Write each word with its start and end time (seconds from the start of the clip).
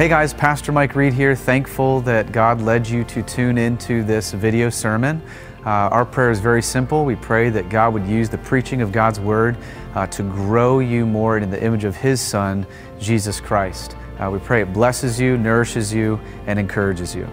Hey 0.00 0.08
guys, 0.08 0.32
Pastor 0.32 0.72
Mike 0.72 0.94
Reed 0.94 1.12
here. 1.12 1.36
Thankful 1.36 2.00
that 2.00 2.32
God 2.32 2.62
led 2.62 2.88
you 2.88 3.04
to 3.04 3.22
tune 3.22 3.58
into 3.58 4.02
this 4.02 4.32
video 4.32 4.70
sermon. 4.70 5.20
Uh, 5.58 5.92
our 5.92 6.06
prayer 6.06 6.30
is 6.30 6.40
very 6.40 6.62
simple. 6.62 7.04
We 7.04 7.16
pray 7.16 7.50
that 7.50 7.68
God 7.68 7.92
would 7.92 8.06
use 8.06 8.30
the 8.30 8.38
preaching 8.38 8.80
of 8.80 8.92
God's 8.92 9.20
Word 9.20 9.58
uh, 9.94 10.06
to 10.06 10.22
grow 10.22 10.78
you 10.78 11.04
more 11.04 11.36
in 11.36 11.50
the 11.50 11.62
image 11.62 11.84
of 11.84 11.96
His 11.96 12.18
Son, 12.18 12.66
Jesus 12.98 13.40
Christ. 13.40 13.94
Uh, 14.18 14.30
we 14.30 14.38
pray 14.38 14.62
it 14.62 14.72
blesses 14.72 15.20
you, 15.20 15.36
nourishes 15.36 15.92
you, 15.92 16.18
and 16.46 16.58
encourages 16.58 17.14
you. 17.14 17.28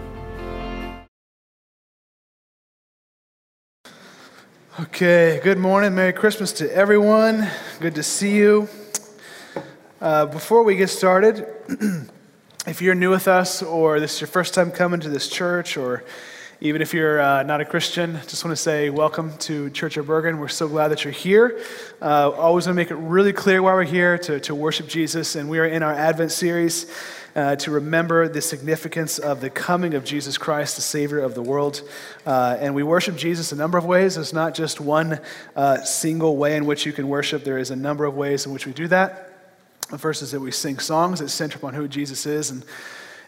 Okay, 4.78 5.40
good 5.42 5.56
morning. 5.56 5.94
Merry 5.94 6.12
Christmas 6.12 6.52
to 6.52 6.70
everyone. 6.76 7.48
Good 7.80 7.94
to 7.94 8.02
see 8.02 8.36
you. 8.36 8.68
Uh, 10.02 10.26
before 10.26 10.62
we 10.64 10.76
get 10.76 10.90
started, 10.90 11.46
if 12.68 12.82
you're 12.82 12.94
new 12.94 13.08
with 13.08 13.28
us 13.28 13.62
or 13.62 13.98
this 13.98 14.16
is 14.16 14.20
your 14.20 14.28
first 14.28 14.52
time 14.52 14.70
coming 14.70 15.00
to 15.00 15.08
this 15.08 15.26
church 15.26 15.78
or 15.78 16.04
even 16.60 16.82
if 16.82 16.92
you're 16.92 17.18
uh, 17.18 17.42
not 17.42 17.62
a 17.62 17.64
Christian, 17.64 18.20
just 18.26 18.44
want 18.44 18.54
to 18.54 18.62
say 18.62 18.90
welcome 18.90 19.34
to 19.38 19.70
Church 19.70 19.96
of 19.96 20.06
Bergen. 20.06 20.38
We're 20.38 20.48
so 20.48 20.68
glad 20.68 20.88
that 20.88 21.02
you're 21.02 21.12
here. 21.14 21.58
Uh, 22.02 22.30
always 22.30 22.66
want 22.66 22.74
to 22.74 22.82
make 22.82 22.90
it 22.90 22.96
really 22.96 23.32
clear 23.32 23.62
why 23.62 23.72
we're 23.72 23.84
here 23.84 24.18
to, 24.18 24.38
to 24.40 24.54
worship 24.54 24.86
Jesus, 24.86 25.34
and 25.34 25.48
we 25.48 25.58
are 25.58 25.64
in 25.64 25.82
our 25.82 25.94
Advent 25.94 26.30
series 26.30 26.92
uh, 27.34 27.56
to 27.56 27.70
remember 27.70 28.28
the 28.28 28.42
significance 28.42 29.18
of 29.18 29.40
the 29.40 29.48
coming 29.48 29.94
of 29.94 30.04
Jesus 30.04 30.36
Christ, 30.36 30.76
the 30.76 30.82
Savior 30.82 31.20
of 31.20 31.34
the 31.34 31.42
world. 31.42 31.80
Uh, 32.26 32.58
and 32.60 32.74
we 32.74 32.82
worship 32.82 33.16
Jesus 33.16 33.50
a 33.50 33.56
number 33.56 33.78
of 33.78 33.86
ways. 33.86 34.16
There's 34.16 34.34
not 34.34 34.54
just 34.54 34.78
one 34.78 35.20
uh, 35.56 35.78
single 35.84 36.36
way 36.36 36.54
in 36.54 36.66
which 36.66 36.84
you 36.84 36.92
can 36.92 37.08
worship, 37.08 37.44
there 37.44 37.58
is 37.58 37.70
a 37.70 37.76
number 37.76 38.04
of 38.04 38.14
ways 38.14 38.44
in 38.44 38.52
which 38.52 38.66
we 38.66 38.74
do 38.74 38.88
that. 38.88 39.27
The 39.90 39.96
first 39.96 40.20
is 40.20 40.32
that 40.32 40.40
we 40.40 40.50
sing 40.50 40.80
songs 40.80 41.20
that 41.20 41.30
center 41.30 41.56
upon 41.56 41.72
who 41.72 41.88
Jesus 41.88 42.26
is 42.26 42.50
and, 42.50 42.62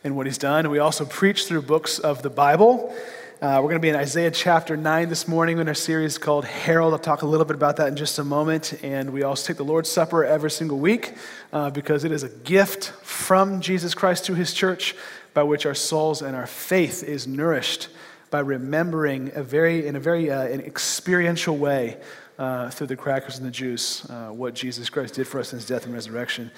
and 0.04 0.14
what 0.14 0.26
he's 0.26 0.36
done. 0.36 0.66
And 0.66 0.70
we 0.70 0.78
also 0.78 1.06
preach 1.06 1.46
through 1.46 1.62
books 1.62 1.98
of 1.98 2.20
the 2.20 2.28
Bible. 2.28 2.94
Uh, 3.40 3.60
we're 3.62 3.70
going 3.70 3.76
to 3.76 3.80
be 3.80 3.88
in 3.88 3.96
Isaiah 3.96 4.30
chapter 4.30 4.76
9 4.76 5.08
this 5.08 5.26
morning 5.26 5.56
in 5.56 5.68
our 5.68 5.74
series 5.74 6.18
called 6.18 6.44
Herald. 6.44 6.92
I'll 6.92 6.98
talk 6.98 7.22
a 7.22 7.26
little 7.26 7.46
bit 7.46 7.56
about 7.56 7.78
that 7.78 7.88
in 7.88 7.96
just 7.96 8.18
a 8.18 8.24
moment. 8.24 8.78
And 8.82 9.14
we 9.14 9.22
also 9.22 9.46
take 9.46 9.56
the 9.56 9.64
Lord's 9.64 9.88
Supper 9.88 10.22
every 10.22 10.50
single 10.50 10.78
week 10.78 11.14
uh, 11.50 11.70
because 11.70 12.04
it 12.04 12.12
is 12.12 12.24
a 12.24 12.28
gift 12.28 12.90
from 13.02 13.62
Jesus 13.62 13.94
Christ 13.94 14.26
to 14.26 14.34
his 14.34 14.52
church 14.52 14.94
by 15.32 15.44
which 15.44 15.64
our 15.64 15.74
souls 15.74 16.20
and 16.20 16.36
our 16.36 16.46
faith 16.46 17.02
is 17.02 17.26
nourished 17.26 17.88
by 18.30 18.40
remembering 18.40 19.32
a 19.34 19.42
very, 19.42 19.86
in 19.86 19.96
a 19.96 20.00
very 20.00 20.30
uh, 20.30 20.42
an 20.42 20.60
experiential 20.60 21.56
way 21.56 21.98
uh, 22.38 22.70
through 22.70 22.86
the 22.86 22.96
crackers 22.96 23.38
and 23.38 23.46
the 23.46 23.50
juice 23.50 24.08
uh, 24.08 24.28
what 24.28 24.54
Jesus 24.54 24.88
Christ 24.88 25.14
did 25.14 25.26
for 25.26 25.40
us 25.40 25.52
in 25.52 25.58
his 25.58 25.66
death 25.66 25.84
and 25.84 25.92
resurrection. 25.92 26.50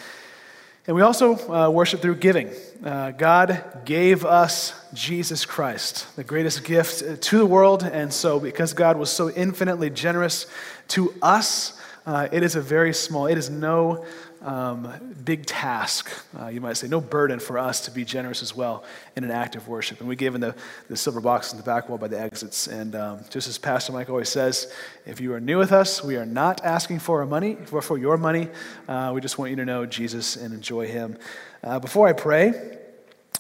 And 0.87 0.97
we 0.97 1.03
also 1.03 1.37
uh, 1.49 1.71
worship 1.71 2.03
through 2.03 2.17
giving. 2.17 2.51
Uh, 2.85 3.13
God 3.13 3.83
gave 3.85 4.25
us 4.25 4.75
Jesus 4.93 5.45
Christ, 5.45 6.15
the 6.17 6.25
greatest 6.25 6.65
gift 6.65 7.23
to 7.23 7.39
the 7.39 7.47
world. 7.47 7.85
And 7.85 8.13
so, 8.13 8.41
because 8.41 8.75
God 8.75 8.99
was 8.99 9.11
so 9.11 9.31
infinitely 9.31 9.91
generous 9.91 10.47
to 10.89 11.15
us, 11.23 11.81
it 12.07 12.43
is 12.43 12.57
a 12.57 12.61
very 12.61 12.93
small, 12.93 13.27
it 13.27 13.39
is 13.39 13.49
no 13.49 14.05
um, 14.45 15.15
big 15.25 15.47
task, 15.47 16.11
uh, 16.39 16.49
you 16.49 16.61
might 16.61 16.77
say, 16.77 16.89
no 16.89 17.01
burden 17.01 17.39
for 17.39 17.59
us 17.59 17.81
to 17.83 17.91
be 17.91 18.05
generous 18.05 18.43
as 18.43 18.55
well 18.55 18.85
in 19.17 19.25
an 19.25 19.31
act 19.31 19.57
of 19.57 19.69
worship. 19.69 20.01
And 20.01 20.09
we 20.09 20.17
gave 20.17 20.35
in 20.35 20.41
the, 20.41 20.55
the 20.89 20.97
silver 20.97 21.21
box 21.21 21.53
in 21.53 21.59
the 21.59 21.65
back 21.65 21.89
wall 21.89 21.99
by 21.99 22.09
the 22.09 22.21
exits. 22.21 22.67
And 22.67 22.95
um, 22.95 23.21
just 23.31 23.49
as 23.49 23.59
Pastor 23.59 23.93
Mike 23.93 24.11
always 24.11 24.29
says, 24.29 24.73
if 25.07 25.21
you 25.21 25.33
are 25.35 25.41
new 25.41 25.59
with 25.59 25.73
us, 25.73 26.03
we 26.03 26.17
are 26.17 26.27
not 26.27 26.65
asking 26.65 26.99
for 26.99 27.21
our 27.21 27.27
money, 27.27 27.57
for, 27.67 27.81
for 27.83 27.99
your 27.99 28.17
money. 28.17 28.49
Uh, 28.89 29.13
we 29.15 29.21
just 29.21 29.39
want 29.39 29.51
you 29.51 29.57
to 29.57 29.65
know 29.65 29.87
Jesus 29.87 30.37
and 30.37 30.53
enjoy 30.53 30.87
Him. 30.87 31.17
Uh, 31.63 31.79
before 31.79 32.09
I 32.09 32.13
pray, 32.13 32.79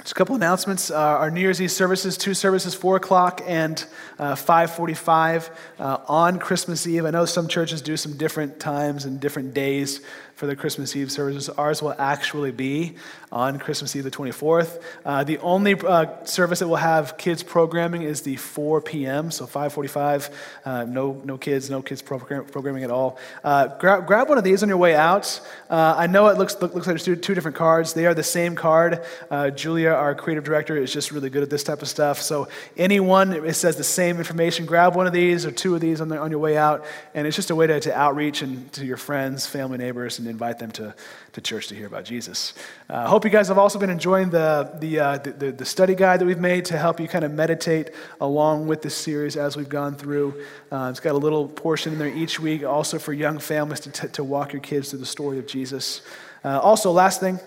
just 0.02 0.12
a 0.12 0.14
couple 0.16 0.34
announcements. 0.34 0.90
Uh, 0.90 0.96
our 0.96 1.30
New 1.30 1.40
Year's 1.40 1.62
Eve 1.62 1.70
services, 1.70 2.16
two 2.16 2.34
services, 2.34 2.74
4 2.74 2.96
o'clock 2.96 3.40
and 3.46 3.84
uh, 4.18 4.34
5.45 4.34 5.50
uh, 5.78 5.98
on 6.08 6.40
Christmas 6.40 6.88
Eve. 6.88 7.04
I 7.04 7.10
know 7.10 7.24
some 7.24 7.46
churches 7.46 7.80
do 7.82 7.96
some 7.96 8.16
different 8.16 8.58
times 8.58 9.04
and 9.04 9.20
different 9.20 9.54
days 9.54 10.00
for 10.42 10.48
the 10.48 10.56
Christmas 10.56 10.96
Eve 10.96 11.12
services. 11.12 11.48
Ours 11.50 11.80
will 11.80 11.94
actually 12.00 12.50
be 12.50 12.96
on 13.30 13.60
Christmas 13.60 13.94
Eve, 13.94 14.02
the 14.02 14.10
24th. 14.10 14.82
Uh, 15.04 15.22
the 15.22 15.38
only 15.38 15.74
uh, 15.74 16.24
service 16.24 16.58
that 16.58 16.66
will 16.66 16.74
have 16.74 17.16
kids 17.16 17.44
programming 17.44 18.02
is 18.02 18.22
the 18.22 18.34
4 18.34 18.80
p.m., 18.80 19.30
so 19.30 19.46
5:45. 19.46 20.30
Uh, 20.64 20.84
no, 20.84 21.22
no 21.24 21.38
kids, 21.38 21.70
no 21.70 21.80
kids 21.80 22.02
program, 22.02 22.44
programming 22.46 22.82
at 22.82 22.90
all. 22.90 23.18
Uh, 23.44 23.68
grab, 23.78 24.04
grab 24.04 24.28
one 24.28 24.36
of 24.36 24.42
these 24.42 24.64
on 24.64 24.68
your 24.68 24.78
way 24.78 24.96
out. 24.96 25.40
Uh, 25.70 25.94
I 25.96 26.08
know 26.08 26.26
it 26.26 26.38
looks 26.38 26.60
look, 26.60 26.74
looks 26.74 26.88
like 26.88 26.94
there's 26.94 27.04
two, 27.04 27.14
two, 27.14 27.34
different 27.34 27.56
cards. 27.56 27.92
They 27.94 28.06
are 28.06 28.14
the 28.14 28.24
same 28.24 28.56
card. 28.56 29.04
Uh, 29.30 29.50
Julia, 29.50 29.90
our 29.90 30.12
creative 30.16 30.42
director, 30.42 30.76
is 30.76 30.92
just 30.92 31.12
really 31.12 31.30
good 31.30 31.44
at 31.44 31.50
this 31.50 31.62
type 31.62 31.82
of 31.82 31.88
stuff. 31.88 32.20
So 32.20 32.48
anyone 32.76 33.32
it 33.32 33.54
says 33.54 33.76
the 33.76 33.84
same 33.84 34.18
information, 34.18 34.66
grab 34.66 34.96
one 34.96 35.06
of 35.06 35.12
these 35.12 35.46
or 35.46 35.52
two 35.52 35.76
of 35.76 35.80
these 35.80 36.00
on, 36.00 36.08
the, 36.08 36.18
on 36.18 36.32
your 36.32 36.40
way 36.40 36.56
out, 36.56 36.84
and 37.14 37.28
it's 37.28 37.36
just 37.36 37.50
a 37.50 37.54
way 37.54 37.68
to, 37.68 37.78
to 37.78 37.96
outreach 37.96 38.42
and 38.42 38.72
to 38.72 38.84
your 38.84 38.96
friends, 38.96 39.46
family, 39.46 39.78
neighbors, 39.78 40.18
and 40.18 40.31
invite 40.32 40.58
them 40.58 40.72
to, 40.72 40.94
to 41.32 41.40
church 41.40 41.68
to 41.68 41.74
hear 41.76 41.86
about 41.86 42.04
Jesus. 42.04 42.54
I 42.90 42.94
uh, 42.94 43.08
hope 43.08 43.24
you 43.24 43.30
guys 43.30 43.46
have 43.48 43.58
also 43.58 43.78
been 43.78 43.90
enjoying 43.90 44.30
the, 44.30 44.70
the, 44.80 44.98
uh, 44.98 45.18
the, 45.18 45.52
the, 45.52 45.64
study 45.64 45.94
guide 45.94 46.20
that 46.20 46.26
we've 46.26 46.40
made 46.40 46.64
to 46.66 46.78
help 46.78 46.98
you 46.98 47.06
kind 47.06 47.24
of 47.24 47.32
meditate 47.32 47.90
along 48.20 48.66
with 48.66 48.82
this 48.82 48.96
series 48.96 49.36
as 49.36 49.56
we've 49.56 49.68
gone 49.68 49.94
through. 49.94 50.42
Uh, 50.72 50.88
it's 50.90 50.98
got 51.00 51.14
a 51.14 51.18
little 51.18 51.46
portion 51.46 51.92
in 51.92 51.98
there 51.98 52.08
each 52.08 52.40
week, 52.40 52.64
also 52.64 52.98
for 52.98 53.12
young 53.12 53.38
families 53.38 53.80
to, 53.80 53.90
t- 53.90 54.08
to 54.08 54.24
walk 54.24 54.52
your 54.52 54.62
kids 54.62 54.90
through 54.90 54.98
the 54.98 55.06
story 55.06 55.38
of 55.38 55.46
Jesus. 55.46 56.02
Uh, 56.44 56.58
also, 56.58 56.90
last 56.90 57.20
thing 57.20 57.38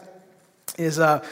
is 0.77 0.99
uh, 0.99 1.25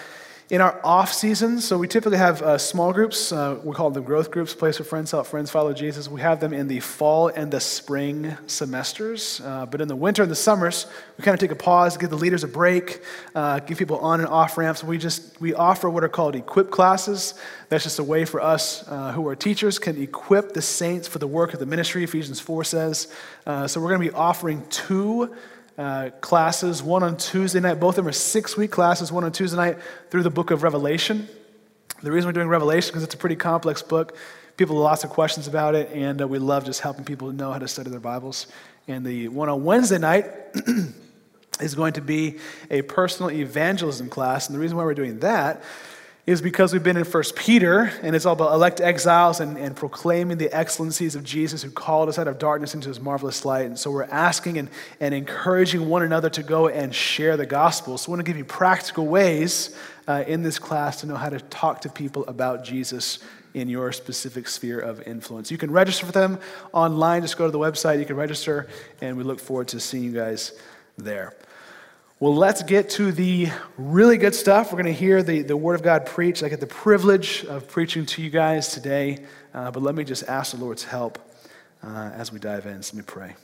in 0.54 0.62
our 0.62 0.80
off 0.86 1.12
seasons, 1.12 1.66
so 1.66 1.80
we 1.80 1.88
typically 1.88 2.20
have 2.20 2.40
uh, 2.44 2.60
small 2.60 2.94
groups. 2.94 3.32
Uh, 3.32 3.60
we 3.64 3.74
call 3.74 3.90
them 3.90 4.04
growth 4.04 4.30
groups, 4.30 4.54
place 4.54 4.78
where 4.78 4.86
friends 4.86 5.10
help 5.10 5.26
friends 5.26 5.50
follow 5.50 5.74
Jesus. 5.74 6.08
We 6.08 6.22
have 6.22 6.40
them 6.40 6.54
in 6.54 6.68
the 6.68 6.80
fall 6.80 7.30
and 7.30 7.50
the 7.50 7.60
spring 7.60 8.38
semesters. 8.46 9.42
Uh, 9.44 9.66
but 9.66 9.82
in 9.82 9.88
the 9.88 9.96
winter 9.96 10.22
and 10.22 10.30
the 10.30 10.36
summers, 10.36 10.86
we 11.18 11.24
kind 11.24 11.34
of 11.34 11.40
take 11.40 11.50
a 11.50 11.56
pause, 11.56 11.98
give 11.98 12.12
the 12.12 12.20
leaders 12.20 12.44
a 12.44 12.48
break, 12.48 13.02
uh, 13.34 13.62
give 13.62 13.80
people 13.80 13.98
on 13.98 14.20
and 14.20 14.30
off 14.30 14.56
ramps. 14.56 14.84
We 14.84 15.00
just 15.00 15.42
we 15.42 15.56
offer 15.56 15.90
what 15.90 16.04
are 16.04 16.08
called 16.08 16.36
equip 16.36 16.70
classes. 16.70 17.34
That's 17.70 17.86
just 17.86 17.98
a 17.98 18.04
way 18.04 18.24
for 18.24 18.40
us 18.40 18.88
uh, 18.88 19.12
who 19.12 19.28
are 19.30 19.36
teachers 19.36 19.80
can 19.80 20.00
equip 20.00 20.54
the 20.54 20.62
saints 20.62 21.08
for 21.08 21.18
the 21.18 21.26
work 21.26 21.56
of 21.56 21.62
the 21.62 21.66
ministry. 21.66 22.04
Ephesians 22.04 22.40
four 22.40 22.64
says. 22.64 23.12
Uh, 23.48 23.66
so 23.66 23.82
we're 23.82 23.90
going 23.90 24.02
to 24.02 24.12
be 24.12 24.16
offering 24.16 24.64
two 24.70 25.34
uh, 25.78 26.10
classes, 26.22 26.84
one 26.84 27.04
on 27.04 27.18
Tuesday 27.18 27.60
night. 27.60 27.80
Both 27.80 27.98
of 27.98 28.04
them 28.04 28.08
are 28.08 28.14
six 28.14 28.56
week 28.56 28.72
classes, 28.72 29.12
one 29.12 29.24
on 29.24 29.32
Tuesday 29.32 29.58
night 29.58 29.78
through 30.10 30.24
the 30.24 30.30
book 30.30 30.52
of 30.52 30.64
Revelation. 30.64 31.28
The 32.02 32.12
reason 32.12 32.28
we're 32.28 32.34
doing 32.34 32.48
Revelation 32.48 32.88
is 32.88 32.92
because 32.92 33.04
it's 33.04 33.16
a 33.16 33.18
pretty 33.18 33.36
complex 33.36 33.82
book. 33.82 34.18
People 34.58 34.76
have 34.76 34.84
lots 34.84 35.04
of 35.04 35.10
questions 35.10 35.48
about 35.48 35.74
it, 35.74 35.90
and 35.94 36.22
uh, 36.22 36.28
we 36.28 36.38
love 36.38 36.66
just 36.66 36.82
helping 36.82 37.06
people 37.06 37.32
know 37.32 37.52
how 37.52 37.60
to 37.60 37.68
study 37.68 37.90
their 37.90 38.00
Bibles. 38.00 38.48
And 38.88 39.06
the 39.06 39.30
one 39.30 39.50
on 39.50 39.64
Wednesday 39.64 39.98
night 39.98 40.26
is 41.60 41.76
going 41.76 41.94
to 41.94 42.02
be 42.02 42.40
a 42.70 42.82
personal 42.84 43.32
evangelism 43.32 44.10
class. 44.10 44.48
And 44.48 44.56
the 44.56 44.60
reason 44.60 44.78
why 44.78 44.84
we're 44.84 44.94
doing 44.94 45.20
that 45.20 45.64
is 46.26 46.42
because 46.42 46.72
we've 46.72 46.84
been 46.84 46.96
in 46.96 47.04
First 47.04 47.36
Peter, 47.36 47.92
and 48.02 48.16
it's 48.16 48.26
all 48.26 48.32
about 48.32 48.54
elect 48.54 48.80
exiles 48.80 49.42
and, 49.42 49.58
and 49.58 49.76
proclaiming 49.76 50.38
the 50.38 50.50
excellencies 50.56 51.16
of 51.16 51.24
Jesus 51.26 51.62
who 51.62 51.70
called 51.70 52.08
us 52.08 52.18
out 52.18 52.30
of 52.30 52.40
darkness 52.40 52.74
into 52.74 52.88
his 52.88 53.02
marvelous 53.02 53.44
light. 53.44 53.66
And 53.66 53.78
so 53.78 53.92
we're 53.92 54.04
asking 54.04 54.58
and, 54.58 54.70
and 55.02 55.14
encouraging 55.14 55.90
one 55.90 56.02
another 56.02 56.30
to 56.30 56.42
go 56.42 56.70
and 56.70 56.96
share 56.96 57.36
the 57.36 57.46
gospel. 57.46 57.98
So 57.98 58.10
I 58.10 58.12
want 58.12 58.20
to 58.22 58.24
give 58.24 58.38
you 58.38 58.46
practical 58.46 59.06
ways 59.06 59.78
uh, 60.08 60.24
in 60.26 60.44
this 60.44 60.60
class 60.60 61.02
to 61.02 61.08
know 61.08 61.16
how 61.16 61.28
to 61.28 61.42
talk 61.42 61.82
to 61.82 61.90
people 61.90 62.26
about 62.28 62.64
Jesus 62.64 63.20
in 63.54 63.68
your 63.68 63.92
specific 63.92 64.48
sphere 64.48 64.80
of 64.80 65.06
influence. 65.06 65.52
You 65.52 65.58
can 65.58 65.72
register 65.72 66.06
for 66.06 66.14
them 66.14 66.40
online. 66.72 67.22
Just 67.22 67.38
go 67.38 67.46
to 67.46 67.52
the 67.52 67.60
website, 67.60 68.00
you 68.00 68.06
can 68.06 68.16
register, 68.16 68.68
and 69.02 69.18
we 69.18 69.24
look 69.24 69.42
forward 69.42 69.68
to 69.70 69.80
seeing 69.82 70.06
you 70.06 70.14
guys 70.14 70.54
there. 70.98 71.34
Well, 72.24 72.34
let's 72.34 72.64
get 72.64 72.90
to 72.92 73.12
the 73.12 73.50
really 73.78 74.18
good 74.18 74.34
stuff. 74.34 74.72
We're 74.72 74.82
going 74.82 74.94
to 74.96 74.98
hear 74.98 75.22
the, 75.24 75.42
the 75.42 75.58
Word 75.58 75.76
of 75.76 75.84
God 75.84 76.06
preached. 76.06 76.42
I 76.42 76.48
get 76.48 76.62
the 76.62 76.66
privilege 76.66 77.44
of 77.44 77.68
preaching 77.68 78.06
to 78.06 78.22
you 78.22 78.30
guys 78.30 78.70
today, 78.70 79.26
uh, 79.54 79.72
but 79.72 79.84
let 79.84 79.94
me 79.94 80.06
just 80.06 80.24
ask 80.30 80.54
the 80.54 80.64
Lord's 80.64 80.86
help 80.86 81.20
uh, 81.84 82.12
as 82.16 82.32
we 82.32 82.40
dive 82.40 82.66
in. 82.66 82.82
So 82.82 82.96
let 82.96 83.04
me 83.04 83.06
pray. 83.06 83.36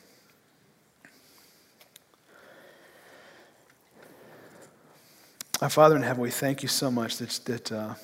Our 5.62 5.70
Father 5.70 5.98
in 5.98 6.04
heaven, 6.04 6.24
we 6.24 6.32
thank 6.32 6.64
you 6.64 6.70
so 6.70 6.90
much 6.90 7.18
that, 7.18 7.32
that 7.44 7.72
uh, 7.74 7.96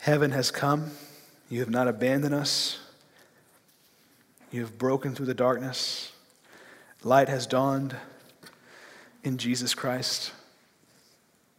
heaven 0.00 0.32
has 0.32 0.50
come. 0.50 0.90
You 1.48 1.60
have 1.60 1.70
not 1.70 1.88
abandoned 1.88 2.34
us. 2.34 2.80
You 4.50 4.60
have 4.60 4.76
broken 4.76 5.14
through 5.14 5.24
the 5.24 5.32
darkness. 5.32 6.12
Light 7.02 7.30
has 7.30 7.46
dawned 7.46 7.96
in 9.24 9.38
Jesus 9.38 9.74
Christ. 9.74 10.32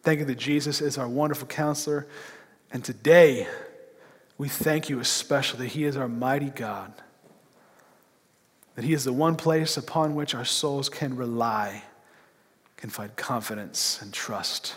Thank 0.03 0.19
you 0.19 0.25
that 0.25 0.38
Jesus 0.38 0.81
is 0.81 0.97
our 0.97 1.09
wonderful 1.09 1.47
counselor. 1.47 2.07
And 2.71 2.85
today, 2.85 3.47
we 4.38 4.47
thank 4.47 4.88
you 4.88 5.00
especially 5.00 5.65
that 5.65 5.73
He 5.73 5.83
is 5.83 5.97
our 5.97 6.07
mighty 6.07 6.51
God, 6.51 6.94
that 8.75 8.85
He 8.85 8.94
is 8.94 9.03
the 9.03 9.13
one 9.13 9.35
place 9.35 9.77
upon 9.77 10.13
which 10.13 10.35
our 10.35 10.45
souls 10.45 10.89
can 10.89 11.15
rely, 11.15 11.83
can 12.77 12.91
find 12.91 13.15
confidence 13.15 14.00
and 14.01 14.13
trust 14.13 14.75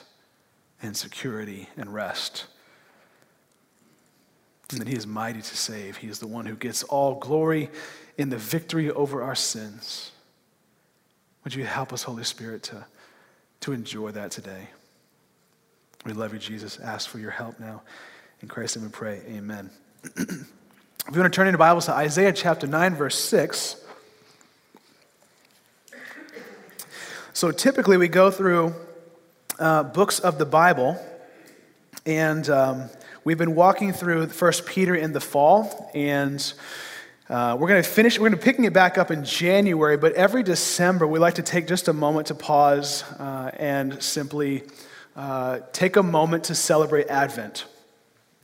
and 0.82 0.96
security 0.96 1.68
and 1.76 1.92
rest. 1.92 2.46
And 4.70 4.80
that 4.80 4.88
He 4.88 4.96
is 4.96 5.06
mighty 5.06 5.42
to 5.42 5.56
save. 5.56 5.98
He 5.98 6.08
is 6.08 6.20
the 6.20 6.26
one 6.26 6.46
who 6.46 6.56
gets 6.56 6.84
all 6.84 7.16
glory 7.16 7.68
in 8.16 8.30
the 8.30 8.38
victory 8.38 8.90
over 8.90 9.22
our 9.22 9.34
sins. 9.34 10.12
Would 11.48 11.54
you 11.54 11.64
help 11.64 11.94
us, 11.94 12.02
Holy 12.02 12.24
Spirit, 12.24 12.62
to, 12.64 12.84
to 13.60 13.72
enjoy 13.72 14.10
that 14.10 14.30
today? 14.30 14.68
We 16.04 16.12
love 16.12 16.34
you, 16.34 16.38
Jesus. 16.38 16.78
Ask 16.78 17.08
for 17.08 17.18
your 17.18 17.30
help 17.30 17.58
now. 17.58 17.80
In 18.42 18.48
Christ's 18.48 18.76
name 18.76 18.84
we 18.84 18.90
pray. 18.92 19.22
Amen. 19.26 19.70
if 20.04 20.18
you 20.18 21.18
want 21.18 21.32
to 21.32 21.34
turn 21.34 21.46
in 21.46 21.52
your 21.52 21.58
Bibles 21.58 21.86
to 21.86 21.94
Isaiah 21.94 22.34
chapter 22.34 22.66
9, 22.66 22.96
verse 22.96 23.18
6. 23.18 23.82
So 27.32 27.50
typically 27.50 27.96
we 27.96 28.08
go 28.08 28.30
through 28.30 28.74
uh, 29.58 29.84
books 29.84 30.20
of 30.20 30.36
the 30.36 30.44
Bible, 30.44 31.00
and 32.04 32.46
um, 32.50 32.90
we've 33.24 33.38
been 33.38 33.54
walking 33.54 33.94
through 33.94 34.26
First 34.26 34.66
Peter 34.66 34.94
in 34.94 35.14
the 35.14 35.20
fall, 35.22 35.90
and 35.94 36.52
uh, 37.28 37.54
we're 37.60 37.68
going 37.68 37.82
to 37.82 37.88
finish. 37.88 38.18
We're 38.18 38.30
going 38.30 38.38
to 38.38 38.44
picking 38.44 38.64
it 38.64 38.72
back 38.72 38.96
up 38.96 39.10
in 39.10 39.22
January, 39.22 39.98
but 39.98 40.14
every 40.14 40.42
December 40.42 41.06
we 41.06 41.18
like 41.18 41.34
to 41.34 41.42
take 41.42 41.66
just 41.66 41.88
a 41.88 41.92
moment 41.92 42.28
to 42.28 42.34
pause 42.34 43.02
uh, 43.18 43.50
and 43.54 44.02
simply 44.02 44.62
uh, 45.14 45.60
take 45.72 45.96
a 45.96 46.02
moment 46.02 46.44
to 46.44 46.54
celebrate 46.54 47.08
Advent. 47.08 47.66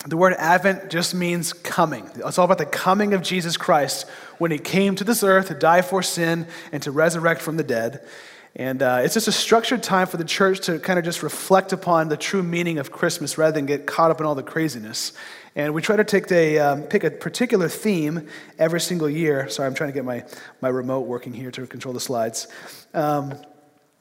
The 0.07 0.19
word 0.19 0.35
Advent 0.35 0.91
just 0.91 1.15
means 1.15 1.55
coming. 1.55 2.11
It's 2.17 2.39
all 2.39 2.45
about 2.45 2.59
the 2.59 2.67
coming 2.67 3.15
of 3.15 3.23
Jesus 3.23 3.57
Christ 3.57 4.07
when 4.37 4.51
he 4.51 4.59
came 4.59 4.97
to 4.97 5.05
this 5.05 5.23
earth 5.23 5.49
to 5.49 5.55
die 5.55 5.81
for 5.81 6.03
sin 6.03 6.47
and 6.71 6.83
to 6.83 6.91
resurrect 6.91 7.41
from 7.41 7.57
the 7.57 7.65
dead. 7.65 8.07
And 8.57 8.83
uh, 8.83 9.01
it's 9.03 9.15
just 9.15 9.27
a 9.27 9.33
structured 9.33 9.83
time 9.83 10.07
for 10.07 10.17
the 10.17 10.25
church 10.25 10.61
to 10.67 10.79
kind 10.79 10.97
of 10.99 11.05
just 11.05 11.25
reflect 11.25 11.73
upon 11.73 12.09
the 12.09 12.17
true 12.17 12.43
meaning 12.43 12.79
of 12.79 12.93
Christmas 12.93 13.37
rather 13.37 13.53
than 13.53 13.67
get 13.67 13.85
caught 13.85 14.13
up 14.13 14.21
in 14.21 14.27
all 14.27 14.37
the 14.37 14.45
craziness. 14.45 15.13
And 15.57 15.75
we 15.75 15.83
try 15.83 15.97
to 15.97 16.05
take 16.05 16.31
a, 16.31 16.59
um, 16.61 16.83
pick 16.83 17.03
a 17.03 17.11
particular 17.11 17.69
theme 17.69 18.29
every 18.57 18.81
single 18.81 19.11
year. 19.11 19.49
Sorry, 19.49 19.67
I'm 19.67 19.75
trying 19.75 19.91
to 19.91 19.95
get 19.95 20.05
my, 20.05 20.25
my 20.61 20.69
remote 20.69 21.01
working 21.01 21.33
here 21.33 21.51
to 21.51 21.67
control 21.67 21.95
the 21.95 22.01
slides. 22.01 22.47
Um, 22.93 23.35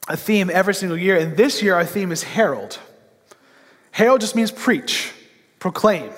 a 0.07 0.17
theme 0.17 0.51
every 0.51 0.75
single 0.75 0.97
year. 0.97 1.17
And 1.17 1.35
this 1.35 1.63
year, 1.63 1.73
our 1.73 1.85
theme 1.85 2.11
is 2.11 2.21
herald. 2.21 2.77
Herald 3.89 4.21
just 4.21 4.35
means 4.35 4.51
preach, 4.51 5.11
proclaim. 5.59 6.11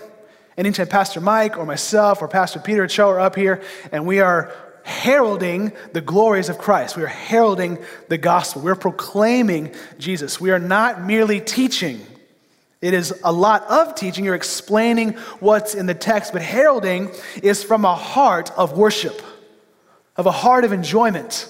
Anytime 0.58 0.88
Pastor 0.88 1.20
Mike 1.22 1.58
or 1.58 1.66
myself 1.66 2.22
or 2.22 2.28
Pastor 2.28 2.60
Peter 2.60 2.88
Cho 2.88 3.10
are 3.10 3.20
up 3.20 3.36
here 3.36 3.62
and 3.92 4.06
we 4.06 4.22
are 4.22 4.54
heralding 4.86 5.74
the 5.94 6.02
glories 6.02 6.48
of 6.48 6.60
Christ. 6.60 6.96
We 6.96 7.02
are 7.02 7.08
heralding 7.08 7.80
the 8.08 8.20
gospel. 8.20 8.62
We're 8.62 8.76
proclaiming 8.76 9.74
Jesus. 9.98 10.40
We 10.40 10.52
are 10.52 10.60
not 10.60 11.02
merely 11.02 11.42
teaching. 11.42 12.06
It 12.82 12.94
is 12.94 13.20
a 13.24 13.32
lot 13.32 13.64
of 13.64 13.96
teaching. 13.96 14.24
You're 14.26 14.36
explaining 14.36 15.14
what's 15.40 15.74
in 15.74 15.88
the 15.88 15.96
text, 15.96 16.34
but 16.34 16.44
heralding 16.44 17.10
is 17.42 17.64
from 17.64 17.84
a 17.84 17.96
heart 17.96 18.52
of 18.56 18.78
worship, 18.78 19.24
of 20.16 20.28
a 20.28 20.32
heart 20.32 20.64
of 20.66 20.72
enjoyment. 20.72 21.50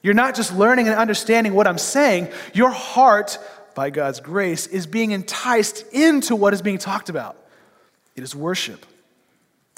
You're 0.00 0.14
not 0.14 0.36
just 0.36 0.54
learning 0.54 0.86
and 0.86 0.96
understanding 0.96 1.54
what 1.54 1.66
I'm 1.66 1.76
saying, 1.76 2.28
your 2.54 2.70
heart, 2.70 3.36
by 3.74 3.90
God's 3.90 4.20
grace, 4.20 4.68
is 4.68 4.86
being 4.86 5.10
enticed 5.10 5.84
into 5.92 6.36
what 6.36 6.54
is 6.54 6.62
being 6.62 6.78
talked 6.78 7.08
about. 7.08 7.36
It 8.14 8.22
is 8.22 8.32
worship. 8.32 8.86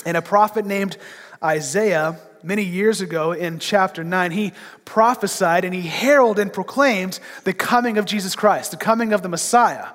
And 0.05 0.15
a 0.15 0.23
prophet 0.23 0.67
named 0.67 0.99
Isaiah 1.43 2.19
many 2.43 2.63
years 2.63 3.01
ago 3.01 3.33
in 3.33 3.59
chapter 3.59 4.05
9, 4.05 4.31
he 4.31 4.53
prophesied 4.85 5.65
and 5.65 5.75
he 5.75 5.83
heralded 5.83 6.43
and 6.43 6.53
proclaimed 6.53 7.19
the 7.45 7.53
coming 7.53 7.99
of 7.99 8.05
Jesus 8.05 8.35
Christ, 8.35 8.71
the 8.71 8.77
coming 8.77 9.13
of 9.13 9.23
the 9.23 9.29
Messiah. 9.29 9.87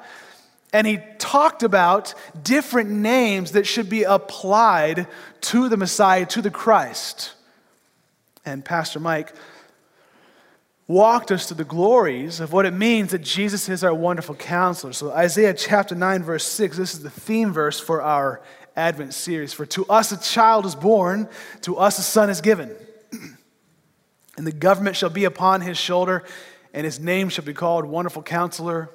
And 0.74 0.86
he 0.86 1.00
talked 1.18 1.64
about 1.64 2.14
different 2.42 2.90
names 2.90 3.52
that 3.52 3.66
should 3.66 3.90
be 3.90 4.04
applied 4.04 5.08
to 5.42 5.70
the 5.70 5.78
Messiah, 5.78 6.26
to 6.28 6.42
the 6.42 6.52
Christ. 6.52 7.34
And 8.46 8.64
Pastor 8.64 9.00
Mike 9.00 9.34
walked 10.88 11.32
us 11.32 11.48
to 11.48 11.54
the 11.54 11.66
glories 11.66 12.40
of 12.40 12.54
what 12.54 12.66
it 12.66 12.74
means 12.74 13.12
that 13.12 13.22
Jesus 13.22 13.68
is 13.70 13.84
our 13.84 13.94
wonderful 13.94 14.36
counselor. 14.36 14.94
So, 14.94 15.12
Isaiah 15.12 15.54
chapter 15.54 15.96
9, 15.96 16.24
verse 16.24 16.46
6, 16.46 16.78
this 16.78 16.94
is 16.94 17.02
the 17.04 17.10
theme 17.10 17.52
verse 17.52 17.80
for 17.80 18.02
our 18.02 18.42
Advent 18.78 19.14
series. 19.14 19.52
For 19.52 19.66
to 19.66 19.86
us 19.88 20.12
a 20.12 20.18
child 20.18 20.66
is 20.66 20.76
born, 20.76 21.28
to 21.62 21.78
us 21.78 22.00
a 22.00 22.04
son 22.04 22.30
is 22.30 22.40
given. 22.40 22.74
and 24.38 24.48
the 24.48 24.52
government 24.52 24.96
shall 24.96 25.10
be 25.10 25.26
upon 25.26 25.62
his 25.62 25.78
shoulder, 25.78 26.24
and 26.74 26.86
his 26.86 27.00
name 27.00 27.30
shall 27.30 27.44
be 27.44 27.54
called 27.54 27.86
Wonderful 27.86 28.22
Counselor, 28.22 28.92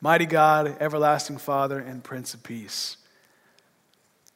Mighty 0.00 0.26
God, 0.26 0.78
Everlasting 0.80 1.36
Father, 1.36 1.78
and 1.78 2.02
Prince 2.02 2.34
of 2.34 2.42
Peace. 2.42 2.96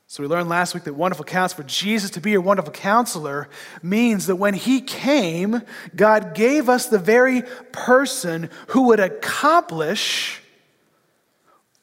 So 0.08 0.23
we 0.23 0.28
learned 0.28 0.49
last 0.49 0.73
week 0.73 0.84
that 0.84 0.94
wonderful 0.94 1.25
counselor, 1.25 1.64
for 1.64 1.69
Jesus 1.69 2.11
to 2.11 2.20
be 2.20 2.31
your 2.31 2.40
wonderful 2.40 2.72
counselor 2.72 3.49
means 3.82 4.26
that 4.26 4.37
when 4.37 4.55
he 4.55 4.81
came, 4.81 5.62
God 5.96 6.34
gave 6.34 6.69
us 6.69 6.87
the 6.87 6.99
very 6.99 7.43
person 7.72 8.50
who 8.69 8.82
would 8.82 9.00
accomplish 9.00 10.40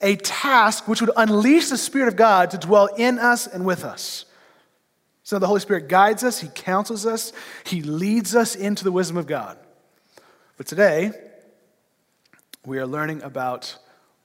a 0.04 0.16
task 0.18 0.88
which 0.88 1.02
would 1.02 1.12
unleash 1.16 1.70
the 1.70 1.78
Spirit 1.78 2.08
of 2.08 2.16
God 2.16 2.52
to 2.52 2.58
dwell 2.58 2.88
in 2.98 3.18
us 3.18 3.48
and 3.48 3.66
with 3.66 3.84
us. 3.84 4.26
So 5.24 5.40
the 5.40 5.48
Holy 5.48 5.62
Spirit 5.62 5.88
guides 5.88 6.24
us, 6.24 6.40
He 6.40 6.50
counsels 6.50 7.06
us, 7.06 7.32
He 7.66 7.82
leads 7.82 8.36
us 8.36 8.56
into 8.56 8.84
the 8.84 8.92
wisdom 8.92 9.18
of 9.18 9.26
God. 9.26 9.58
But 10.58 10.68
today, 10.68 11.12
we 12.66 12.78
are 12.78 12.86
learning 12.86 13.24
about 13.24 13.78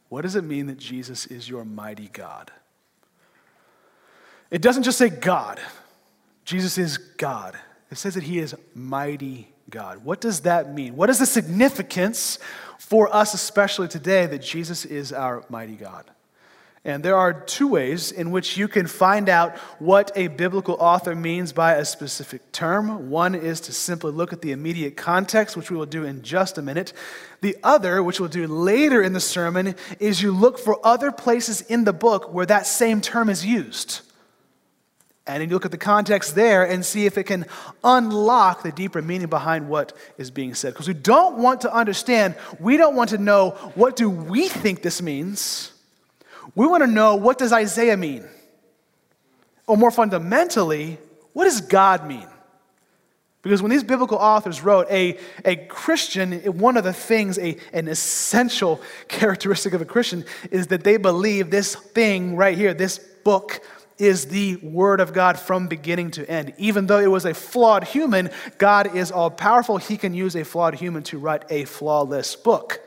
what 0.08 0.22
does 0.22 0.36
it 0.36 0.44
mean 0.44 0.66
that 0.66 0.78
Jesus 0.78 1.26
is 1.26 1.48
your 1.48 1.64
mighty 1.64 2.08
God? 2.08 2.50
It 4.50 4.62
doesn't 4.62 4.82
just 4.82 4.98
say 4.98 5.08
God. 5.10 5.60
Jesus 6.44 6.78
is 6.78 6.98
God. 6.98 7.58
It 7.90 7.98
says 7.98 8.14
that 8.14 8.22
he 8.22 8.38
is 8.38 8.54
mighty 8.74 9.48
God. 9.68 10.04
What 10.04 10.20
does 10.20 10.40
that 10.40 10.72
mean? 10.72 10.96
What 10.96 11.10
is 11.10 11.18
the 11.18 11.26
significance 11.26 12.38
for 12.78 13.14
us, 13.14 13.34
especially 13.34 13.88
today, 13.88 14.26
that 14.26 14.42
Jesus 14.42 14.84
is 14.84 15.12
our 15.12 15.44
mighty 15.48 15.76
God? 15.76 16.10
And 16.84 17.04
there 17.04 17.16
are 17.16 17.32
two 17.32 17.68
ways 17.68 18.12
in 18.12 18.30
which 18.30 18.56
you 18.56 18.68
can 18.68 18.86
find 18.86 19.28
out 19.28 19.58
what 19.78 20.10
a 20.14 20.28
biblical 20.28 20.76
author 20.78 21.14
means 21.14 21.52
by 21.52 21.74
a 21.74 21.84
specific 21.84 22.50
term. 22.52 23.10
One 23.10 23.34
is 23.34 23.60
to 23.62 23.72
simply 23.72 24.12
look 24.12 24.32
at 24.32 24.40
the 24.40 24.52
immediate 24.52 24.96
context, 24.96 25.56
which 25.56 25.70
we 25.70 25.76
will 25.76 25.86
do 25.86 26.04
in 26.04 26.22
just 26.22 26.56
a 26.56 26.62
minute. 26.62 26.92
The 27.42 27.56
other, 27.62 28.02
which 28.02 28.20
we'll 28.20 28.30
do 28.30 28.46
later 28.46 29.02
in 29.02 29.12
the 29.12 29.20
sermon, 29.20 29.74
is 29.98 30.22
you 30.22 30.32
look 30.32 30.58
for 30.58 30.78
other 30.82 31.12
places 31.12 31.60
in 31.62 31.84
the 31.84 31.92
book 31.92 32.32
where 32.32 32.46
that 32.46 32.66
same 32.66 33.00
term 33.00 33.28
is 33.28 33.44
used. 33.44 34.00
And 35.28 35.42
then 35.42 35.50
you 35.50 35.54
look 35.54 35.66
at 35.66 35.70
the 35.70 35.76
context 35.76 36.34
there 36.34 36.64
and 36.64 36.84
see 36.84 37.04
if 37.04 37.18
it 37.18 37.24
can 37.24 37.44
unlock 37.84 38.62
the 38.62 38.72
deeper 38.72 39.02
meaning 39.02 39.28
behind 39.28 39.68
what 39.68 39.92
is 40.16 40.30
being 40.30 40.54
said. 40.54 40.72
Because 40.72 40.88
we 40.88 40.94
don't 40.94 41.36
want 41.36 41.60
to 41.60 41.72
understand, 41.72 42.34
we 42.58 42.78
don't 42.78 42.96
want 42.96 43.10
to 43.10 43.18
know 43.18 43.50
what 43.74 43.94
do 43.94 44.08
we 44.08 44.48
think 44.48 44.82
this 44.82 45.02
means. 45.02 45.72
We 46.54 46.66
want 46.66 46.82
to 46.82 46.86
know 46.86 47.14
what 47.16 47.36
does 47.36 47.52
Isaiah 47.52 47.96
mean? 47.96 48.24
Or 49.66 49.76
more 49.76 49.90
fundamentally, 49.90 50.96
what 51.34 51.44
does 51.44 51.60
God 51.60 52.06
mean? 52.06 52.26
Because 53.42 53.62
when 53.62 53.70
these 53.70 53.84
biblical 53.84 54.16
authors 54.16 54.62
wrote, 54.62 54.86
a, 54.90 55.18
a 55.44 55.56
Christian, 55.56 56.40
one 56.58 56.78
of 56.78 56.84
the 56.84 56.92
things, 56.94 57.38
a, 57.38 57.58
an 57.74 57.86
essential 57.86 58.80
characteristic 59.08 59.74
of 59.74 59.82
a 59.82 59.84
Christian 59.84 60.24
is 60.50 60.68
that 60.68 60.84
they 60.84 60.96
believe 60.96 61.50
this 61.50 61.74
thing 61.74 62.34
right 62.34 62.56
here, 62.56 62.72
this 62.72 62.98
book, 62.98 63.60
is 63.98 64.26
the 64.26 64.56
Word 64.56 65.00
of 65.00 65.12
God 65.12 65.38
from 65.38 65.66
beginning 65.66 66.12
to 66.12 66.28
end. 66.28 66.54
Even 66.58 66.86
though 66.86 66.98
it 66.98 67.10
was 67.10 67.24
a 67.24 67.34
flawed 67.34 67.84
human, 67.84 68.30
God 68.58 68.96
is 68.96 69.10
all 69.10 69.30
powerful. 69.30 69.76
He 69.76 69.96
can 69.96 70.14
use 70.14 70.36
a 70.36 70.44
flawed 70.44 70.74
human 70.74 71.02
to 71.04 71.18
write 71.18 71.44
a 71.50 71.64
flawless 71.64 72.36
book. 72.36 72.80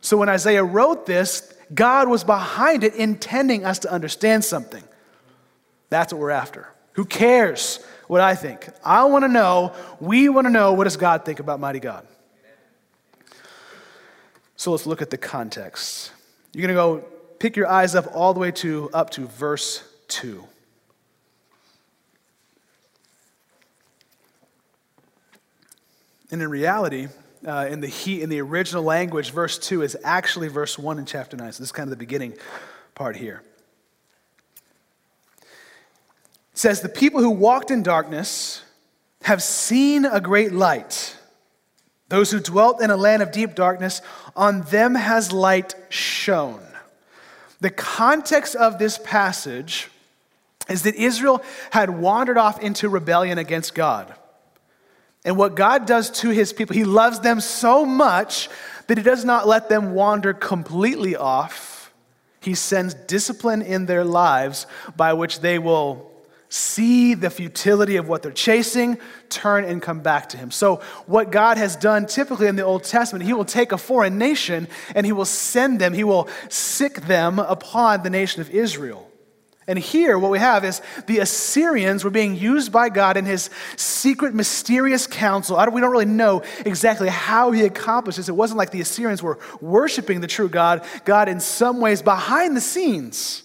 So 0.00 0.16
when 0.16 0.28
Isaiah 0.28 0.64
wrote 0.64 1.06
this, 1.06 1.52
God 1.72 2.08
was 2.08 2.24
behind 2.24 2.84
it, 2.84 2.94
intending 2.94 3.64
us 3.64 3.78
to 3.80 3.90
understand 3.90 4.44
something. 4.44 4.82
That's 5.88 6.12
what 6.12 6.20
we're 6.20 6.30
after. 6.30 6.68
Who 6.92 7.04
cares 7.04 7.84
what 8.06 8.20
I 8.20 8.34
think? 8.34 8.68
I 8.84 9.04
want 9.04 9.24
to 9.24 9.28
know, 9.28 9.72
we 10.00 10.28
want 10.28 10.46
to 10.46 10.50
know, 10.50 10.72
what 10.74 10.84
does 10.84 10.96
God 10.96 11.24
think 11.24 11.40
about 11.40 11.60
mighty 11.60 11.80
God? 11.80 12.06
So 14.56 14.70
let's 14.70 14.86
look 14.86 15.02
at 15.02 15.10
the 15.10 15.18
context. 15.18 16.12
You're 16.52 16.66
going 16.66 16.74
to 16.74 17.02
go 17.02 17.08
pick 17.38 17.56
your 17.56 17.66
eyes 17.66 17.94
up 17.94 18.06
all 18.14 18.32
the 18.34 18.40
way 18.40 18.50
to 18.52 18.90
up 18.92 19.10
to 19.10 19.26
verse 19.26 19.82
2. 20.14 20.46
And 26.30 26.40
in 26.40 26.48
reality, 26.48 27.08
uh, 27.46 27.66
in, 27.68 27.80
the 27.80 27.88
he, 27.88 28.22
in 28.22 28.28
the 28.28 28.40
original 28.40 28.84
language, 28.84 29.30
verse 29.32 29.58
2 29.58 29.82
is 29.82 29.96
actually 30.04 30.48
verse 30.48 30.78
1 30.78 31.00
in 31.00 31.04
chapter 31.04 31.36
9. 31.36 31.52
So 31.52 31.58
this 31.58 31.68
is 31.68 31.72
kind 31.72 31.88
of 31.88 31.90
the 31.90 31.96
beginning 31.96 32.34
part 32.94 33.16
here. 33.16 33.42
It 35.42 35.48
says, 36.58 36.80
The 36.80 36.88
people 36.88 37.20
who 37.20 37.30
walked 37.30 37.72
in 37.72 37.82
darkness 37.82 38.62
have 39.22 39.42
seen 39.42 40.04
a 40.04 40.20
great 40.20 40.52
light. 40.52 41.16
Those 42.08 42.30
who 42.30 42.38
dwelt 42.38 42.80
in 42.80 42.90
a 42.90 42.96
land 42.96 43.20
of 43.20 43.32
deep 43.32 43.56
darkness, 43.56 44.00
on 44.36 44.62
them 44.62 44.94
has 44.94 45.32
light 45.32 45.74
shone. 45.88 46.62
The 47.60 47.70
context 47.70 48.54
of 48.54 48.78
this 48.78 48.98
passage 48.98 49.88
is 50.68 50.82
that 50.82 50.94
Israel 50.94 51.42
had 51.70 51.90
wandered 51.90 52.38
off 52.38 52.60
into 52.62 52.88
rebellion 52.88 53.38
against 53.38 53.74
God. 53.74 54.14
And 55.24 55.36
what 55.36 55.54
God 55.54 55.86
does 55.86 56.10
to 56.20 56.30
his 56.30 56.52
people, 56.52 56.74
he 56.74 56.84
loves 56.84 57.20
them 57.20 57.40
so 57.40 57.84
much 57.84 58.48
that 58.86 58.98
he 58.98 59.04
does 59.04 59.24
not 59.24 59.46
let 59.48 59.68
them 59.68 59.94
wander 59.94 60.34
completely 60.34 61.16
off. 61.16 61.92
He 62.40 62.54
sends 62.54 62.92
discipline 62.92 63.62
in 63.62 63.86
their 63.86 64.04
lives 64.04 64.66
by 64.96 65.14
which 65.14 65.40
they 65.40 65.58
will 65.58 66.10
see 66.50 67.14
the 67.14 67.30
futility 67.30 67.96
of 67.96 68.06
what 68.06 68.22
they're 68.22 68.30
chasing, 68.30 68.98
turn 69.28 69.64
and 69.64 69.82
come 69.82 70.00
back 70.00 70.28
to 70.28 70.36
Him. 70.36 70.52
So, 70.52 70.76
what 71.06 71.32
God 71.32 71.56
has 71.56 71.74
done 71.74 72.06
typically 72.06 72.46
in 72.46 72.54
the 72.54 72.62
Old 72.62 72.84
Testament, 72.84 73.24
He 73.24 73.32
will 73.32 73.44
take 73.44 73.72
a 73.72 73.78
foreign 73.78 74.18
nation 74.18 74.68
and 74.94 75.04
He 75.04 75.10
will 75.10 75.24
send 75.24 75.80
them, 75.80 75.92
He 75.94 76.04
will 76.04 76.28
sic 76.48 76.94
them 77.02 77.40
upon 77.40 78.04
the 78.04 78.10
nation 78.10 78.40
of 78.40 78.50
Israel. 78.50 79.10
And 79.66 79.78
here, 79.78 80.18
what 80.18 80.30
we 80.30 80.38
have 80.38 80.64
is 80.64 80.82
the 81.06 81.20
Assyrians 81.20 82.04
were 82.04 82.10
being 82.10 82.36
used 82.36 82.70
by 82.70 82.90
God 82.90 83.16
in 83.16 83.24
his 83.24 83.48
secret, 83.76 84.34
mysterious 84.34 85.06
counsel. 85.06 85.56
we 85.72 85.80
don't 85.80 85.90
really 85.90 86.04
know 86.04 86.42
exactly 86.66 87.08
how 87.08 87.50
he 87.50 87.62
accomplished 87.62 88.18
this. 88.18 88.28
It 88.28 88.36
wasn't 88.36 88.58
like 88.58 88.70
the 88.70 88.82
Assyrians 88.82 89.22
were 89.22 89.38
worshiping 89.62 90.20
the 90.20 90.26
true 90.26 90.50
God. 90.50 90.84
God, 91.06 91.30
in 91.30 91.40
some 91.40 91.80
ways, 91.80 92.02
behind 92.02 92.54
the 92.54 92.60
scenes, 92.60 93.44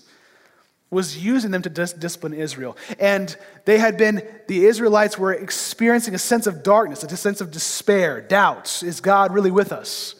was 0.91 1.23
using 1.23 1.51
them 1.51 1.61
to 1.61 1.69
dis- 1.69 1.93
discipline 1.93 2.33
Israel. 2.33 2.75
And 2.99 3.35
they 3.65 3.77
had 3.77 3.97
been, 3.97 4.21
the 4.47 4.65
Israelites 4.65 5.17
were 5.17 5.33
experiencing 5.33 6.15
a 6.15 6.19
sense 6.19 6.47
of 6.47 6.63
darkness, 6.63 7.03
a 7.03 7.17
sense 7.17 7.39
of 7.39 7.51
despair, 7.51 8.21
doubts. 8.21 8.83
Is 8.83 8.99
God 8.99 9.33
really 9.33 9.51
with 9.51 9.71
us? 9.71 10.15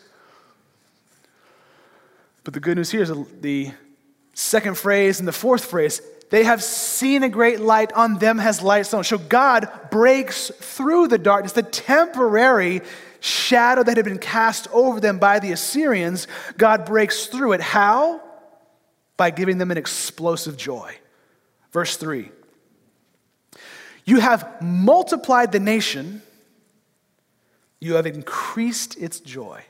But 2.45 2.53
the 2.53 2.59
good 2.59 2.77
news 2.77 2.91
here 2.91 3.01
is 3.01 3.11
the 3.41 3.71
second 4.39 4.77
phrase 4.77 5.19
and 5.19 5.27
the 5.27 5.33
fourth 5.33 5.65
phrase 5.65 6.01
they 6.29 6.43
have 6.43 6.63
seen 6.63 7.23
a 7.23 7.29
great 7.29 7.59
light, 7.59 7.91
on 7.93 8.19
them 8.19 8.37
has 8.37 8.61
light 8.61 8.85
shone. 8.85 9.03
So 9.03 9.17
God 9.17 9.67
breaks 9.89 10.49
through 10.49 11.07
the 11.07 11.17
darkness, 11.17 11.53
the 11.53 11.63
temporary 11.63 12.81
shadow 13.19 13.81
that 13.81 13.97
had 13.97 14.05
been 14.05 14.19
cast 14.19 14.67
over 14.71 14.99
them 14.99 15.17
by 15.17 15.39
the 15.39 15.51
Assyrians. 15.51 16.27
God 16.55 16.85
breaks 16.85 17.25
through 17.25 17.53
it. 17.53 17.61
How? 17.61 18.21
by 19.19 19.31
giving 19.31 19.57
them 19.57 19.69
an 19.69 19.77
explosive 19.77 20.55
joy. 20.55 20.95
Verse 21.73 21.97
3 21.97 22.31
You 24.05 24.21
have 24.21 24.61
multiplied 24.61 25.51
the 25.51 25.59
nation, 25.59 26.23
you 27.81 27.95
have 27.95 28.07
increased 28.07 28.97
its 28.97 29.19
joy. 29.19 29.61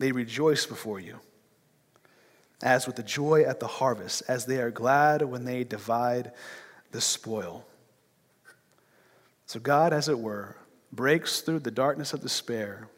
They 0.00 0.10
rejoice 0.10 0.66
before 0.66 0.98
you, 0.98 1.20
as 2.62 2.86
with 2.86 2.96
the 2.96 3.02
joy 3.02 3.42
at 3.42 3.60
the 3.60 3.66
harvest, 3.66 4.22
as 4.28 4.46
they 4.46 4.60
are 4.60 4.70
glad 4.70 5.22
when 5.22 5.44
they 5.44 5.64
divide 5.64 6.32
the 6.92 7.00
spoil. 7.00 7.66
So, 9.46 9.58
God, 9.60 9.92
as 9.92 10.08
it 10.08 10.18
were, 10.18 10.56
breaks 10.92 11.40
through 11.40 11.60
the 11.60 11.70
darkness 11.70 12.12
of 12.12 12.20
despair 12.20 12.88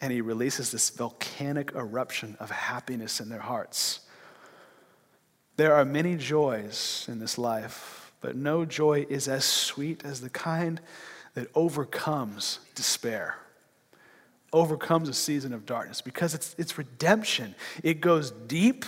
and 0.00 0.12
he 0.12 0.20
releases 0.20 0.70
this 0.70 0.90
volcanic 0.90 1.72
eruption 1.74 2.36
of 2.38 2.50
happiness 2.50 3.20
in 3.20 3.30
their 3.30 3.40
hearts. 3.40 4.00
There 5.56 5.74
are 5.74 5.84
many 5.84 6.16
joys 6.16 7.06
in 7.08 7.20
this 7.20 7.38
life, 7.38 8.12
but 8.20 8.36
no 8.36 8.64
joy 8.64 9.06
is 9.08 9.28
as 9.28 9.44
sweet 9.44 10.04
as 10.04 10.20
the 10.20 10.28
kind 10.28 10.80
that 11.34 11.48
overcomes 11.54 12.58
despair, 12.74 13.36
overcomes 14.54 15.08
a 15.10 15.14
season 15.14 15.52
of 15.52 15.66
darkness, 15.66 16.00
because 16.00 16.32
it's, 16.32 16.54
it's 16.56 16.78
redemption. 16.78 17.54
It 17.82 18.00
goes 18.00 18.30
deep, 18.30 18.86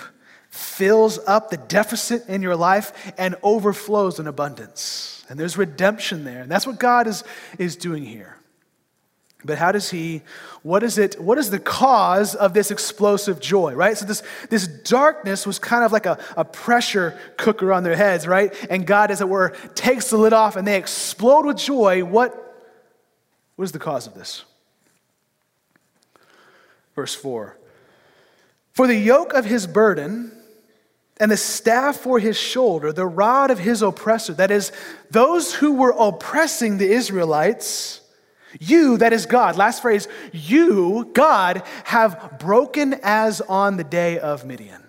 fills 0.48 1.18
up 1.26 1.50
the 1.50 1.58
deficit 1.58 2.26
in 2.28 2.40
your 2.40 2.56
life, 2.56 3.12
and 3.18 3.34
overflows 3.42 4.18
in 4.18 4.26
abundance. 4.26 5.26
And 5.28 5.38
there's 5.38 5.58
redemption 5.58 6.24
there. 6.24 6.40
And 6.40 6.50
that's 6.50 6.66
what 6.66 6.78
God 6.78 7.06
is, 7.06 7.24
is 7.58 7.76
doing 7.76 8.04
here. 8.04 8.36
But 9.44 9.58
how 9.58 9.70
does 9.70 9.90
he, 9.90 10.22
what 10.62 10.82
is 10.82 10.98
it, 10.98 11.20
what 11.20 11.38
is 11.38 11.50
the 11.50 11.58
cause 11.58 12.34
of 12.34 12.52
this 12.54 12.70
explosive 12.70 13.38
joy, 13.38 13.74
right? 13.74 13.96
So 13.96 14.04
this, 14.04 14.22
this 14.50 14.66
darkness 14.66 15.46
was 15.46 15.58
kind 15.58 15.84
of 15.84 15.92
like 15.92 16.06
a, 16.06 16.18
a 16.36 16.44
pressure 16.44 17.16
cooker 17.36 17.72
on 17.72 17.82
their 17.82 17.94
heads, 17.96 18.26
right? 18.26 18.52
And 18.70 18.86
God, 18.86 19.10
as 19.10 19.20
it 19.20 19.28
were, 19.28 19.50
takes 19.74 20.10
the 20.10 20.16
lid 20.16 20.32
off 20.32 20.56
and 20.56 20.66
they 20.66 20.76
explode 20.76 21.44
with 21.44 21.58
joy. 21.58 22.04
What, 22.04 22.32
what 23.56 23.64
is 23.64 23.72
the 23.72 23.78
cause 23.78 24.06
of 24.06 24.14
this? 24.14 24.44
Verse 26.96 27.14
4 27.14 27.56
For 28.72 28.88
the 28.88 28.96
yoke 28.96 29.34
of 29.34 29.44
his 29.44 29.68
burden 29.68 30.32
and 31.18 31.30
the 31.30 31.36
staff 31.36 31.98
for 31.98 32.18
his 32.18 32.36
shoulder, 32.36 32.92
the 32.92 33.06
rod 33.06 33.50
of 33.50 33.58
his 33.58 33.82
oppressor, 33.82 34.34
that 34.34 34.50
is, 34.50 34.72
those 35.10 35.54
who 35.54 35.74
were 35.74 35.94
oppressing 35.96 36.78
the 36.78 36.90
Israelites, 36.90 38.00
you, 38.58 38.98
that 38.98 39.12
is 39.12 39.26
God, 39.26 39.56
last 39.56 39.82
phrase, 39.82 40.08
you, 40.32 41.10
God, 41.14 41.62
have 41.84 42.38
broken 42.38 42.96
as 43.02 43.40
on 43.42 43.76
the 43.76 43.84
day 43.84 44.18
of 44.18 44.44
Midian. 44.44 44.82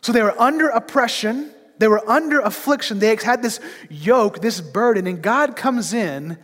So 0.00 0.12
they 0.12 0.22
were 0.22 0.38
under 0.40 0.68
oppression, 0.68 1.50
they 1.78 1.88
were 1.88 2.08
under 2.08 2.40
affliction, 2.40 2.98
they 2.98 3.14
had 3.16 3.42
this 3.42 3.60
yoke, 3.90 4.40
this 4.40 4.60
burden, 4.60 5.06
and 5.06 5.20
God 5.22 5.56
comes 5.56 5.92
in, 5.92 6.38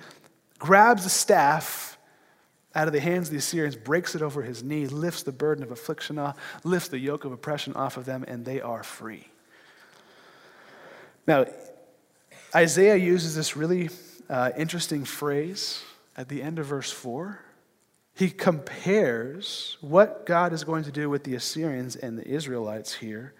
grabs 0.59 1.04
the 1.04 1.11
staff 1.11 1.94
out 2.75 2.87
of 2.87 2.93
the 2.93 3.00
hands 3.00 3.28
of 3.28 3.33
the 3.33 3.38
Assyrians, 3.38 3.76
breaks 3.76 4.14
it 4.14 4.23
over 4.23 4.43
his 4.43 4.62
knee, 4.62 4.87
lifts 4.87 5.23
the 5.23 5.33
burden 5.33 5.62
of 5.62 5.71
affliction 5.71 6.19
off, 6.19 6.37
lifts 6.64 6.88
the 6.88 6.99
yoke 6.99 7.25
of 7.25 7.33
oppression 7.33 7.75
off 7.75 7.97
of 7.97 8.04
them, 8.04 8.25
and 8.26 8.45
they 8.45 8.61
are 8.61 8.83
free. 8.83 9.26
Now, 11.26 11.47
Isaiah 12.54 12.97
uses 12.97 13.35
this 13.35 13.57
really 13.57 13.90
uh, 14.28 14.50
interesting 14.57 15.04
phrase 15.04 15.83
at 16.16 16.28
the 16.28 16.43
end 16.43 16.59
of 16.59 16.66
verse 16.66 16.90
4. 16.90 17.40
He 18.14 18.31
compares 18.31 19.76
what 19.81 20.25
God 20.25 20.52
is 20.52 20.62
going 20.62 20.85
to 20.85 20.93
do 20.93 21.11
with 21.11 21.25
the 21.25 21.35
Assyrians 21.35 21.97
and 21.97 22.19
the 22.19 22.26
Israelites 22.26 22.95
here 22.95 23.35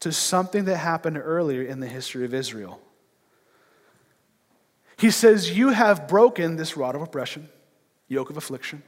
to 0.00 0.10
something 0.10 0.64
that 0.64 0.78
happened 0.78 1.16
earlier 1.16 1.62
in 1.62 1.78
the 1.78 1.86
history 1.86 2.24
of 2.24 2.34
Israel. 2.34 2.80
He 4.96 5.10
says, 5.10 5.56
You 5.56 5.68
have 5.68 6.08
broken 6.08 6.56
this 6.56 6.76
rod 6.76 6.96
of 6.96 7.02
oppression, 7.02 7.48
yoke 8.12 8.30
of 8.30 8.36
affliction, 8.36 8.82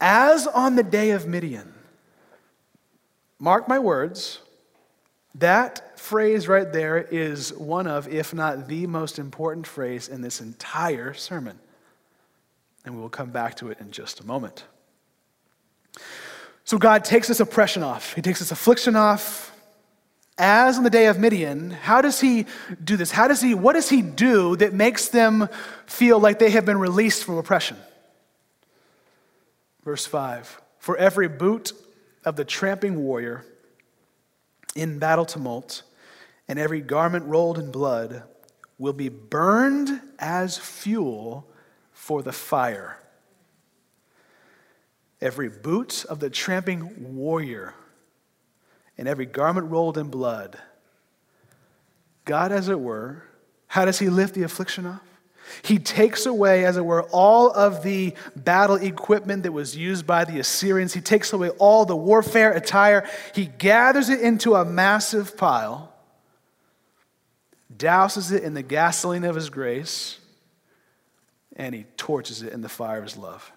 as 0.00 0.46
on 0.46 0.76
the 0.76 0.82
day 0.82 1.10
of 1.10 1.26
Midian. 1.26 1.74
Mark 3.40 3.68
my 3.68 3.78
words, 3.78 4.40
that 5.34 5.98
phrase 5.98 6.48
right 6.48 6.72
there 6.72 6.98
is 6.98 7.52
one 7.52 7.86
of, 7.86 8.08
if 8.08 8.34
not 8.34 8.66
the 8.66 8.86
most 8.86 9.18
important 9.18 9.66
phrase 9.66 10.08
in 10.08 10.20
this 10.20 10.40
entire 10.40 11.14
sermon. 11.14 11.58
And 12.84 12.96
we 12.96 13.00
will 13.00 13.08
come 13.08 13.30
back 13.30 13.56
to 13.56 13.70
it 13.70 13.78
in 13.80 13.90
just 13.90 14.20
a 14.20 14.26
moment. 14.26 14.64
So 16.64 16.78
God 16.78 17.04
takes 17.04 17.28
this 17.28 17.40
oppression 17.40 17.82
off, 17.82 18.14
He 18.14 18.22
takes 18.22 18.40
this 18.40 18.50
affliction 18.50 18.96
off. 18.96 19.52
As 20.38 20.78
on 20.78 20.84
the 20.84 20.90
day 20.90 21.06
of 21.06 21.18
Midian, 21.18 21.70
how 21.70 22.00
does 22.00 22.20
he 22.20 22.46
do 22.82 22.96
this? 22.96 23.10
How 23.10 23.26
does 23.26 23.40
he, 23.40 23.54
what 23.54 23.72
does 23.72 23.90
he 23.90 24.02
do 24.02 24.54
that 24.56 24.72
makes 24.72 25.08
them 25.08 25.48
feel 25.86 26.20
like 26.20 26.38
they 26.38 26.50
have 26.50 26.64
been 26.64 26.78
released 26.78 27.24
from 27.24 27.38
oppression? 27.38 27.76
Verse 29.84 30.06
5 30.06 30.60
For 30.78 30.96
every 30.96 31.26
boot 31.26 31.72
of 32.24 32.36
the 32.36 32.44
tramping 32.44 33.02
warrior 33.02 33.44
in 34.76 35.00
battle 35.00 35.24
tumult, 35.24 35.82
and 36.46 36.56
every 36.56 36.82
garment 36.82 37.24
rolled 37.24 37.58
in 37.58 37.72
blood 37.72 38.22
will 38.78 38.92
be 38.92 39.08
burned 39.08 40.00
as 40.20 40.56
fuel 40.56 41.48
for 41.90 42.22
the 42.22 42.32
fire. 42.32 42.98
Every 45.20 45.48
boot 45.48 46.04
of 46.04 46.20
the 46.20 46.30
tramping 46.30 47.16
warrior 47.16 47.74
and 48.98 49.06
every 49.08 49.26
garment 49.26 49.70
rolled 49.70 49.96
in 49.96 50.08
blood. 50.08 50.58
God, 52.24 52.52
as 52.52 52.68
it 52.68 52.78
were, 52.78 53.22
how 53.68 53.84
does 53.84 53.98
He 53.98 54.10
lift 54.10 54.34
the 54.34 54.42
affliction 54.42 54.84
off? 54.84 55.00
He 55.62 55.78
takes 55.78 56.26
away, 56.26 56.64
as 56.64 56.76
it 56.76 56.84
were, 56.84 57.04
all 57.04 57.50
of 57.50 57.82
the 57.82 58.14
battle 58.36 58.76
equipment 58.76 59.44
that 59.44 59.52
was 59.52 59.76
used 59.76 60.06
by 60.06 60.24
the 60.24 60.40
Assyrians. 60.40 60.92
He 60.92 61.00
takes 61.00 61.32
away 61.32 61.50
all 61.50 61.86
the 61.86 61.96
warfare 61.96 62.52
attire. 62.52 63.08
He 63.34 63.46
gathers 63.46 64.10
it 64.10 64.20
into 64.20 64.54
a 64.54 64.64
massive 64.64 65.38
pile, 65.38 65.94
douses 67.74 68.30
it 68.30 68.42
in 68.42 68.54
the 68.54 68.62
gasoline 68.62 69.24
of 69.24 69.34
his 69.34 69.48
grace, 69.48 70.18
and 71.56 71.74
he 71.74 71.84
torches 71.96 72.42
it 72.42 72.52
in 72.52 72.60
the 72.60 72.68
fire 72.68 72.98
of 72.98 73.04
his 73.04 73.16
love. 73.16 73.50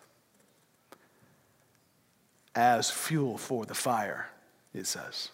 As 2.55 2.89
fuel 2.89 3.37
for 3.37 3.65
the 3.65 3.75
fire, 3.75 4.30
it 4.73 4.87
says. 4.87 5.29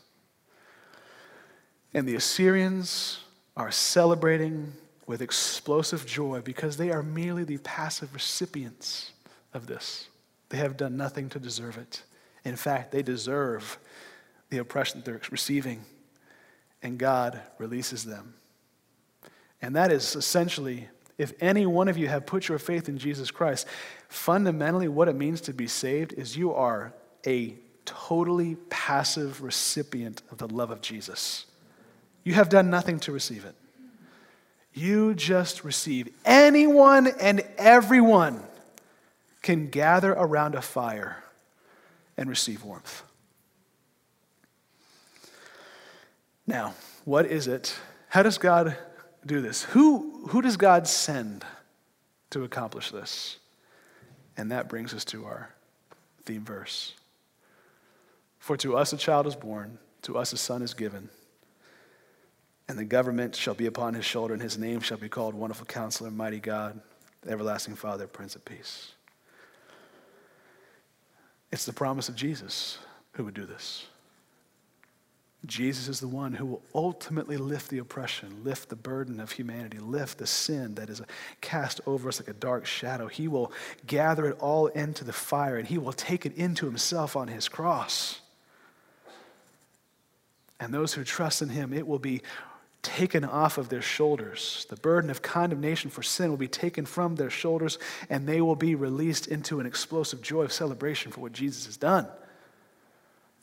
And 1.94 2.08
the 2.08 2.16
Assyrians 2.16 3.20
are 3.56 3.72
celebrating 3.72 4.74
with 5.08 5.22
explosive 5.22 6.06
joy 6.06 6.42
because 6.42 6.78
they 6.78 6.92
are 6.92 7.02
merely 7.02 7.44
the 7.44 7.58
passive 7.60 8.14
recipients 8.14 9.14
of 9.54 9.68
this. 9.68 10.08
They 10.50 10.58
have 10.58 10.78
done 10.78 10.98
nothing 10.98 11.30
to 11.30 11.40
deserve 11.40 11.78
it. 11.78 12.04
In 12.44 12.56
fact, 12.56 12.92
they 12.92 13.02
deserve 13.02 13.78
the 14.50 14.60
oppression 14.60 15.00
that 15.00 15.06
they're 15.06 15.22
receiving, 15.32 15.84
and 16.82 16.98
God 16.98 17.42
releases 17.58 18.06
them. 18.06 18.36
And 19.62 19.76
that 19.76 19.92
is 19.92 20.16
essentially, 20.16 20.88
if 21.18 21.34
any 21.42 21.66
one 21.66 21.88
of 21.88 21.98
you 21.98 22.08
have 22.08 22.26
put 22.26 22.48
your 22.48 22.60
faith 22.60 22.88
in 22.88 22.98
Jesus 22.98 23.32
Christ, 23.32 23.68
fundamentally 24.08 24.88
what 24.88 25.10
it 25.10 25.16
means 25.16 25.42
to 25.42 25.54
be 25.54 25.68
saved 25.68 26.14
is 26.14 26.38
you 26.38 26.54
are 26.54 26.94
a 27.26 27.56
totally 27.88 28.56
passive 28.70 29.42
recipient 29.42 30.22
of 30.30 30.38
the 30.38 30.48
love 30.48 30.70
of 30.70 30.82
Jesus. 30.82 31.46
You 32.24 32.34
have 32.34 32.50
done 32.50 32.70
nothing 32.70 33.00
to 33.02 33.12
receive 33.12 33.46
it. 33.46 33.56
You 34.74 35.16
just 35.16 35.64
receive. 35.64 36.10
Anyone 36.24 37.08
and 37.08 37.42
everyone 37.58 38.44
can 39.42 39.70
gather 39.70 40.12
around 40.12 40.54
a 40.54 40.62
fire 40.62 41.24
and 42.18 42.30
receive 42.30 42.64
warmth. 42.64 43.02
Now, 46.46 46.76
what 47.06 47.26
is 47.26 47.48
it? 47.48 47.74
How 48.10 48.24
does 48.24 48.38
God 48.38 48.76
do 49.26 49.42
this? 49.42 49.64
Who, 49.64 50.28
who 50.28 50.42
does 50.42 50.58
God 50.58 50.88
send 50.88 51.46
to 52.32 52.44
accomplish 52.44 52.92
this? 52.92 53.38
And 54.36 54.52
that 54.52 54.70
brings 54.70 54.94
us 54.94 55.04
to 55.06 55.26
our 55.26 55.50
theme 56.26 56.44
verse. 56.44 56.94
For 58.48 58.56
to 58.56 58.78
us 58.78 58.94
a 58.94 58.98
child 58.98 59.28
is 59.28 59.36
born, 59.36 59.78
to 60.04 60.18
us 60.18 60.32
a 60.32 60.38
son 60.38 60.62
is 60.62 60.74
given, 60.74 61.10
and 62.70 62.80
the 62.80 62.86
government 62.86 63.36
shall 63.36 63.56
be 63.56 63.66
upon 63.66 63.94
his 63.94 64.06
shoulder, 64.06 64.34
and 64.34 64.42
his 64.42 64.58
name 64.58 64.80
shall 64.80 64.98
be 64.98 65.10
called 65.10 65.36
Wonderful 65.36 65.66
Counselor, 65.66 66.12
Mighty 66.12 66.40
God, 66.40 66.80
Everlasting 67.28 67.76
Father, 67.76 68.08
Prince 68.08 68.38
of 68.38 68.46
Peace. 68.46 68.94
It's 71.52 71.66
the 71.66 71.74
promise 71.74 72.08
of 72.08 72.16
Jesus 72.16 72.78
who 73.16 73.26
would 73.26 73.34
do 73.34 73.46
this. 73.46 73.86
Jesus 75.46 75.90
is 75.90 76.00
the 76.00 76.08
one 76.08 76.32
who 76.32 76.46
will 76.46 76.62
ultimately 76.74 77.36
lift 77.36 77.70
the 77.70 77.80
oppression, 77.80 78.46
lift 78.46 78.70
the 78.70 78.78
burden 78.78 79.20
of 79.20 79.34
humanity, 79.34 79.80
lift 79.80 80.20
the 80.20 80.26
sin 80.26 80.76
that 80.76 80.90
is 80.90 81.02
cast 81.42 81.82
over 81.86 82.08
us 82.08 82.22
like 82.22 82.30
a 82.30 82.40
dark 82.40 82.66
shadow. 82.66 83.08
He 83.08 83.28
will 83.28 83.52
gather 83.86 84.26
it 84.26 84.38
all 84.40 84.68
into 84.68 85.04
the 85.04 85.12
fire 85.12 85.58
and 85.58 85.68
he 85.68 85.78
will 85.78 85.92
take 85.92 86.26
it 86.26 86.38
into 86.38 86.66
himself 86.66 87.18
on 87.18 87.28
his 87.28 87.50
cross. 87.50 88.22
And 90.60 90.74
those 90.74 90.94
who 90.94 91.04
trust 91.04 91.42
in 91.42 91.50
him, 91.50 91.74
it 91.74 91.88
will 91.88 92.00
be 92.00 92.22
taken 92.82 93.24
off 93.24 93.58
of 93.58 93.70
their 93.70 93.82
shoulders. 93.82 94.66
The 94.70 94.76
burden 94.78 95.10
of 95.10 95.22
condemnation 95.22 95.90
for 95.90 96.02
sin 96.02 96.30
will 96.30 96.38
be 96.38 96.48
taken 96.48 96.86
from 96.86 97.16
their 97.16 97.30
shoulders, 97.30 97.78
and 98.10 98.28
they 98.28 98.42
will 98.42 98.56
be 98.56 98.76
released 98.76 99.28
into 99.28 99.60
an 99.60 99.66
explosive 99.66 100.22
joy 100.22 100.44
of 100.44 100.54
celebration 100.54 101.12
for 101.12 101.22
what 101.22 101.34
Jesus 101.34 101.66
has 101.66 101.78
done. 101.78 102.08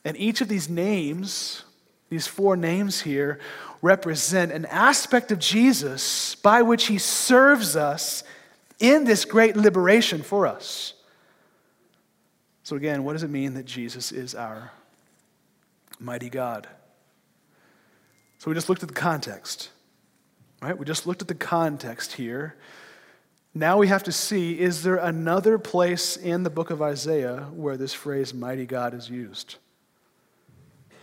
And 0.03 0.17
each 0.17 0.41
of 0.41 0.47
these 0.47 0.69
names, 0.69 1.63
these 2.09 2.27
four 2.27 2.55
names 2.55 3.01
here, 3.01 3.39
represent 3.81 4.51
an 4.51 4.65
aspect 4.65 5.31
of 5.31 5.39
Jesus 5.39 6.35
by 6.35 6.61
which 6.61 6.87
he 6.87 6.97
serves 6.97 7.75
us 7.75 8.23
in 8.79 9.03
this 9.05 9.25
great 9.25 9.55
liberation 9.55 10.21
for 10.21 10.47
us. 10.47 10.93
So, 12.63 12.75
again, 12.75 13.03
what 13.03 13.13
does 13.13 13.23
it 13.23 13.29
mean 13.29 13.53
that 13.53 13.65
Jesus 13.65 14.11
is 14.11 14.33
our 14.33 14.71
mighty 15.99 16.29
God? 16.29 16.67
So 18.45 18.51
we 18.51 18.53
just 18.53 18.69
looked 18.69 18.83
at 18.83 18.89
the 18.89 18.93
context, 18.93 19.71
right? 20.61 20.77
We 20.77 20.85
just 20.85 21.07
looked 21.07 21.23
at 21.23 21.27
the 21.27 21.33
context 21.33 22.13
here. 22.13 22.55
Now 23.55 23.79
we 23.79 23.87
have 23.87 24.03
to 24.03 24.11
see 24.11 24.59
is 24.59 24.83
there 24.83 24.97
another 24.97 25.57
place 25.57 26.15
in 26.15 26.43
the 26.43 26.51
book 26.51 26.69
of 26.69 26.79
Isaiah 26.79 27.47
where 27.55 27.75
this 27.75 27.91
phrase 27.91 28.35
mighty 28.35 28.67
God 28.67 28.93
is 28.93 29.09
used? 29.09 29.55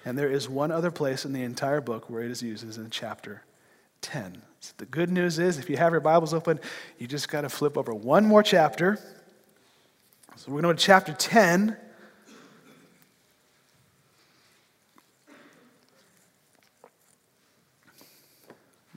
And 0.05 0.17
there 0.17 0.31
is 0.31 0.49
one 0.49 0.71
other 0.71 0.93
place 0.93 1.25
in 1.25 1.33
the 1.33 1.43
entire 1.43 1.81
book 1.81 2.09
where 2.09 2.23
it 2.23 2.31
is 2.31 2.45
used, 2.45 2.65
is 2.65 2.79
in 2.79 2.91
chapter 2.91 3.43
10. 4.03 4.41
So 4.61 4.75
the 4.77 4.87
good 4.87 5.11
news 5.11 5.41
is, 5.41 5.59
if 5.59 5.69
you 5.69 5.77
have 5.79 5.91
your 5.91 6.01
Bibles 6.01 6.33
open, 6.33 6.61
you 7.01 7.09
just 7.09 7.29
got 7.29 7.41
to 7.41 7.49
flip 7.49 7.77
over 7.77 7.93
one 7.93 8.25
more 8.25 8.45
chapter. 8.45 9.01
So 10.37 10.53
we're 10.53 10.63
going 10.63 10.77
to 10.77 10.77
go 10.77 10.79
to 10.79 10.87
chapter 10.87 11.13
10. 11.13 11.77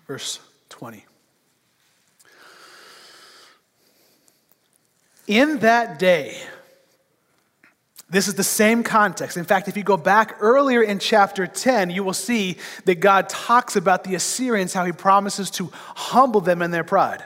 Verse 0.07 0.39
20. 0.69 1.05
In 5.27 5.59
that 5.59 5.97
day, 5.97 6.37
this 8.09 8.27
is 8.27 8.35
the 8.35 8.43
same 8.43 8.83
context. 8.83 9.35
In 9.35 9.45
fact, 9.45 9.67
if 9.67 9.75
you 9.75 9.83
go 9.83 9.97
back 9.97 10.37
earlier 10.39 10.83
in 10.83 10.99
chapter 10.99 11.47
10, 11.47 11.89
you 11.89 12.03
will 12.03 12.13
see 12.13 12.57
that 12.85 12.95
God 12.95 13.27
talks 13.29 13.75
about 13.75 14.03
the 14.03 14.13
Assyrians, 14.13 14.73
how 14.73 14.85
he 14.85 14.91
promises 14.91 15.49
to 15.51 15.71
humble 15.73 16.41
them 16.41 16.61
in 16.61 16.69
their 16.69 16.83
pride. 16.83 17.23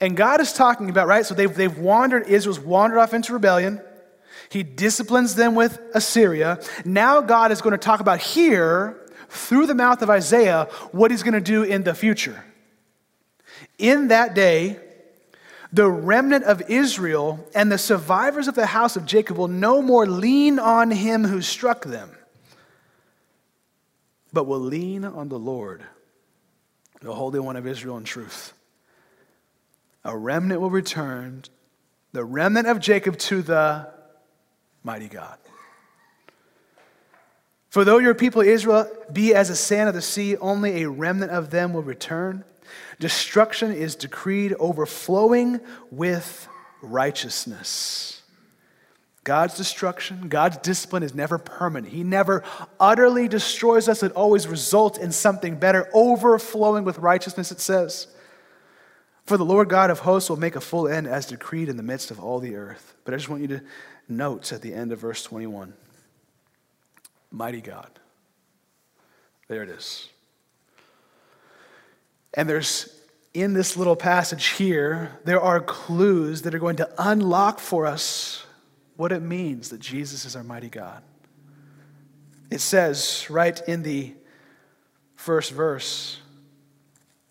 And 0.00 0.16
God 0.16 0.40
is 0.40 0.52
talking 0.54 0.88
about, 0.88 1.06
right? 1.06 1.24
So 1.24 1.34
they've, 1.34 1.54
they've 1.54 1.78
wandered, 1.78 2.26
Israel's 2.26 2.58
wandered 2.58 2.98
off 2.98 3.12
into 3.12 3.34
rebellion. 3.34 3.80
He 4.48 4.62
disciplines 4.62 5.34
them 5.34 5.54
with 5.54 5.78
Assyria. 5.94 6.60
Now 6.84 7.20
God 7.20 7.52
is 7.52 7.60
going 7.60 7.72
to 7.72 7.78
talk 7.78 8.00
about 8.00 8.20
here 8.20 9.03
through 9.34 9.66
the 9.66 9.74
mouth 9.74 10.02
of 10.02 10.10
Isaiah 10.10 10.68
what 10.92 11.10
he's 11.10 11.22
going 11.22 11.34
to 11.34 11.40
do 11.40 11.62
in 11.62 11.82
the 11.82 11.94
future. 11.94 12.44
In 13.78 14.08
that 14.08 14.34
day, 14.34 14.78
the 15.72 15.90
remnant 15.90 16.44
of 16.44 16.62
Israel 16.70 17.48
and 17.54 17.70
the 17.70 17.78
survivors 17.78 18.46
of 18.46 18.54
the 18.54 18.66
house 18.66 18.96
of 18.96 19.04
Jacob 19.04 19.36
will 19.36 19.48
no 19.48 19.82
more 19.82 20.06
lean 20.06 20.58
on 20.58 20.92
him 20.92 21.24
who 21.24 21.42
struck 21.42 21.84
them, 21.84 22.10
but 24.32 24.44
will 24.44 24.60
lean 24.60 25.04
on 25.04 25.28
the 25.28 25.38
Lord, 25.38 25.82
the 27.00 27.12
Holy 27.12 27.40
One 27.40 27.56
of 27.56 27.66
Israel 27.66 27.96
in 27.96 28.04
truth. 28.04 28.52
A 30.04 30.16
remnant 30.16 30.60
will 30.60 30.70
return, 30.70 31.42
the 32.12 32.24
remnant 32.24 32.68
of 32.68 32.78
Jacob 32.78 33.18
to 33.18 33.42
the 33.42 33.92
mighty 34.84 35.08
God. 35.08 35.38
For 37.74 37.84
though 37.84 37.98
your 37.98 38.14
people 38.14 38.40
Israel 38.40 38.88
be 39.12 39.34
as 39.34 39.48
the 39.48 39.56
sand 39.56 39.88
of 39.88 39.96
the 39.96 40.00
sea, 40.00 40.36
only 40.36 40.84
a 40.84 40.88
remnant 40.88 41.32
of 41.32 41.50
them 41.50 41.72
will 41.72 41.82
return. 41.82 42.44
Destruction 43.00 43.72
is 43.72 43.96
decreed, 43.96 44.54
overflowing 44.60 45.58
with 45.90 46.46
righteousness. 46.82 48.22
God's 49.24 49.56
destruction, 49.56 50.28
God's 50.28 50.58
discipline 50.58 51.02
is 51.02 51.16
never 51.16 51.36
permanent. 51.36 51.92
He 51.92 52.04
never 52.04 52.44
utterly 52.78 53.26
destroys 53.26 53.88
us. 53.88 54.04
It 54.04 54.12
always 54.12 54.46
results 54.46 54.96
in 54.96 55.10
something 55.10 55.56
better, 55.56 55.90
overflowing 55.92 56.84
with 56.84 56.98
righteousness, 56.98 57.50
it 57.50 57.58
says. 57.58 58.06
For 59.26 59.36
the 59.36 59.44
Lord 59.44 59.68
God 59.68 59.90
of 59.90 59.98
hosts 59.98 60.30
will 60.30 60.36
make 60.36 60.54
a 60.54 60.60
full 60.60 60.86
end 60.86 61.08
as 61.08 61.26
decreed 61.26 61.68
in 61.68 61.76
the 61.76 61.82
midst 61.82 62.12
of 62.12 62.20
all 62.20 62.38
the 62.38 62.54
earth. 62.54 62.94
But 63.04 63.14
I 63.14 63.16
just 63.16 63.28
want 63.28 63.42
you 63.42 63.48
to 63.48 63.62
note 64.08 64.52
at 64.52 64.62
the 64.62 64.72
end 64.72 64.92
of 64.92 65.00
verse 65.00 65.24
21 65.24 65.74
Mighty 67.34 67.60
God. 67.60 67.90
There 69.48 69.64
it 69.64 69.68
is. 69.68 70.08
And 72.32 72.48
there's, 72.48 72.96
in 73.34 73.54
this 73.54 73.76
little 73.76 73.96
passage 73.96 74.50
here, 74.50 75.18
there 75.24 75.40
are 75.40 75.60
clues 75.60 76.42
that 76.42 76.54
are 76.54 76.60
going 76.60 76.76
to 76.76 76.88
unlock 76.96 77.58
for 77.58 77.86
us 77.86 78.46
what 78.94 79.10
it 79.10 79.20
means 79.20 79.70
that 79.70 79.80
Jesus 79.80 80.24
is 80.24 80.36
our 80.36 80.44
mighty 80.44 80.68
God. 80.68 81.02
It 82.52 82.60
says 82.60 83.26
right 83.28 83.60
in 83.66 83.82
the 83.82 84.14
first 85.16 85.50
verse, 85.50 86.20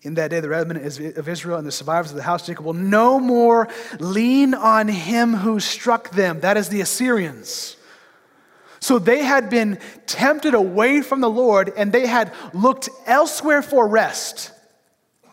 in 0.02 0.14
that 0.14 0.28
day, 0.28 0.40
the 0.40 0.50
remnant 0.50 1.16
of 1.16 1.28
Israel 1.30 1.56
and 1.56 1.66
the 1.66 1.72
survivors 1.72 2.10
of 2.10 2.18
the 2.18 2.22
house 2.22 2.42
of 2.42 2.48
Jacob 2.48 2.66
will 2.66 2.74
no 2.74 3.18
more 3.18 3.68
lean 3.98 4.52
on 4.52 4.86
him 4.86 5.32
who 5.32 5.60
struck 5.60 6.10
them. 6.10 6.40
That 6.40 6.58
is 6.58 6.68
the 6.68 6.82
Assyrians. 6.82 7.78
So 8.84 8.98
they 8.98 9.22
had 9.22 9.48
been 9.48 9.78
tempted 10.04 10.52
away 10.52 11.00
from 11.00 11.22
the 11.22 11.30
Lord 11.30 11.72
and 11.74 11.90
they 11.90 12.06
had 12.06 12.34
looked 12.52 12.90
elsewhere 13.06 13.62
for 13.62 13.88
rest. 13.88 14.52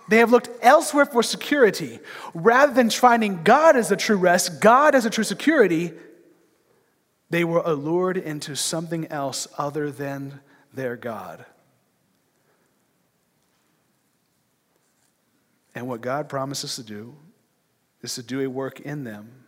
They 0.07 0.19
have 0.19 0.31
looked 0.31 0.49
elsewhere 0.61 1.05
for 1.05 1.21
security. 1.21 1.99
Rather 2.33 2.73
than 2.73 2.89
finding 2.89 3.43
God 3.43 3.75
as 3.75 3.89
the 3.89 3.97
true 3.97 4.15
rest, 4.15 4.61
God 4.61 4.95
as 4.95 5.05
a 5.05 5.09
true 5.09 5.25
security, 5.25 5.91
they 7.29 7.43
were 7.43 7.61
allured 7.65 8.15
into 8.15 8.55
something 8.55 9.05
else 9.07 9.49
other 9.57 9.91
than 9.91 10.39
their 10.73 10.95
God. 10.95 11.45
And 15.75 15.89
what 15.89 15.99
God 15.99 16.29
promises 16.29 16.77
to 16.77 16.83
do 16.83 17.17
is 18.01 18.15
to 18.15 18.23
do 18.23 18.39
a 18.39 18.49
work 18.49 18.79
in 18.79 19.03
them 19.03 19.40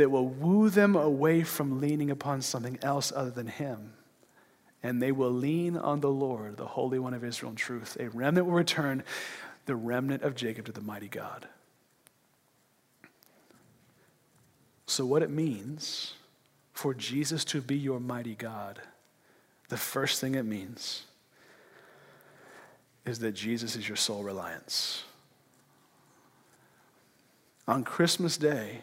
that 0.00 0.10
will 0.10 0.28
woo 0.28 0.68
them 0.68 0.96
away 0.96 1.42
from 1.42 1.80
leaning 1.80 2.10
upon 2.10 2.42
something 2.42 2.78
else 2.82 3.12
other 3.14 3.30
than 3.30 3.46
Him 3.46 3.92
and 4.82 5.02
they 5.02 5.12
will 5.12 5.30
lean 5.30 5.76
on 5.76 6.00
the 6.00 6.10
Lord, 6.10 6.56
the 6.56 6.66
Holy 6.66 6.98
One 6.98 7.14
of 7.14 7.22
Israel 7.22 7.50
in 7.50 7.56
truth. 7.56 7.96
A 8.00 8.08
remnant 8.08 8.46
will 8.46 8.54
return, 8.54 9.02
the 9.66 9.76
remnant 9.76 10.22
of 10.22 10.34
Jacob 10.34 10.64
to 10.66 10.72
the 10.72 10.80
mighty 10.80 11.08
God. 11.08 11.46
So, 14.86 15.04
what 15.04 15.22
it 15.22 15.30
means 15.30 16.14
for 16.72 16.94
Jesus 16.94 17.44
to 17.46 17.60
be 17.60 17.76
your 17.76 18.00
mighty 18.00 18.34
God, 18.34 18.80
the 19.68 19.76
first 19.76 20.20
thing 20.20 20.34
it 20.34 20.44
means 20.44 21.04
is 23.04 23.18
that 23.20 23.32
Jesus 23.32 23.76
is 23.76 23.86
your 23.86 23.96
sole 23.96 24.22
reliance. 24.22 25.04
On 27.68 27.84
Christmas 27.84 28.36
Day, 28.36 28.80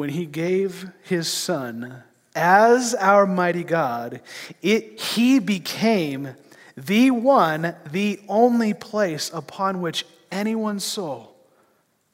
when 0.00 0.08
he 0.08 0.24
gave 0.24 0.90
his 1.02 1.28
son 1.28 2.02
as 2.34 2.94
our 2.94 3.26
mighty 3.26 3.62
God, 3.62 4.22
it, 4.62 4.98
he 4.98 5.38
became 5.38 6.36
the 6.74 7.10
one, 7.10 7.74
the 7.92 8.18
only 8.26 8.72
place 8.72 9.30
upon 9.34 9.82
which 9.82 10.06
anyone's 10.32 10.84
soul 10.84 11.36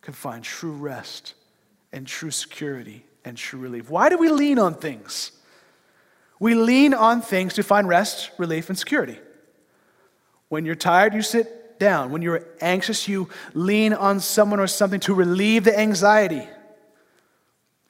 can 0.00 0.14
find 0.14 0.42
true 0.42 0.72
rest 0.72 1.34
and 1.92 2.08
true 2.08 2.32
security 2.32 3.04
and 3.24 3.36
true 3.36 3.60
relief. 3.60 3.88
Why 3.88 4.08
do 4.08 4.18
we 4.18 4.30
lean 4.30 4.58
on 4.58 4.74
things? 4.74 5.30
We 6.40 6.56
lean 6.56 6.92
on 6.92 7.22
things 7.22 7.54
to 7.54 7.62
find 7.62 7.86
rest, 7.86 8.32
relief, 8.36 8.68
and 8.68 8.76
security. 8.76 9.20
When 10.48 10.64
you're 10.64 10.74
tired, 10.74 11.14
you 11.14 11.22
sit 11.22 11.78
down. 11.78 12.10
When 12.10 12.20
you're 12.20 12.48
anxious, 12.60 13.06
you 13.06 13.28
lean 13.54 13.92
on 13.92 14.18
someone 14.18 14.58
or 14.58 14.66
something 14.66 14.98
to 14.98 15.14
relieve 15.14 15.62
the 15.62 15.78
anxiety. 15.78 16.48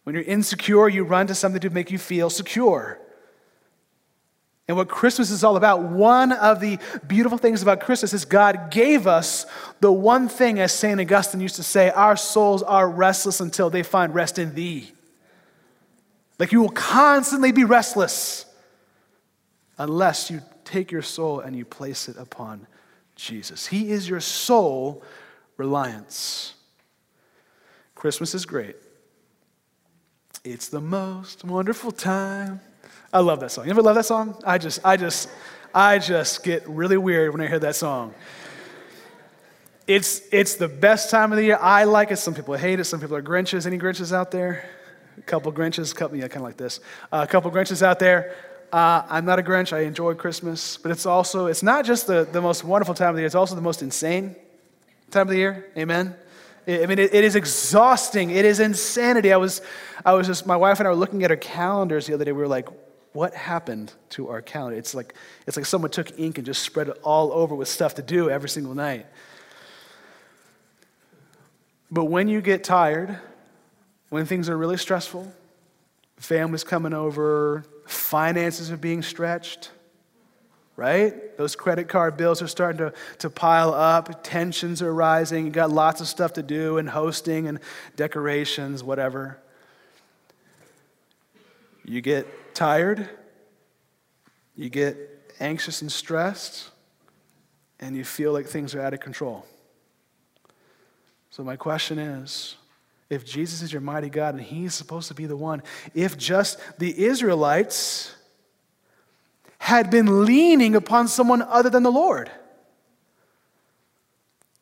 When 0.07 0.15
you're 0.15 0.23
insecure, 0.23 0.89
you 0.89 1.03
run 1.03 1.27
to 1.27 1.35
something 1.35 1.61
to 1.63 1.71
make 1.71 1.91
you 1.91 1.99
feel 1.99 2.31
secure. 2.31 3.01
And 4.69 4.77
what 4.77 4.87
Christmas 4.87 5.33
is 5.33 5.43
all 5.43 5.57
about, 5.57 5.83
one 5.83 6.31
of 6.31 6.61
the 6.61 6.79
beautiful 7.09 7.39
things 7.39 7.61
about 7.61 7.81
Christmas 7.81 8.13
is 8.13 8.25
God 8.25 8.71
gave 8.71 9.09
us 9.09 9.47
the 9.81 9.91
one 9.91 10.29
thing, 10.29 10.61
as 10.61 10.71
St. 10.71 11.01
Augustine 11.01 11.41
used 11.41 11.57
to 11.57 11.65
say, 11.65 11.91
our 11.91 12.17
souls 12.17 12.63
are 12.63 12.89
restless 12.89 13.41
until 13.41 13.69
they 13.69 13.83
find 13.83 14.15
rest 14.15 14.39
in 14.39 14.55
Thee. 14.55 14.93
Like 16.39 16.53
you 16.53 16.61
will 16.61 16.69
constantly 16.69 17.51
be 17.51 17.65
restless 17.65 18.47
unless 19.77 20.31
you 20.31 20.41
take 20.65 20.93
your 20.93 21.03
soul 21.03 21.41
and 21.41 21.57
you 21.57 21.65
place 21.65 22.09
it 22.09 22.17
upon 22.17 22.69
Jesus. 23.17 23.67
He 23.67 23.91
is 23.91 24.09
your 24.09 24.21
sole 24.21 25.03
reliance. 25.57 26.55
Christmas 27.97 28.33
is 28.37 28.47
great. 28.47 28.77
It's 30.47 30.69
the 30.69 30.81
most 30.81 31.45
wonderful 31.45 31.91
time. 31.91 32.61
I 33.13 33.19
love 33.19 33.41
that 33.41 33.51
song. 33.51 33.65
You 33.65 33.73
ever 33.73 33.83
love 33.83 33.97
that 33.97 34.07
song? 34.07 34.41
I 34.47 34.59
just, 34.59 34.79
I 34.85 34.97
just, 34.97 35.29
I 35.75 35.99
just 35.99 36.45
get 36.45 36.63
really 36.69 36.97
weird 36.97 37.33
when 37.33 37.41
I 37.41 37.49
hear 37.49 37.59
that 37.59 37.75
song. 37.75 38.15
It's, 39.89 40.23
it's 40.31 40.55
the 40.55 40.69
best 40.69 41.11
time 41.11 41.33
of 41.33 41.37
the 41.37 41.43
year. 41.43 41.59
I 41.61 41.83
like 41.83 42.13
it. 42.13 42.19
Some 42.19 42.33
people 42.33 42.55
hate 42.55 42.79
it. 42.79 42.85
Some 42.85 43.01
people 43.01 43.17
are 43.17 43.23
Grinches. 43.23 43.67
Any 43.67 43.77
Grinches 43.77 44.13
out 44.13 44.31
there? 44.31 44.71
A 45.19 45.23
couple 45.23 45.53
Grinches. 45.53 45.93
Couple, 45.93 46.17
yeah, 46.17 46.29
kind 46.29 46.37
of 46.37 46.43
like 46.43 46.57
this. 46.57 46.79
Uh, 47.11 47.27
a 47.29 47.31
couple 47.31 47.51
Grinches 47.51 47.83
out 47.83 47.99
there. 47.99 48.37
Uh, 48.73 49.03
I'm 49.09 49.25
not 49.25 49.41
a 49.41 49.43
Grinch. 49.43 49.73
I 49.73 49.81
enjoy 49.81 50.15
Christmas, 50.15 50.77
but 50.77 50.93
it's 50.93 51.07
also 51.07 51.47
it's 51.47 51.65
not 51.65 51.85
just 51.85 52.07
the, 52.07 52.23
the 52.31 52.41
most 52.41 52.63
wonderful 52.63 52.95
time 52.95 53.09
of 53.09 53.17
the 53.17 53.23
year. 53.23 53.27
It's 53.27 53.35
also 53.35 53.57
the 53.57 53.61
most 53.61 53.83
insane 53.83 54.37
time 55.11 55.23
of 55.23 55.29
the 55.29 55.39
year. 55.39 55.73
Amen. 55.77 56.15
I 56.67 56.87
mean, 56.87 56.99
it, 56.99 57.15
it 57.15 57.23
is 57.23 57.37
exhausting. 57.37 58.31
It 58.31 58.45
is 58.45 58.59
insanity. 58.59 59.33
I 59.33 59.37
was, 59.37 59.63
I 60.05 60.15
was 60.15 60.27
just 60.27 60.47
my 60.47 60.57
wife 60.57 60.81
and 60.81 60.89
I 60.89 60.91
were 60.91 60.97
looking 60.97 61.23
at 61.23 61.31
our 61.31 61.37
calendars 61.37 62.07
the 62.07 62.15
other 62.15 62.25
day. 62.25 62.33
We 62.33 62.41
were 62.41 62.49
like, 62.49 62.69
what 63.13 63.35
happened 63.35 63.93
to 64.11 64.29
our 64.29 64.43
calendar? 64.43 64.77
It's 64.77 64.95
like 64.95 65.15
it's 65.47 65.57
like 65.57 65.65
someone 65.65 65.91
took 65.91 66.19
ink 66.19 66.39
and 66.39 66.47
just 66.47 66.63
spread 66.63 66.89
it 66.89 66.99
all 67.03 67.33
over 67.33 67.55
with 67.55 67.69
stuff 67.69 67.95
to 67.95 68.03
do 68.03 68.29
every 68.29 68.49
single 68.49 68.75
night. 68.75 69.07
But 71.91 72.07
when 72.07 72.29
you 72.29 72.41
get 72.41 72.63
tired, 72.63 73.19
when 74.11 74.27
things 74.27 74.49
are 74.49 74.57
really 74.57 74.77
stressful, 74.77 75.33
families 76.19 76.65
coming 76.65 76.93
over, 76.93 77.65
finances 77.87 78.71
are 78.71 78.77
being 78.77 79.03
stretched, 79.03 79.71
right? 80.77 81.37
Those 81.39 81.57
credit 81.57 81.89
card 81.89 82.17
bills 82.17 82.43
are 82.43 82.47
starting 82.47 82.79
to, 82.79 82.93
to 83.19 83.31
pile 83.31 83.73
up, 83.73 84.23
tensions 84.23 84.83
are 84.83 84.93
rising, 84.93 85.47
you 85.47 85.51
got 85.51 85.71
lots 85.71 86.01
of 86.01 86.07
stuff 86.07 86.35
to 86.35 86.43
do 86.43 86.79
and 86.79 86.89
hosting 86.89 87.49
and 87.49 87.61
decorations, 87.97 88.85
whatever. 88.85 89.39
You 91.85 92.01
get 92.01 92.55
tired, 92.55 93.09
you 94.55 94.69
get 94.69 95.33
anxious 95.41 95.83
and 95.83 95.91
stressed, 95.91 96.71
and 97.81 97.97
you 97.97 98.05
feel 98.05 98.33
like 98.33 98.47
things 98.47 98.75
are 98.75 98.81
out 98.81 98.93
of 98.93 99.01
control. 99.01 99.47
So, 101.31 101.45
my 101.45 101.57
question 101.57 101.99
is 101.99 102.57
if 103.09 103.25
Jesus 103.25 103.63
is 103.63 103.73
your 103.73 103.83
mighty 103.83 104.09
God 104.09 104.35
and 104.35 104.43
He's 104.43 104.75
supposed 104.75 105.09
to 105.09 105.15
be 105.15 105.27
the 105.27 105.37
one, 105.37 105.63
if 105.95 106.19
just 106.19 106.59
the 106.79 107.05
Israelites 107.05 108.16
had 109.59 109.91
been 109.91 110.25
leaning 110.25 110.75
upon 110.75 111.09
someone 111.09 111.43
other 111.43 111.71
than 111.71 111.83
the 111.83 111.91
Lord. 111.91 112.31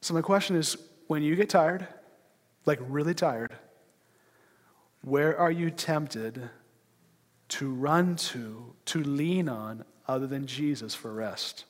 So, 0.01 0.15
my 0.15 0.23
question 0.23 0.57
is 0.57 0.77
when 1.07 1.23
you 1.23 1.37
get 1.37 1.49
tired, 1.49 1.87
like 2.67 2.79
really 2.89 3.15
tired, 3.15 3.55
where 5.03 5.39
are 5.39 5.51
you 5.51 5.71
tempted 5.71 6.49
to 7.49 7.71
run 7.73 8.17
to, 8.17 8.75
to 8.87 9.03
lean 9.03 9.49
on 9.49 9.85
other 10.09 10.27
than 10.27 10.47
Jesus 10.47 10.95
for 10.95 11.13
rest? 11.13 11.65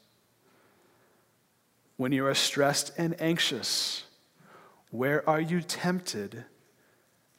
When 1.96 2.12
you 2.12 2.26
are 2.26 2.34
stressed 2.34 2.92
and 2.98 3.20
anxious, 3.20 4.04
where 4.90 5.28
are 5.28 5.40
you 5.40 5.60
tempted 5.60 6.44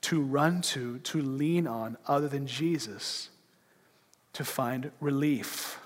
to 0.02 0.21
run 0.21 0.62
to, 0.62 1.00
to 1.00 1.21
lean 1.21 1.67
on 1.67 1.98
other 2.08 2.28
than 2.28 2.48
Jesus 2.48 3.30
to 4.36 4.45
find 4.45 4.91
relief. 5.02 5.80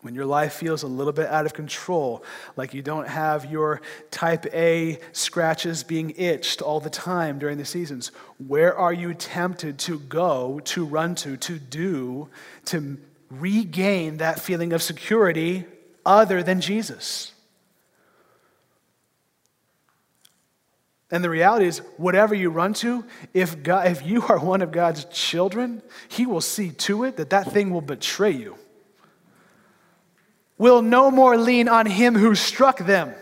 When 0.00 0.14
your 0.14 0.26
life 0.26 0.52
feels 0.52 0.84
a 0.84 0.86
little 0.86 1.12
bit 1.12 1.26
out 1.26 1.44
of 1.44 1.54
control, 1.54 2.22
like 2.56 2.72
you 2.72 2.82
don't 2.82 3.08
have 3.08 3.50
your 3.50 3.80
type 4.12 4.46
A 4.54 5.00
scratches 5.12 5.82
being 5.82 6.10
itched 6.10 6.62
all 6.62 6.78
the 6.78 6.88
time 6.90 7.40
during 7.40 7.58
the 7.58 7.64
seasons, 7.64 8.12
where 8.46 8.76
are 8.76 8.92
you 8.92 9.12
tempted 9.12 9.78
to 9.80 9.98
go, 9.98 10.60
to 10.66 10.84
run 10.84 11.16
to, 11.16 11.36
to 11.38 11.58
do, 11.58 12.28
to 12.66 12.96
regain 13.28 14.18
that 14.18 14.38
feeling 14.38 14.72
of 14.72 14.82
security 14.82 15.64
other 16.06 16.44
than 16.44 16.60
Jesus? 16.60 17.32
And 21.10 21.24
the 21.24 21.30
reality 21.30 21.66
is, 21.66 21.78
whatever 21.96 22.34
you 22.34 22.50
run 22.50 22.74
to, 22.74 23.04
if, 23.32 23.62
God, 23.62 23.86
if 23.86 24.04
you 24.04 24.22
are 24.22 24.38
one 24.38 24.60
of 24.60 24.72
God's 24.72 25.06
children, 25.06 25.82
He 26.08 26.26
will 26.26 26.42
see 26.42 26.70
to 26.70 27.04
it 27.04 27.16
that 27.16 27.30
that 27.30 27.50
thing 27.50 27.70
will 27.70 27.80
betray 27.80 28.32
you. 28.32 28.56
Will 30.58 30.82
no 30.82 31.10
more 31.10 31.38
lean 31.38 31.68
on 31.68 31.86
Him 31.86 32.14
who 32.14 32.34
struck 32.34 32.78
them. 32.78 33.14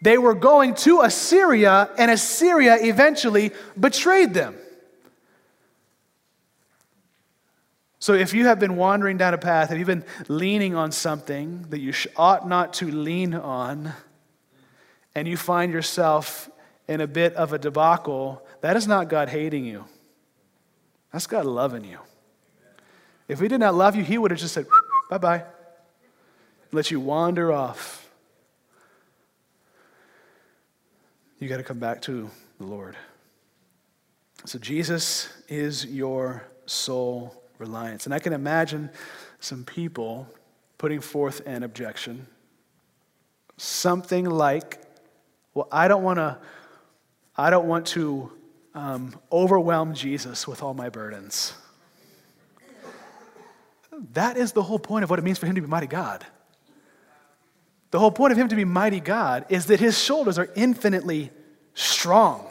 They 0.00 0.16
were 0.16 0.34
going 0.34 0.74
to 0.76 1.00
Assyria, 1.00 1.90
and 1.98 2.10
Assyria 2.10 2.78
eventually 2.80 3.52
betrayed 3.78 4.32
them. 4.32 4.54
So, 7.98 8.14
if 8.14 8.32
you 8.32 8.46
have 8.46 8.60
been 8.60 8.76
wandering 8.76 9.18
down 9.18 9.34
a 9.34 9.38
path, 9.38 9.70
have 9.70 9.78
you 9.78 9.84
been 9.84 10.04
leaning 10.28 10.76
on 10.76 10.92
something 10.92 11.66
that 11.70 11.80
you 11.80 11.92
ought 12.16 12.48
not 12.48 12.74
to 12.74 12.90
lean 12.90 13.34
on, 13.34 13.92
and 15.18 15.26
you 15.26 15.36
find 15.36 15.72
yourself 15.72 16.48
in 16.86 17.00
a 17.00 17.06
bit 17.06 17.34
of 17.34 17.52
a 17.52 17.58
debacle, 17.58 18.46
that 18.60 18.76
is 18.76 18.86
not 18.86 19.08
God 19.08 19.28
hating 19.28 19.64
you. 19.64 19.84
That's 21.12 21.26
God 21.26 21.44
loving 21.44 21.84
you. 21.84 21.98
If 23.26 23.40
He 23.40 23.48
did 23.48 23.58
not 23.58 23.74
love 23.74 23.96
you, 23.96 24.04
He 24.04 24.16
would 24.16 24.30
have 24.30 24.38
just 24.38 24.54
said, 24.54 24.66
bye 25.10 25.18
bye, 25.18 25.44
let 26.70 26.90
you 26.90 27.00
wander 27.00 27.52
off. 27.52 28.08
You 31.40 31.48
got 31.48 31.56
to 31.56 31.64
come 31.64 31.78
back 31.78 32.00
to 32.02 32.30
the 32.58 32.66
Lord. 32.66 32.96
So, 34.44 34.58
Jesus 34.58 35.28
is 35.48 35.84
your 35.84 36.44
sole 36.66 37.42
reliance. 37.58 38.06
And 38.06 38.14
I 38.14 38.20
can 38.20 38.32
imagine 38.32 38.90
some 39.40 39.64
people 39.64 40.28
putting 40.78 41.00
forth 41.00 41.44
an 41.44 41.64
objection. 41.64 42.28
Something 43.56 44.30
like, 44.30 44.87
well, 45.58 45.68
I 45.72 45.88
don't 45.88 46.04
want 46.04 46.18
to, 46.18 46.38
I 47.36 47.50
don't 47.50 47.66
want 47.66 47.88
to 47.88 48.30
um, 48.76 49.12
overwhelm 49.32 49.92
Jesus 49.92 50.46
with 50.46 50.62
all 50.62 50.72
my 50.72 50.88
burdens. 50.88 51.52
That 54.12 54.36
is 54.36 54.52
the 54.52 54.62
whole 54.62 54.78
point 54.78 55.02
of 55.02 55.10
what 55.10 55.18
it 55.18 55.22
means 55.22 55.36
for 55.36 55.46
him 55.46 55.56
to 55.56 55.60
be 55.60 55.66
mighty 55.66 55.88
God. 55.88 56.24
The 57.90 57.98
whole 57.98 58.12
point 58.12 58.30
of 58.30 58.38
him 58.38 58.46
to 58.46 58.54
be 58.54 58.64
mighty 58.64 59.00
God 59.00 59.46
is 59.48 59.66
that 59.66 59.80
his 59.80 59.98
shoulders 60.00 60.38
are 60.38 60.48
infinitely 60.54 61.32
strong. 61.74 62.48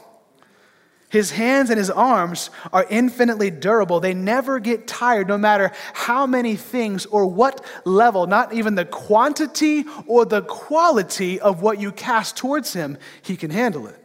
His 1.10 1.32
hands 1.32 1.70
and 1.70 1.78
his 1.78 1.89
arms 1.89 2.50
are 2.74 2.86
infinitely 2.89 3.50
durable. 3.50 4.02
They 4.02 4.13
never 4.13 4.60
get 4.60 4.88
tired, 4.88 5.30
no 5.30 5.38
matter 5.38 5.72
how 5.93 6.28
many 6.28 6.58
things 6.58 7.06
or 7.06 7.26
what 7.26 7.65
level, 7.86 8.28
not 8.28 8.54
even 8.54 8.76
the 8.76 8.84
quantity 8.84 9.86
or 10.06 10.26
the 10.26 10.41
quality 10.41 11.39
of 11.39 11.62
what 11.62 11.80
you 11.80 11.93
cast 11.93 12.36
towards 12.36 12.74
him, 12.74 12.98
he 13.22 13.38
can 13.38 13.52
handle 13.52 13.88
it. 13.88 13.98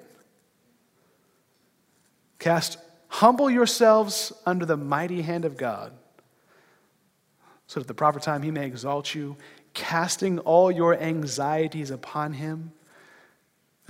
Cast, 2.39 2.79
humble 3.09 3.51
yourselves 3.51 4.33
under 4.47 4.65
the 4.65 4.77
mighty 4.77 5.23
hand 5.23 5.45
of 5.45 5.57
God, 5.57 5.93
so 7.67 7.81
that 7.81 7.85
at 7.85 7.89
the 7.89 7.95
proper 7.95 8.21
time 8.21 8.43
he 8.43 8.53
may 8.53 8.67
exalt 8.67 9.13
you, 9.13 9.37
casting 9.75 10.39
all 10.41 10.71
your 10.71 10.97
anxieties 10.97 11.91
upon 11.91 12.35
him 12.35 12.73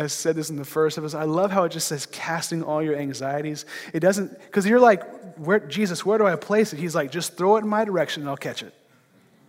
I 0.02 0.06
said 0.08 0.36
this 0.36 0.50
in 0.50 0.56
the 0.56 0.64
first 0.64 0.98
episode. 0.98 1.18
I 1.18 1.24
love 1.24 1.50
how 1.50 1.64
it 1.64 1.70
just 1.72 1.88
says 1.88 2.06
casting 2.06 2.62
all 2.62 2.82
your 2.82 2.96
anxieties. 2.96 3.64
It 3.92 4.00
doesn't, 4.00 4.38
because 4.38 4.66
you're 4.66 4.80
like, 4.80 5.02
where, 5.36 5.60
Jesus, 5.60 6.04
where 6.04 6.18
do 6.18 6.26
I 6.26 6.36
place 6.36 6.72
it? 6.72 6.78
He's 6.78 6.94
like, 6.94 7.10
just 7.10 7.36
throw 7.36 7.56
it 7.56 7.60
in 7.60 7.68
my 7.68 7.84
direction 7.84 8.22
and 8.22 8.30
I'll 8.30 8.36
catch 8.36 8.62
it. 8.62 8.74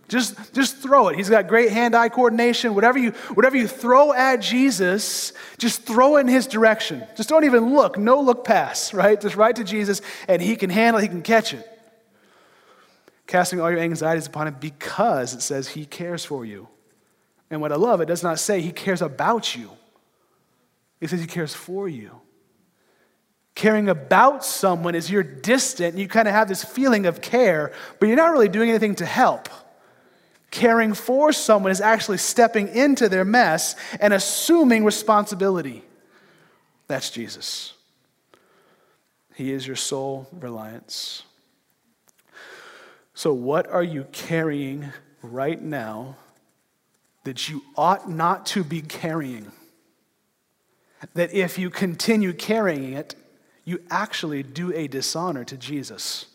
Just, 0.06 0.54
just 0.54 0.78
throw 0.78 1.08
it. 1.08 1.16
He's 1.16 1.30
got 1.30 1.48
great 1.48 1.72
hand-eye 1.72 2.10
coordination. 2.10 2.74
Whatever 2.74 2.98
you, 2.98 3.12
whatever 3.32 3.56
you 3.56 3.66
throw 3.66 4.12
at 4.12 4.36
Jesus, 4.36 5.32
just 5.56 5.84
throw 5.84 6.16
it 6.16 6.20
in 6.20 6.28
his 6.28 6.46
direction. 6.46 7.02
Just 7.16 7.30
don't 7.30 7.44
even 7.44 7.74
look. 7.74 7.98
No 7.98 8.20
look 8.20 8.44
pass, 8.44 8.92
right? 8.92 9.18
Just 9.18 9.36
right 9.36 9.56
to 9.56 9.64
Jesus, 9.64 10.02
and 10.28 10.42
he 10.42 10.56
can 10.56 10.68
handle 10.68 11.00
it, 11.00 11.04
he 11.04 11.08
can 11.08 11.22
catch 11.22 11.54
it. 11.54 11.66
Casting 13.26 13.60
all 13.60 13.70
your 13.70 13.80
anxieties 13.80 14.26
upon 14.26 14.46
him 14.48 14.56
because 14.60 15.32
it 15.32 15.40
says 15.40 15.68
he 15.68 15.86
cares 15.86 16.22
for 16.22 16.44
you. 16.44 16.68
And 17.50 17.62
what 17.62 17.72
I 17.72 17.76
love, 17.76 18.02
it 18.02 18.06
does 18.06 18.22
not 18.22 18.38
say 18.38 18.60
he 18.60 18.72
cares 18.72 19.00
about 19.00 19.56
you. 19.56 19.70
He 21.00 21.06
says 21.06 21.20
he 21.20 21.26
cares 21.26 21.54
for 21.54 21.88
you. 21.88 22.20
Caring 23.54 23.88
about 23.88 24.44
someone 24.44 24.94
is 24.94 25.10
you're 25.10 25.22
distant 25.22 25.96
you 25.96 26.08
kind 26.08 26.26
of 26.26 26.34
have 26.34 26.48
this 26.48 26.64
feeling 26.64 27.06
of 27.06 27.20
care, 27.20 27.72
but 27.98 28.06
you're 28.06 28.16
not 28.16 28.32
really 28.32 28.48
doing 28.48 28.70
anything 28.70 28.96
to 28.96 29.06
help. 29.06 29.48
Caring 30.50 30.94
for 30.94 31.32
someone 31.32 31.70
is 31.72 31.80
actually 31.80 32.18
stepping 32.18 32.68
into 32.68 33.08
their 33.08 33.24
mess 33.24 33.76
and 34.00 34.12
assuming 34.12 34.84
responsibility. 34.84 35.82
That's 36.86 37.10
Jesus. 37.10 37.74
He 39.34 39.52
is 39.52 39.66
your 39.66 39.76
sole 39.76 40.28
reliance. 40.32 41.24
So, 43.14 43.32
what 43.32 43.68
are 43.68 43.82
you 43.82 44.06
carrying 44.12 44.92
right 45.22 45.60
now 45.60 46.16
that 47.24 47.48
you 47.48 47.62
ought 47.76 48.08
not 48.08 48.46
to 48.46 48.62
be 48.64 48.80
carrying? 48.80 49.50
That 51.12 51.32
if 51.32 51.58
you 51.58 51.70
continue 51.70 52.32
carrying 52.32 52.94
it, 52.94 53.14
you 53.64 53.80
actually 53.90 54.42
do 54.42 54.72
a 54.72 54.88
dishonor 54.88 55.44
to 55.44 55.56
Jesus. 55.56 56.26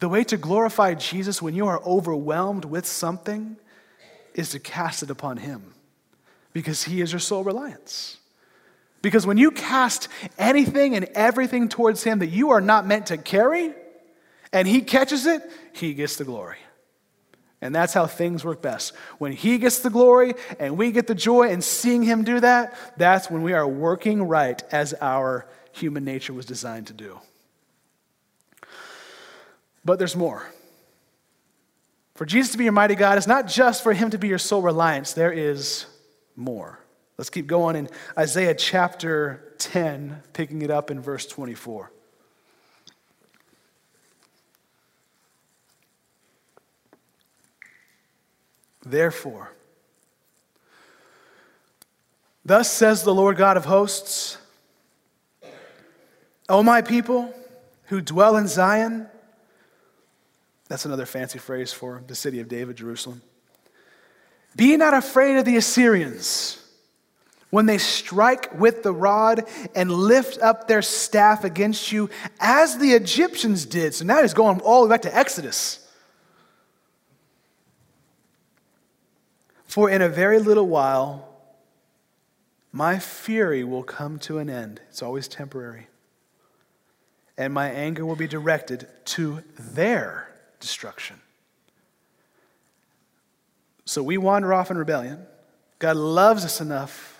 The 0.00 0.08
way 0.08 0.24
to 0.24 0.36
glorify 0.36 0.94
Jesus 0.94 1.40
when 1.40 1.54
you 1.54 1.66
are 1.66 1.82
overwhelmed 1.84 2.64
with 2.64 2.86
something 2.86 3.56
is 4.34 4.50
to 4.50 4.58
cast 4.58 5.02
it 5.02 5.10
upon 5.10 5.38
Him 5.38 5.74
because 6.52 6.84
He 6.84 7.00
is 7.00 7.12
your 7.12 7.20
sole 7.20 7.44
reliance. 7.44 8.18
Because 9.00 9.26
when 9.26 9.36
you 9.36 9.50
cast 9.50 10.08
anything 10.38 10.96
and 10.96 11.04
everything 11.14 11.68
towards 11.68 12.02
Him 12.02 12.18
that 12.20 12.28
you 12.28 12.50
are 12.50 12.60
not 12.60 12.86
meant 12.86 13.06
to 13.06 13.18
carry, 13.18 13.72
and 14.52 14.66
He 14.66 14.80
catches 14.80 15.26
it, 15.26 15.42
He 15.72 15.94
gets 15.94 16.16
the 16.16 16.24
glory. 16.24 16.58
And 17.64 17.74
that's 17.74 17.94
how 17.94 18.06
things 18.06 18.44
work 18.44 18.60
best. 18.60 18.94
When 19.16 19.32
He 19.32 19.56
gets 19.56 19.78
the 19.78 19.88
glory 19.88 20.34
and 20.60 20.76
we 20.76 20.92
get 20.92 21.06
the 21.06 21.14
joy 21.14 21.48
and 21.48 21.64
seeing 21.64 22.02
Him 22.02 22.22
do 22.22 22.38
that, 22.40 22.76
that's 22.98 23.30
when 23.30 23.42
we 23.42 23.54
are 23.54 23.66
working 23.66 24.22
right 24.22 24.62
as 24.70 24.92
our 25.00 25.46
human 25.72 26.04
nature 26.04 26.34
was 26.34 26.44
designed 26.44 26.88
to 26.88 26.92
do. 26.92 27.18
But 29.82 29.98
there's 29.98 30.14
more. 30.14 30.46
For 32.16 32.26
Jesus 32.26 32.52
to 32.52 32.58
be 32.58 32.64
your 32.64 32.74
mighty 32.74 32.96
God 32.96 33.16
is 33.16 33.26
not 33.26 33.48
just 33.48 33.82
for 33.82 33.94
Him 33.94 34.10
to 34.10 34.18
be 34.18 34.28
your 34.28 34.38
sole 34.38 34.60
reliance, 34.60 35.14
there 35.14 35.32
is 35.32 35.86
more. 36.36 36.78
Let's 37.16 37.30
keep 37.30 37.46
going 37.46 37.76
in 37.76 37.88
Isaiah 38.18 38.54
chapter 38.54 39.54
10, 39.56 40.22
picking 40.34 40.60
it 40.60 40.70
up 40.70 40.90
in 40.90 41.00
verse 41.00 41.24
24. 41.24 41.90
Therefore, 48.84 49.52
thus 52.44 52.70
says 52.70 53.02
the 53.02 53.14
Lord 53.14 53.36
God 53.36 53.56
of 53.56 53.64
hosts, 53.64 54.36
O 56.48 56.62
my 56.62 56.82
people 56.82 57.34
who 57.84 58.00
dwell 58.00 58.36
in 58.36 58.46
Zion, 58.46 59.06
that's 60.68 60.84
another 60.84 61.06
fancy 61.06 61.38
phrase 61.38 61.72
for 61.72 62.02
the 62.06 62.14
city 62.14 62.40
of 62.40 62.48
David, 62.48 62.76
Jerusalem. 62.76 63.22
Be 64.56 64.76
not 64.76 64.94
afraid 64.94 65.36
of 65.36 65.44
the 65.44 65.56
Assyrians 65.56 66.60
when 67.50 67.66
they 67.66 67.78
strike 67.78 68.58
with 68.58 68.82
the 68.82 68.92
rod 68.92 69.48
and 69.74 69.90
lift 69.90 70.40
up 70.40 70.66
their 70.66 70.82
staff 70.82 71.44
against 71.44 71.92
you, 71.92 72.10
as 72.40 72.78
the 72.78 72.92
Egyptians 72.92 73.64
did. 73.64 73.94
So 73.94 74.04
now 74.04 74.22
he's 74.22 74.34
going 74.34 74.60
all 74.60 74.82
the 74.82 74.88
way 74.88 74.94
back 74.94 75.02
to 75.02 75.16
Exodus. 75.16 75.83
For 79.74 79.90
in 79.90 80.02
a 80.02 80.08
very 80.08 80.38
little 80.38 80.68
while, 80.68 81.28
my 82.70 83.00
fury 83.00 83.64
will 83.64 83.82
come 83.82 84.20
to 84.20 84.38
an 84.38 84.48
end. 84.48 84.80
It's 84.88 85.02
always 85.02 85.26
temporary. 85.26 85.88
And 87.36 87.52
my 87.52 87.70
anger 87.70 88.06
will 88.06 88.14
be 88.14 88.28
directed 88.28 88.86
to 89.06 89.42
their 89.58 90.32
destruction. 90.60 91.16
So 93.84 94.00
we 94.00 94.16
wander 94.16 94.54
off 94.54 94.70
in 94.70 94.78
rebellion. 94.78 95.26
God 95.80 95.96
loves 95.96 96.44
us 96.44 96.60
enough 96.60 97.13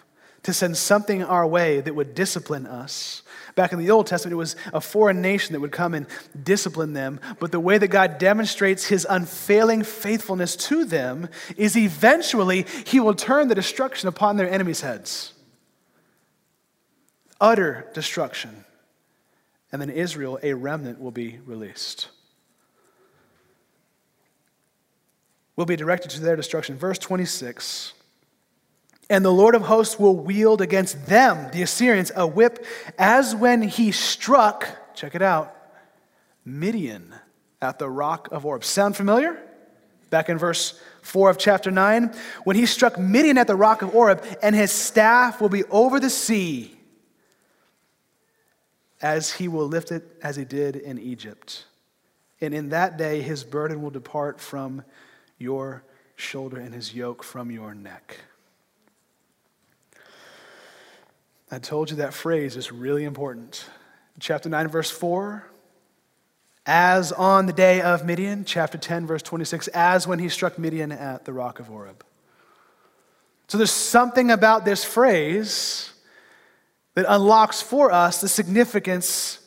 to 0.44 0.52
send 0.52 0.76
something 0.76 1.22
our 1.22 1.46
way 1.46 1.80
that 1.80 1.94
would 1.94 2.14
discipline 2.14 2.66
us 2.66 3.22
Back 3.54 3.72
in 3.72 3.78
the 3.78 3.90
Old 3.90 4.06
Testament, 4.06 4.32
it 4.32 4.36
was 4.36 4.56
a 4.72 4.80
foreign 4.80 5.22
nation 5.22 5.52
that 5.52 5.60
would 5.60 5.70
come 5.70 5.94
and 5.94 6.06
discipline 6.42 6.92
them. 6.92 7.20
But 7.38 7.52
the 7.52 7.60
way 7.60 7.78
that 7.78 7.88
God 7.88 8.18
demonstrates 8.18 8.86
his 8.86 9.06
unfailing 9.08 9.84
faithfulness 9.84 10.56
to 10.56 10.84
them 10.84 11.28
is 11.56 11.76
eventually 11.76 12.66
he 12.84 12.98
will 12.98 13.14
turn 13.14 13.48
the 13.48 13.54
destruction 13.54 14.08
upon 14.08 14.36
their 14.36 14.50
enemies' 14.50 14.80
heads. 14.80 15.32
Utter 17.40 17.88
destruction. 17.94 18.64
And 19.70 19.80
then 19.80 19.90
Israel, 19.90 20.38
a 20.42 20.54
remnant, 20.54 21.00
will 21.00 21.12
be 21.12 21.38
released. 21.46 22.08
Will 25.54 25.66
be 25.66 25.76
directed 25.76 26.10
to 26.12 26.20
their 26.20 26.34
destruction. 26.34 26.76
Verse 26.76 26.98
26. 26.98 27.93
And 29.10 29.24
the 29.24 29.32
Lord 29.32 29.54
of 29.54 29.62
hosts 29.62 29.98
will 29.98 30.16
wield 30.16 30.60
against 30.60 31.06
them, 31.06 31.50
the 31.52 31.62
Assyrians, 31.62 32.10
a 32.16 32.26
whip 32.26 32.64
as 32.98 33.34
when 33.34 33.62
he 33.62 33.92
struck, 33.92 34.66
check 34.94 35.14
it 35.14 35.22
out, 35.22 35.54
Midian 36.44 37.14
at 37.60 37.78
the 37.78 37.88
rock 37.88 38.28
of 38.32 38.46
Oreb. 38.46 38.64
Sound 38.64 38.96
familiar? 38.96 39.40
Back 40.10 40.28
in 40.28 40.38
verse 40.38 40.80
4 41.02 41.30
of 41.30 41.38
chapter 41.38 41.70
9. 41.70 42.14
When 42.44 42.56
he 42.56 42.66
struck 42.66 42.98
Midian 42.98 43.38
at 43.38 43.46
the 43.46 43.56
rock 43.56 43.82
of 43.82 43.94
Oreb, 43.94 44.24
and 44.42 44.54
his 44.54 44.70
staff 44.70 45.40
will 45.40 45.48
be 45.48 45.64
over 45.64 45.98
the 46.00 46.10
sea, 46.10 46.76
as 49.02 49.32
he 49.32 49.48
will 49.48 49.66
lift 49.66 49.92
it 49.92 50.04
as 50.22 50.36
he 50.36 50.44
did 50.44 50.76
in 50.76 50.98
Egypt. 50.98 51.64
And 52.40 52.54
in 52.54 52.70
that 52.70 52.96
day 52.96 53.20
his 53.20 53.44
burden 53.44 53.82
will 53.82 53.90
depart 53.90 54.40
from 54.40 54.82
your 55.38 55.84
shoulder 56.16 56.58
and 56.58 56.72
his 56.72 56.94
yoke 56.94 57.22
from 57.22 57.50
your 57.50 57.74
neck. 57.74 58.18
I 61.54 61.60
told 61.60 61.88
you 61.88 61.98
that 61.98 62.12
phrase 62.12 62.56
is 62.56 62.72
really 62.72 63.04
important. 63.04 63.64
Chapter 64.18 64.48
9, 64.48 64.66
verse 64.66 64.90
4, 64.90 65.48
as 66.66 67.12
on 67.12 67.46
the 67.46 67.52
day 67.52 67.80
of 67.80 68.04
Midian. 68.04 68.44
Chapter 68.44 68.76
10, 68.76 69.06
verse 69.06 69.22
26, 69.22 69.68
as 69.68 70.04
when 70.04 70.18
he 70.18 70.28
struck 70.28 70.58
Midian 70.58 70.90
at 70.90 71.24
the 71.24 71.32
rock 71.32 71.60
of 71.60 71.70
Oreb. 71.70 72.04
So 73.46 73.56
there's 73.56 73.70
something 73.70 74.32
about 74.32 74.64
this 74.64 74.84
phrase 74.84 75.92
that 76.94 77.06
unlocks 77.08 77.62
for 77.62 77.92
us 77.92 78.20
the 78.20 78.28
significance, 78.28 79.38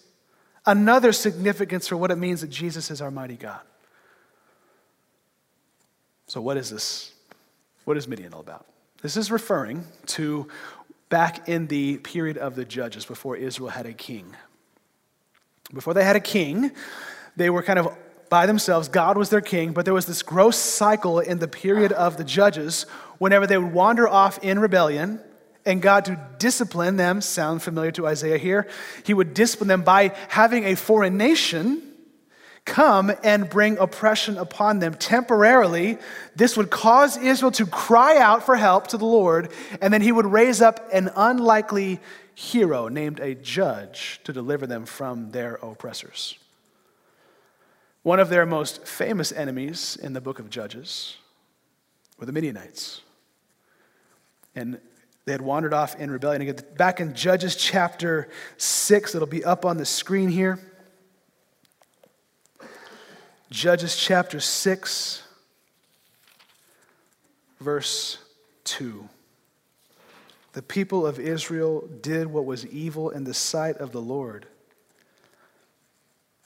another 0.65 1.11
significance 1.11 1.89
for 1.89 1.97
what 1.97 2.09
it 2.09 2.17
means 2.17 2.39
that 2.39 2.49
Jesus 2.49 2.89
is 2.89 3.01
our 3.01 3.11
mighty 3.11 3.35
God. 3.35 3.59
So, 6.27 6.39
what 6.39 6.55
is 6.55 6.69
this? 6.69 7.11
What 7.83 7.97
is 7.97 8.07
Midian 8.07 8.33
all 8.33 8.39
about? 8.39 8.65
This 9.01 9.17
is 9.17 9.29
referring 9.29 9.83
to 10.07 10.47
back 11.09 11.47
in 11.47 11.67
the 11.67 11.97
period 11.97 12.37
of 12.37 12.55
the 12.55 12.65
judges 12.65 13.05
before 13.05 13.35
Israel 13.35 13.69
had 13.69 13.85
a 13.85 13.93
king. 13.93 14.35
Before 15.73 15.93
they 15.93 16.03
had 16.03 16.15
a 16.15 16.21
king, 16.21 16.71
they 17.35 17.49
were 17.49 17.63
kind 17.63 17.79
of 17.79 17.95
by 18.29 18.45
themselves. 18.45 18.89
God 18.89 19.17
was 19.17 19.29
their 19.29 19.41
king, 19.41 19.71
but 19.71 19.85
there 19.85 19.93
was 19.93 20.05
this 20.05 20.21
gross 20.21 20.57
cycle 20.57 21.19
in 21.19 21.39
the 21.39 21.47
period 21.47 21.91
of 21.93 22.17
the 22.17 22.23
judges 22.23 22.83
whenever 23.19 23.47
they 23.47 23.57
would 23.57 23.73
wander 23.73 24.07
off 24.07 24.37
in 24.43 24.59
rebellion 24.59 25.21
and 25.65 25.81
God 25.81 26.05
to 26.05 26.19
discipline 26.39 26.95
them, 26.95 27.19
sound 27.19 27.61
familiar 27.61 27.91
to 27.91 28.07
Isaiah 28.07 28.37
here, 28.37 28.67
he 29.05 29.13
would 29.13 29.33
discipline 29.33 29.67
them 29.67 29.81
by 29.81 30.13
having 30.29 30.63
a 30.63 30.75
foreign 30.75 31.17
nation 31.17 31.86
come 32.67 33.11
and 33.23 33.49
bring 33.49 33.77
oppression 33.79 34.37
upon 34.37 34.77
them 34.77 34.93
temporarily. 34.93 35.97
This 36.35 36.55
would 36.55 36.69
cause 36.69 37.17
Israel 37.17 37.51
to 37.53 37.65
cry 37.65 38.17
out 38.17 38.45
for 38.45 38.55
help 38.55 38.87
to 38.87 38.97
the 38.97 39.05
Lord, 39.05 39.49
and 39.81 39.91
then 39.91 40.01
he 40.01 40.11
would 40.11 40.27
raise 40.27 40.61
up 40.61 40.87
an 40.93 41.09
unlikely 41.15 41.99
hero 42.35 42.87
named 42.87 43.19
a 43.19 43.33
judge 43.33 44.19
to 44.25 44.31
deliver 44.31 44.67
them 44.67 44.85
from 44.85 45.31
their 45.31 45.55
oppressors. 45.55 46.37
One 48.03 48.19
of 48.19 48.29
their 48.29 48.45
most 48.45 48.85
famous 48.85 49.31
enemies 49.31 49.97
in 50.01 50.13
the 50.13 50.21
book 50.21 50.37
of 50.37 50.49
Judges 50.49 51.17
were 52.19 52.25
the 52.25 52.31
Midianites. 52.31 53.01
And 54.55 54.79
they 55.25 55.31
had 55.31 55.41
wandered 55.41 55.73
off 55.73 55.95
in 55.99 56.11
rebellion. 56.11 56.55
Back 56.77 56.99
in 56.99 57.15
Judges 57.15 57.55
chapter 57.55 58.29
6, 58.57 59.15
it'll 59.15 59.27
be 59.27 59.43
up 59.43 59.65
on 59.65 59.77
the 59.77 59.85
screen 59.85 60.29
here. 60.29 60.59
Judges 63.49 63.95
chapter 63.95 64.41
6, 64.41 65.23
verse 67.61 68.17
2. 68.65 69.07
The 70.51 70.61
people 70.61 71.07
of 71.07 71.17
Israel 71.17 71.87
did 72.01 72.27
what 72.27 72.43
was 72.43 72.65
evil 72.65 73.09
in 73.09 73.23
the 73.23 73.33
sight 73.33 73.77
of 73.77 73.93
the 73.93 74.01
Lord. 74.01 74.47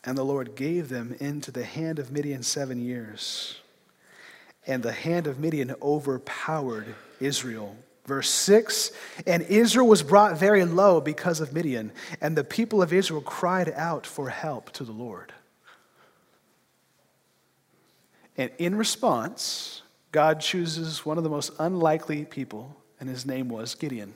And 0.04 0.16
the 0.16 0.24
Lord 0.24 0.56
gave 0.56 0.90
them 0.90 1.16
into 1.20 1.52
the 1.52 1.64
hand 1.64 1.98
of 1.98 2.12
Midian 2.12 2.44
seven 2.44 2.80
years. 2.80 3.60
And 4.68 4.84
the 4.84 4.92
hand 4.92 5.26
of 5.26 5.40
Midian 5.40 5.74
overpowered 5.82 6.94
Israel. 7.20 7.76
Verse 8.06 8.30
6 8.30 8.92
And 9.26 9.42
Israel 9.44 9.88
was 9.88 10.04
brought 10.04 10.38
very 10.38 10.66
low 10.66 11.02
because 11.02 11.40
of 11.40 11.52
Midian, 11.52 11.92
and 12.20 12.38
the 12.38 12.44
people 12.44 12.84
of 12.84 12.94
Israel 12.94 13.22
cried 13.22 13.74
out 13.76 14.06
for 14.06 14.30
help 14.30 14.72
to 14.74 14.84
the 14.84 14.92
Lord. 14.92 15.34
And 18.42 18.50
in 18.58 18.76
response, 18.76 19.84
God 20.12 20.40
chooses 20.40 21.06
one 21.06 21.20
of 21.20 21.24
the 21.24 21.30
most 21.30 21.52
unlikely 21.60 22.26
people, 22.26 22.76
and 23.00 23.08
his 23.08 23.24
name 23.24 23.50
was 23.50 23.76
Gideon. 23.76 24.16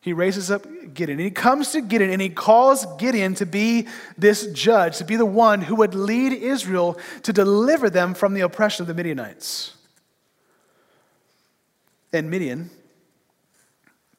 He 0.00 0.12
raises 0.12 0.48
up 0.48 0.64
Gideon, 0.94 1.18
and 1.18 1.26
he 1.26 1.32
comes 1.32 1.72
to 1.72 1.80
Gideon, 1.80 2.12
and 2.12 2.22
he 2.22 2.28
calls 2.28 2.86
Gideon 2.96 3.34
to 3.34 3.44
be 3.44 3.88
this 4.16 4.46
judge, 4.52 4.98
to 4.98 5.04
be 5.04 5.16
the 5.16 5.26
one 5.26 5.62
who 5.62 5.74
would 5.74 5.96
lead 5.96 6.32
Israel 6.32 6.96
to 7.24 7.32
deliver 7.32 7.90
them 7.90 8.14
from 8.14 8.34
the 8.34 8.42
oppression 8.42 8.84
of 8.84 8.86
the 8.86 8.94
Midianites. 8.94 9.74
And 12.12 12.30
Midian, 12.30 12.70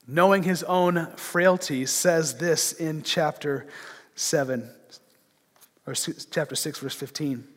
knowing 0.05 0.43
his 0.43 0.61
own 0.63 1.07
frailty, 1.15 1.85
says 1.85 2.35
this 2.35 2.73
in 2.73 3.01
chapter 3.01 3.65
7, 4.15 4.69
or 5.87 5.93
chapter 5.93 6.55
6, 6.55 6.79
verse 6.79 6.95
15. 6.95 7.47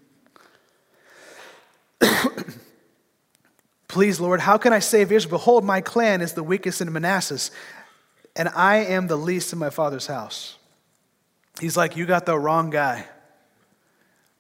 Please, 3.89 4.21
Lord, 4.21 4.41
how 4.41 4.59
can 4.59 4.73
I 4.73 4.79
save 4.79 5.13
Israel? 5.13 5.39
Behold, 5.39 5.65
my 5.65 5.81
clan 5.81 6.21
is 6.21 6.33
the 6.33 6.43
weakest 6.43 6.81
in 6.81 6.93
Manasseh, 6.93 7.51
and 8.35 8.49
I 8.51 8.77
am 8.77 9.07
the 9.07 9.17
least 9.17 9.53
in 9.53 9.59
my 9.59 9.71
father's 9.71 10.07
house. 10.07 10.57
He's 11.61 11.77
like, 11.77 11.97
You 11.97 12.07
got 12.07 12.27
the 12.27 12.39
wrong 12.39 12.71
guy. 12.71 13.07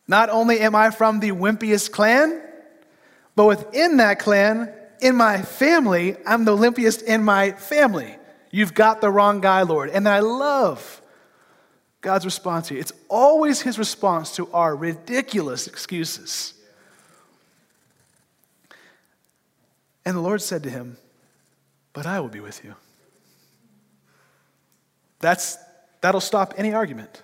Not 0.08 0.30
only 0.30 0.60
am 0.60 0.74
I 0.74 0.90
from 0.90 1.20
the 1.20 1.30
wimpiest 1.30 1.92
clan, 1.92 2.42
but 3.36 3.46
within 3.46 3.98
that 3.98 4.18
clan, 4.18 4.72
in 5.00 5.16
my 5.16 5.42
family, 5.42 6.16
I'm 6.26 6.44
the 6.44 6.56
limpiest 6.56 7.02
in 7.02 7.22
my 7.22 7.52
family. 7.52 8.16
You've 8.50 8.74
got 8.74 9.00
the 9.00 9.10
wrong 9.10 9.40
guy, 9.40 9.62
Lord. 9.62 9.90
And 9.90 10.08
I 10.08 10.20
love 10.20 11.02
God's 12.00 12.24
response 12.24 12.68
here. 12.68 12.78
It's 12.78 12.92
always 13.08 13.60
his 13.60 13.78
response 13.78 14.36
to 14.36 14.48
our 14.52 14.76
ridiculous 14.76 15.66
excuses. 15.66 16.54
And 20.04 20.16
the 20.16 20.20
Lord 20.20 20.42
said 20.42 20.62
to 20.64 20.70
him, 20.70 20.96
But 21.92 22.06
I 22.06 22.20
will 22.20 22.28
be 22.28 22.40
with 22.40 22.64
you. 22.64 22.74
That's, 25.20 25.56
that'll 26.00 26.20
stop 26.20 26.54
any 26.56 26.72
argument. 26.72 27.22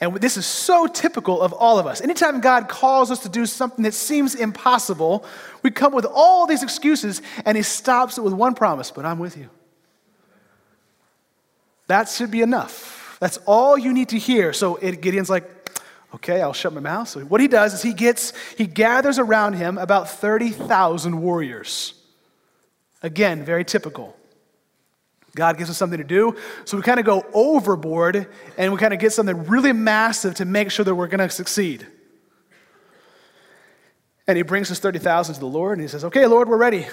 And 0.00 0.14
this 0.16 0.36
is 0.36 0.46
so 0.46 0.86
typical 0.86 1.42
of 1.42 1.52
all 1.52 1.78
of 1.78 1.86
us. 1.86 2.00
Anytime 2.00 2.40
God 2.40 2.68
calls 2.68 3.10
us 3.10 3.20
to 3.24 3.28
do 3.28 3.46
something 3.46 3.82
that 3.82 3.94
seems 3.94 4.36
impossible, 4.36 5.24
we 5.62 5.72
come 5.72 5.92
with 5.92 6.06
all 6.06 6.46
these 6.46 6.62
excuses, 6.62 7.20
and 7.44 7.56
He 7.56 7.64
stops 7.64 8.16
it 8.16 8.22
with 8.22 8.32
one 8.32 8.54
promise, 8.54 8.92
but 8.92 9.04
I'm 9.04 9.18
with 9.18 9.36
you. 9.36 9.50
That 11.88 12.08
should 12.08 12.30
be 12.30 12.42
enough. 12.42 13.16
That's 13.18 13.38
all 13.38 13.76
you 13.76 13.92
need 13.92 14.10
to 14.10 14.18
hear. 14.18 14.52
So 14.52 14.76
Gideon's 14.76 15.30
like, 15.30 15.57
Okay, 16.14 16.40
I'll 16.40 16.54
shut 16.54 16.72
my 16.72 16.80
mouth. 16.80 17.08
So 17.08 17.20
what 17.20 17.40
he 17.40 17.48
does 17.48 17.74
is 17.74 17.82
he 17.82 17.92
gets, 17.92 18.32
he 18.56 18.66
gathers 18.66 19.18
around 19.18 19.54
him 19.54 19.76
about 19.76 20.08
30,000 20.08 21.20
warriors. 21.20 21.94
Again, 23.02 23.44
very 23.44 23.64
typical. 23.64 24.16
God 25.34 25.58
gives 25.58 25.70
us 25.70 25.76
something 25.76 25.98
to 25.98 26.04
do, 26.04 26.36
so 26.64 26.76
we 26.76 26.82
kind 26.82 26.98
of 26.98 27.06
go 27.06 27.24
overboard 27.32 28.26
and 28.56 28.72
we 28.72 28.78
kind 28.78 28.94
of 28.94 28.98
get 28.98 29.12
something 29.12 29.46
really 29.46 29.72
massive 29.72 30.34
to 30.36 30.44
make 30.44 30.70
sure 30.70 30.84
that 30.84 30.94
we're 30.94 31.06
going 31.06 31.20
to 31.20 31.30
succeed. 31.30 31.86
And 34.26 34.36
he 34.36 34.42
brings 34.42 34.68
his 34.68 34.78
30,000 34.80 35.34
to 35.34 35.40
the 35.40 35.46
Lord 35.46 35.78
and 35.78 35.82
he 35.82 35.88
says, 35.88 36.04
Okay, 36.04 36.26
Lord, 36.26 36.48
we're 36.48 36.56
ready. 36.56 36.86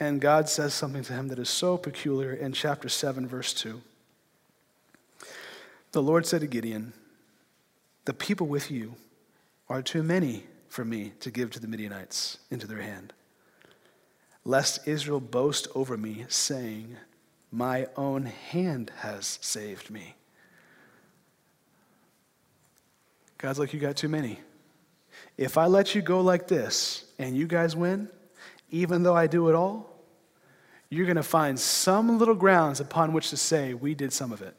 And 0.00 0.20
God 0.20 0.48
says 0.48 0.74
something 0.74 1.02
to 1.04 1.12
him 1.12 1.28
that 1.28 1.38
is 1.38 1.48
so 1.48 1.78
peculiar 1.78 2.32
in 2.32 2.52
chapter 2.52 2.88
7, 2.88 3.26
verse 3.26 3.54
2. 3.54 3.80
The 5.92 6.02
Lord 6.02 6.26
said 6.26 6.42
to 6.42 6.46
Gideon, 6.46 6.92
the 8.06 8.14
people 8.14 8.46
with 8.46 8.70
you 8.70 8.94
are 9.68 9.82
too 9.82 10.02
many 10.02 10.44
for 10.68 10.84
me 10.84 11.12
to 11.20 11.30
give 11.30 11.50
to 11.50 11.60
the 11.60 11.68
Midianites 11.68 12.38
into 12.50 12.66
their 12.66 12.80
hand. 12.80 13.12
Lest 14.44 14.86
Israel 14.86 15.20
boast 15.20 15.66
over 15.74 15.96
me, 15.96 16.24
saying, 16.28 16.96
My 17.50 17.88
own 17.96 18.26
hand 18.26 18.92
has 18.98 19.38
saved 19.42 19.90
me. 19.90 20.14
God's 23.38 23.58
like, 23.58 23.74
You 23.74 23.80
got 23.80 23.96
too 23.96 24.08
many. 24.08 24.38
If 25.36 25.58
I 25.58 25.66
let 25.66 25.94
you 25.94 26.00
go 26.00 26.20
like 26.20 26.46
this 26.46 27.04
and 27.18 27.36
you 27.36 27.46
guys 27.46 27.74
win, 27.74 28.08
even 28.70 29.02
though 29.02 29.16
I 29.16 29.26
do 29.26 29.48
it 29.48 29.54
all, 29.56 29.92
you're 30.90 31.06
going 31.06 31.16
to 31.16 31.22
find 31.24 31.58
some 31.58 32.18
little 32.18 32.34
grounds 32.34 32.78
upon 32.78 33.12
which 33.12 33.30
to 33.30 33.36
say, 33.36 33.74
We 33.74 33.96
did 33.96 34.12
some 34.12 34.30
of 34.30 34.42
it. 34.42 34.54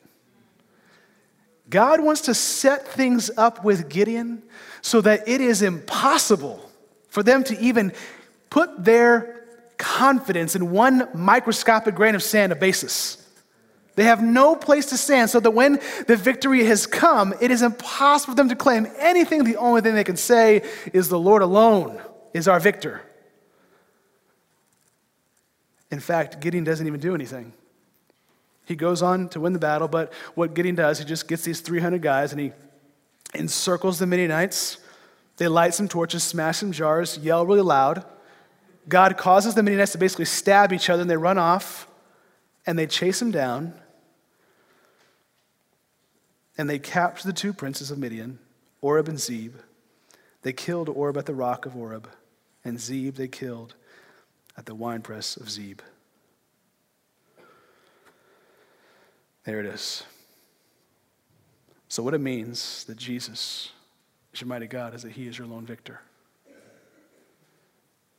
God 1.70 2.00
wants 2.00 2.22
to 2.22 2.34
set 2.34 2.88
things 2.88 3.30
up 3.38 3.64
with 3.64 3.90
Gideon 3.90 4.44
so 4.82 5.02
that 5.02 5.28
it 5.28 5.42
is 5.42 5.62
impossible 5.62 6.70
for 7.10 7.24
them 7.24 7.44
to 7.46 7.60
even 7.60 7.92
put 8.50 8.84
their 8.84 9.46
confidence 9.78 10.56
in 10.56 10.72
one 10.72 11.08
microscopic 11.14 11.96
grain 11.96 12.16
of 12.16 12.24
sand, 12.24 12.52
a 12.52 12.56
basis. 12.56 13.24
They 13.96 14.04
have 14.04 14.22
no 14.22 14.56
place 14.56 14.88
to 14.88 14.98
stand, 14.98 15.32
so 15.32 15.40
that 15.40 15.52
when 15.52 15.80
the 16.06 16.16
victory 16.16 16.64
has 16.66 16.86
come, 16.86 17.34
it 17.42 17.50
is 17.50 17.64
impossible 17.64 18.34
for 18.34 18.36
them 18.36 18.50
to 18.50 18.56
claim 18.56 18.88
anything. 19.00 19.44
The 19.44 19.58
only 19.58 19.82
thing 19.82 19.96
they 19.96 20.04
can 20.04 20.18
say 20.18 20.62
is, 20.94 21.10
The 21.10 21.20
Lord 21.20 21.42
alone 21.42 22.00
is 22.34 22.48
our 22.48 22.60
victor. 22.60 23.02
In 25.90 26.00
fact, 26.00 26.40
Gideon 26.40 26.64
doesn't 26.64 26.86
even 26.86 27.00
do 27.00 27.16
anything. 27.16 27.54
He 28.68 28.76
goes 28.76 29.02
on 29.02 29.30
to 29.30 29.40
win 29.40 29.54
the 29.54 29.60
battle, 29.60 29.88
but 29.88 30.12
what 30.36 30.54
Gideon 30.54 30.76
does, 30.76 31.00
he 31.00 31.06
just 31.06 31.26
gets 31.26 31.46
these 31.46 31.62
300 31.62 32.02
guys 32.02 32.34
and 32.34 32.42
he 32.42 32.52
encircles 33.34 33.98
the 33.98 34.06
Midianites. 34.06 34.78
They 35.38 35.48
light 35.48 35.74
some 35.74 35.88
torches, 35.88 36.24
smash 36.24 36.58
some 36.58 36.74
jars, 36.74 37.18
yell 37.20 37.46
really 37.46 37.62
loud. 37.62 38.04
God 38.90 39.16
causes 39.16 39.56
the 39.56 39.64
Midianites 39.64 39.94
to 39.94 39.98
basically 39.98 40.26
stab 40.26 40.74
each 40.74 40.90
other 40.90 41.02
and 41.02 41.10
they 41.10 41.16
run 41.16 41.38
off 41.38 41.88
and 42.66 42.78
they 42.78 42.88
chase 42.88 43.20
them 43.20 43.32
down. 43.32 43.74
And 46.58 46.70
they 46.70 46.78
capture 46.78 47.26
the 47.26 47.34
two 47.34 47.54
princes 47.54 47.90
of 47.90 47.98
Midian, 47.98 48.38
Oreb 48.82 49.08
and 49.08 49.20
Zeb. 49.20 49.54
They 50.42 50.52
killed 50.52 50.90
Oreb 50.90 51.16
at 51.16 51.26
the 51.26 51.34
rock 51.34 51.66
of 51.66 51.78
Oreb, 51.78 52.10
and 52.66 52.82
Zeb 52.82 53.16
they 53.16 53.30
killed 53.30 53.76
at 54.58 54.66
the 54.66 54.76
winepress 54.76 55.38
of 55.38 55.50
Zeb. 55.50 55.80
There 59.48 59.62
it 59.62 59.66
is. 59.66 60.04
So, 61.88 62.04
what 62.04 62.14
it 62.14 62.20
means 62.20 62.84
that 62.84 62.98
Jesus 62.98 63.72
is 64.34 64.42
your 64.42 64.50
mighty 64.50 64.68
God 64.68 64.94
is 64.94 65.04
that 65.04 65.14
He 65.14 65.26
is 65.26 65.38
your 65.38 65.48
lone 65.48 65.66
victor. 65.66 66.02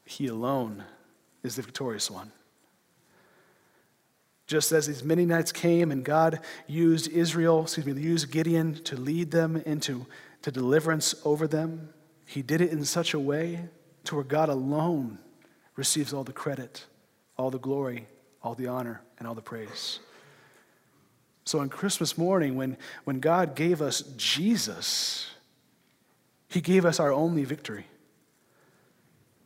He 0.07 0.29
alone 0.29 0.85
is 1.43 1.57
the 1.57 1.61
victorious 1.61 2.11
one. 2.11 2.33
Just 4.47 4.73
as 4.73 4.87
these 4.87 5.05
Midianites 5.05 5.53
came 5.53 5.93
and 5.93 6.03
God 6.03 6.41
used 6.67 7.09
Israel, 7.09 7.65
excuse 7.65 7.85
me, 7.85 8.01
used 8.01 8.31
Gideon 8.31 8.83
to 8.85 8.97
lead 8.97 9.31
them 9.31 9.59
into 9.67 10.07
to 10.41 10.51
deliverance 10.51 11.15
over 11.27 11.47
them, 11.47 11.91
He 12.25 12.41
did 12.41 12.63
it 12.63 12.73
in 12.73 12.87
such 12.87 13.13
a 13.13 13.21
way 13.21 13.69
to 14.05 14.15
where 14.15 14.25
God 14.25 14.49
alone 14.49 15.19
receives 15.77 16.15
all 16.15 16.25
the 16.25 16.33
credit, 16.33 16.87
all 17.37 17.51
the 17.51 17.59
glory, 17.59 18.07
all 18.43 18.55
the 18.55 18.69
honor, 18.69 19.03
and 19.19 19.29
all 19.29 19.35
the 19.35 19.43
praise. 19.43 19.99
So 21.49 21.61
on 21.61 21.71
Christmas 21.71 22.19
morning, 22.19 22.57
when, 22.57 22.77
when 23.05 23.21
God 23.21 23.57
gave 23.57 23.81
us 23.81 24.03
Jesus, 24.19 25.31
He 26.47 26.61
gave 26.61 26.85
us 26.85 27.01
our 27.01 27.11
only 27.11 27.45
victory. 27.45 27.87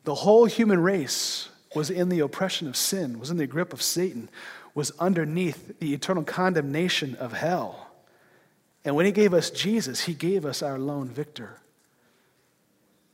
The 0.03 0.17
whole 0.17 0.47
human 0.47 0.83
race 0.83 1.49
was 1.77 1.91
in 1.91 2.09
the 2.09 2.19
oppression 2.19 2.67
of 2.67 2.77
sin, 2.77 3.21
was 3.21 3.31
in 3.31 3.37
the 3.37 3.47
grip 3.47 3.73
of 3.73 3.81
Satan, 3.81 4.31
was 4.75 4.91
underneath 4.99 5.79
the 5.79 5.95
eternal 5.95 6.25
condemnation 6.25 7.15
of 7.15 7.35
hell. 7.35 7.93
And 8.85 8.97
when 8.97 9.07
He 9.07 9.13
gave 9.13 9.33
us 9.33 9.49
Jesus, 9.49 10.01
He 10.01 10.15
gave 10.15 10.45
us 10.45 10.61
our 10.61 10.81
lone 10.81 11.09
victor. 11.09 11.61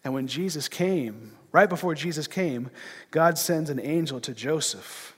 And 0.03 0.14
when 0.14 0.26
Jesus 0.26 0.66
came, 0.66 1.32
right 1.53 1.68
before 1.68 1.95
Jesus 1.95 2.26
came, 2.26 2.70
God 3.11 3.36
sends 3.36 3.68
an 3.68 3.80
angel 3.80 4.18
to 4.20 4.32
Joseph 4.32 5.14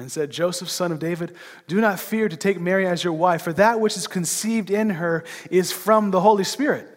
and 0.00 0.10
said, 0.10 0.30
Joseph, 0.30 0.68
son 0.68 0.92
of 0.92 0.98
David, 0.98 1.34
do 1.68 1.80
not 1.80 2.00
fear 2.00 2.28
to 2.28 2.36
take 2.36 2.60
Mary 2.60 2.86
as 2.86 3.04
your 3.04 3.12
wife, 3.12 3.42
for 3.42 3.52
that 3.52 3.80
which 3.80 3.96
is 3.96 4.06
conceived 4.06 4.70
in 4.70 4.90
her 4.90 5.24
is 5.50 5.70
from 5.70 6.10
the 6.10 6.20
Holy 6.20 6.44
Spirit. 6.44 6.88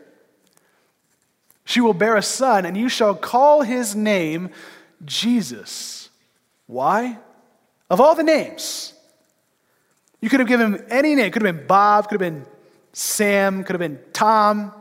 She 1.66 1.82
will 1.82 1.94
bear 1.94 2.16
a 2.16 2.22
son, 2.22 2.66
and 2.66 2.76
you 2.76 2.90
shall 2.90 3.16
call 3.16 3.62
his 3.62 3.96
name 3.96 4.50
Jesus. 5.06 6.10
Why? 6.68 7.18
Of 7.90 8.02
all 8.02 8.16
the 8.16 8.24
names, 8.24 8.94
you 10.20 10.30
could 10.30 10.40
have 10.40 10.50
given 10.50 10.74
him 10.74 10.86
any 10.90 11.16
name. 11.16 11.26
It 11.26 11.34
could 11.34 11.44
have 11.44 11.56
been 11.56 11.68
Bob, 11.68 12.10
could 12.10 12.20
have 12.22 12.32
been 12.32 12.46
Sam, 12.94 13.64
could 13.64 13.74
have 13.74 13.80
been 13.80 14.00
Tom. 14.14 14.74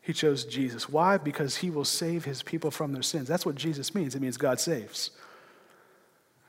He 0.00 0.12
chose 0.12 0.44
Jesus. 0.44 0.88
Why? 0.88 1.16
Because 1.16 1.56
he 1.56 1.70
will 1.70 1.84
save 1.84 2.24
his 2.24 2.42
people 2.42 2.70
from 2.70 2.92
their 2.92 3.02
sins. 3.02 3.26
That's 3.26 3.46
what 3.46 3.54
Jesus 3.54 3.94
means. 3.94 4.14
It 4.14 4.22
means 4.22 4.36
God 4.36 4.60
saves. 4.60 5.10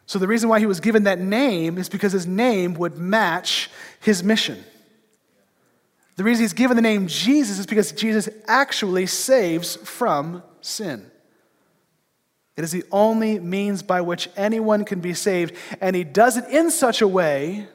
So 0.05 0.19
the 0.19 0.27
reason 0.27 0.49
why 0.49 0.59
he 0.59 0.65
was 0.65 0.79
given 0.79 1.03
that 1.03 1.19
name 1.19 1.77
is 1.77 1.89
because 1.89 2.11
his 2.11 2.27
name 2.27 2.75
would 2.75 2.97
match 2.97 3.69
his 3.99 4.23
mission. 4.23 4.63
The 6.15 6.23
reason 6.23 6.43
he's 6.43 6.53
given 6.53 6.75
the 6.75 6.81
name 6.81 7.07
Jesus 7.07 7.59
is 7.59 7.65
because 7.65 7.91
Jesus 7.91 8.29
actually 8.47 9.07
saves 9.07 9.75
from 9.75 10.43
sin. 10.61 11.09
It 12.55 12.63
is 12.63 12.71
the 12.71 12.85
only 12.91 13.39
means 13.39 13.83
by 13.83 14.01
which 14.01 14.29
anyone 14.37 14.85
can 14.85 15.01
be 15.01 15.13
saved, 15.13 15.55
and 15.81 15.95
he 15.95 16.05
does 16.05 16.37
it 16.37 16.45
in 16.49 16.71
such 16.71 17.01
a 17.01 17.07
way 17.07 17.67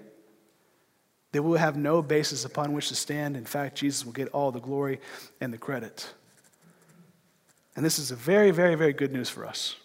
that 1.32 1.42
we 1.42 1.50
will 1.50 1.58
have 1.58 1.76
no 1.76 2.00
basis 2.00 2.44
upon 2.44 2.72
which 2.72 2.88
to 2.88 2.94
stand. 2.94 3.36
In 3.36 3.44
fact, 3.44 3.76
Jesus 3.76 4.04
will 4.04 4.12
get 4.12 4.28
all 4.28 4.50
the 4.50 4.60
glory 4.60 5.00
and 5.40 5.52
the 5.52 5.58
credit. 5.58 6.12
And 7.76 7.84
this 7.84 7.98
is 7.98 8.10
a 8.10 8.16
very, 8.16 8.50
very, 8.50 8.74
very 8.74 8.92
good 8.92 9.12
news 9.12 9.28
for 9.28 9.46
us. 9.46 9.76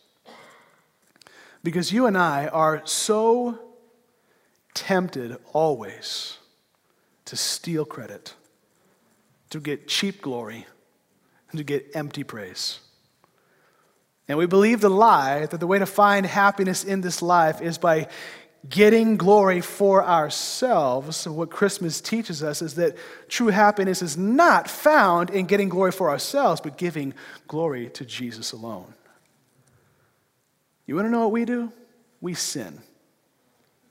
Because 1.65 1.91
you 1.91 2.05
and 2.05 2.15
I 2.15 2.45
are 2.45 2.83
so 2.85 3.57
tempted 4.75 5.35
always 5.51 6.37
to 7.25 7.35
steal 7.35 7.85
credit, 7.85 8.35
to 9.49 9.59
get 9.59 9.87
cheap 9.87 10.21
glory, 10.21 10.67
and 11.49 11.57
to 11.57 11.63
get 11.63 11.95
empty 11.95 12.23
praise. 12.23 12.81
And 14.27 14.37
we 14.37 14.45
believe 14.45 14.79
the 14.79 14.91
lie 14.91 15.47
that 15.47 15.59
the 15.59 15.65
way 15.65 15.79
to 15.79 15.87
find 15.87 16.27
happiness 16.27 16.83
in 16.83 17.01
this 17.01 17.23
life 17.23 17.63
is 17.63 17.79
by 17.79 18.09
getting 18.69 19.17
glory 19.17 19.61
for 19.61 20.05
ourselves. 20.05 21.27
What 21.27 21.49
Christmas 21.49 21.99
teaches 21.99 22.43
us 22.43 22.61
is 22.61 22.75
that 22.75 22.95
true 23.27 23.47
happiness 23.47 24.03
is 24.03 24.15
not 24.15 24.69
found 24.69 25.31
in 25.31 25.47
getting 25.47 25.69
glory 25.69 25.91
for 25.91 26.11
ourselves, 26.11 26.61
but 26.61 26.77
giving 26.77 27.15
glory 27.47 27.89
to 27.89 28.05
Jesus 28.05 28.51
alone. 28.51 28.93
You 30.85 30.95
want 30.95 31.07
to 31.07 31.11
know 31.11 31.21
what 31.21 31.31
we 31.31 31.45
do? 31.45 31.71
We 32.21 32.33
sin. 32.33 32.81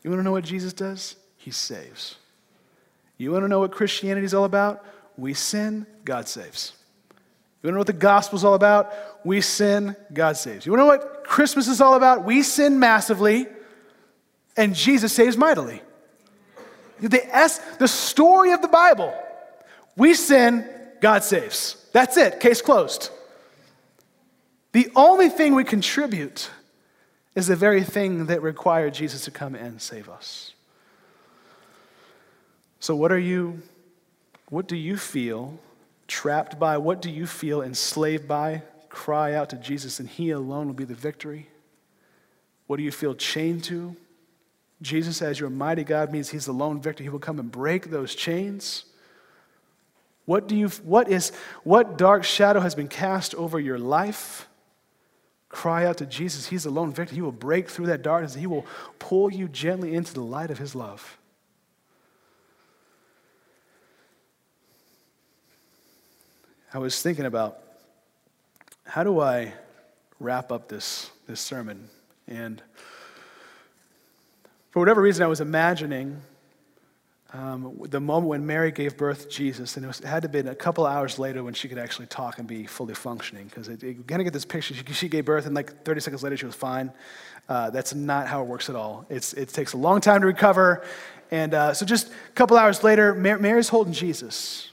You 0.02 0.10
want 0.10 0.20
to 0.20 0.24
know 0.24 0.32
what 0.32 0.44
Jesus 0.44 0.72
does? 0.72 1.16
He 1.36 1.50
saves. 1.50 2.16
You 3.16 3.32
want 3.32 3.44
to 3.44 3.48
know 3.48 3.60
what 3.60 3.72
Christianity 3.72 4.24
is 4.24 4.34
all 4.34 4.44
about? 4.44 4.84
We 5.16 5.34
sin, 5.34 5.86
God 6.04 6.28
saves. 6.28 6.72
You 7.62 7.68
want 7.68 7.72
to 7.72 7.72
know 7.72 7.78
what 7.78 7.86
the 7.86 7.92
gospel 7.94 8.36
is 8.36 8.44
all 8.44 8.54
about? 8.54 8.92
We 9.24 9.40
sin, 9.40 9.96
God 10.12 10.36
saves. 10.36 10.66
You 10.66 10.72
want 10.72 10.80
to 10.80 10.84
know 10.84 10.86
what 10.86 11.24
Christmas 11.24 11.68
is 11.68 11.80
all 11.80 11.94
about? 11.94 12.24
We 12.24 12.42
sin 12.42 12.78
massively, 12.78 13.46
and 14.56 14.74
Jesus 14.74 15.12
saves 15.12 15.36
mightily. 15.36 15.80
The, 17.00 17.24
S, 17.34 17.58
the 17.78 17.88
story 17.88 18.52
of 18.52 18.62
the 18.62 18.68
Bible 18.68 19.12
we 19.96 20.14
sin, 20.14 20.68
God 21.00 21.22
saves. 21.22 21.76
That's 21.92 22.16
it, 22.16 22.40
case 22.40 22.60
closed. 22.60 23.10
The 24.72 24.90
only 24.96 25.28
thing 25.28 25.54
we 25.54 25.64
contribute 25.64 26.50
is 27.34 27.48
the 27.48 27.56
very 27.56 27.82
thing 27.82 28.26
that 28.26 28.42
required 28.42 28.94
Jesus 28.94 29.24
to 29.24 29.30
come 29.30 29.54
and 29.54 29.80
save 29.80 30.08
us. 30.08 30.52
So, 32.80 32.94
what 32.94 33.10
are 33.10 33.18
you, 33.18 33.62
what 34.50 34.68
do 34.68 34.76
you 34.76 34.96
feel 34.96 35.58
trapped 36.06 36.58
by? 36.58 36.78
What 36.78 37.00
do 37.00 37.10
you 37.10 37.26
feel 37.26 37.62
enslaved 37.62 38.28
by? 38.28 38.62
Cry 38.88 39.34
out 39.34 39.50
to 39.50 39.56
Jesus, 39.56 39.98
and 39.98 40.08
He 40.08 40.30
alone 40.30 40.66
will 40.66 40.74
be 40.74 40.84
the 40.84 40.94
victory. 40.94 41.48
What 42.66 42.76
do 42.76 42.82
you 42.82 42.92
feel 42.92 43.14
chained 43.14 43.64
to? 43.64 43.96
Jesus, 44.82 45.22
as 45.22 45.40
your 45.40 45.50
mighty 45.50 45.82
God, 45.82 46.12
means 46.12 46.28
He's 46.28 46.46
the 46.46 46.52
lone 46.52 46.80
victor. 46.80 47.02
He 47.02 47.08
will 47.08 47.18
come 47.18 47.38
and 47.38 47.50
break 47.50 47.90
those 47.90 48.14
chains. 48.14 48.84
What 50.26 50.46
do 50.46 50.56
you, 50.56 50.68
what 50.68 51.08
is, 51.08 51.32
what 51.64 51.98
dark 51.98 52.24
shadow 52.24 52.60
has 52.60 52.74
been 52.74 52.88
cast 52.88 53.34
over 53.34 53.58
your 53.58 53.78
life? 53.78 54.48
Cry 55.54 55.86
out 55.86 55.98
to 55.98 56.06
Jesus. 56.06 56.48
He's 56.48 56.64
the 56.64 56.70
lone 56.70 56.92
victor. 56.92 57.14
He 57.14 57.22
will 57.22 57.30
break 57.30 57.70
through 57.70 57.86
that 57.86 58.02
darkness. 58.02 58.34
He 58.34 58.48
will 58.48 58.66
pull 58.98 59.32
you 59.32 59.46
gently 59.46 59.94
into 59.94 60.12
the 60.12 60.20
light 60.20 60.50
of 60.50 60.58
His 60.58 60.74
love. 60.74 61.16
I 66.74 66.78
was 66.78 67.00
thinking 67.00 67.24
about 67.24 67.60
how 68.84 69.04
do 69.04 69.20
I 69.20 69.54
wrap 70.18 70.50
up 70.50 70.66
this, 70.66 71.12
this 71.28 71.40
sermon? 71.40 71.88
And 72.26 72.60
for 74.72 74.80
whatever 74.80 75.00
reason, 75.00 75.22
I 75.22 75.28
was 75.28 75.40
imagining 75.40 76.20
um, 77.34 77.76
the 77.88 77.98
moment 77.98 78.28
when 78.28 78.46
Mary 78.46 78.70
gave 78.70 78.96
birth 78.96 79.22
to 79.22 79.28
Jesus, 79.28 79.76
and 79.76 79.84
it, 79.84 79.88
was, 79.88 79.98
it 79.98 80.06
had 80.06 80.22
to 80.22 80.26
have 80.26 80.32
been 80.32 80.46
a 80.46 80.54
couple 80.54 80.86
hours 80.86 81.18
later 81.18 81.42
when 81.42 81.52
she 81.52 81.66
could 81.66 81.78
actually 81.78 82.06
talk 82.06 82.38
and 82.38 82.46
be 82.46 82.64
fully 82.64 82.94
functioning. 82.94 83.46
Because 83.46 83.66
you 83.68 84.04
kind 84.06 84.20
of 84.20 84.24
get 84.24 84.32
this 84.32 84.44
picture. 84.44 84.72
She, 84.72 84.84
she, 84.92 85.08
gave 85.08 85.24
birth, 85.24 85.44
and 85.44 85.52
like 85.52 85.82
30 85.82 86.00
seconds 86.00 86.22
later, 86.22 86.36
she 86.36 86.46
was 86.46 86.54
fine. 86.54 86.92
Uh, 87.48 87.70
that's 87.70 87.92
not 87.92 88.28
how 88.28 88.40
it 88.40 88.46
works 88.46 88.70
at 88.70 88.76
all. 88.76 89.04
It's, 89.10 89.32
it 89.32 89.48
takes 89.48 89.72
a 89.72 89.76
long 89.76 90.00
time 90.00 90.20
to 90.20 90.28
recover. 90.28 90.84
And 91.32 91.54
uh, 91.54 91.74
so, 91.74 91.84
just 91.84 92.06
a 92.06 92.32
couple 92.36 92.56
hours 92.56 92.84
later, 92.84 93.14
Mary, 93.14 93.40
Mary's 93.40 93.68
holding 93.68 93.92
Jesus. 93.92 94.70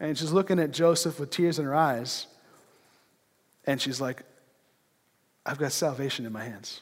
And 0.00 0.16
she's 0.16 0.32
looking 0.32 0.58
at 0.58 0.70
Joseph 0.70 1.20
with 1.20 1.28
tears 1.28 1.58
in 1.58 1.66
her 1.66 1.74
eyes. 1.74 2.28
And 3.66 3.78
she's 3.78 4.00
like, 4.00 4.22
I've 5.44 5.58
got 5.58 5.70
salvation 5.70 6.24
in 6.24 6.32
my 6.32 6.44
hands. 6.44 6.80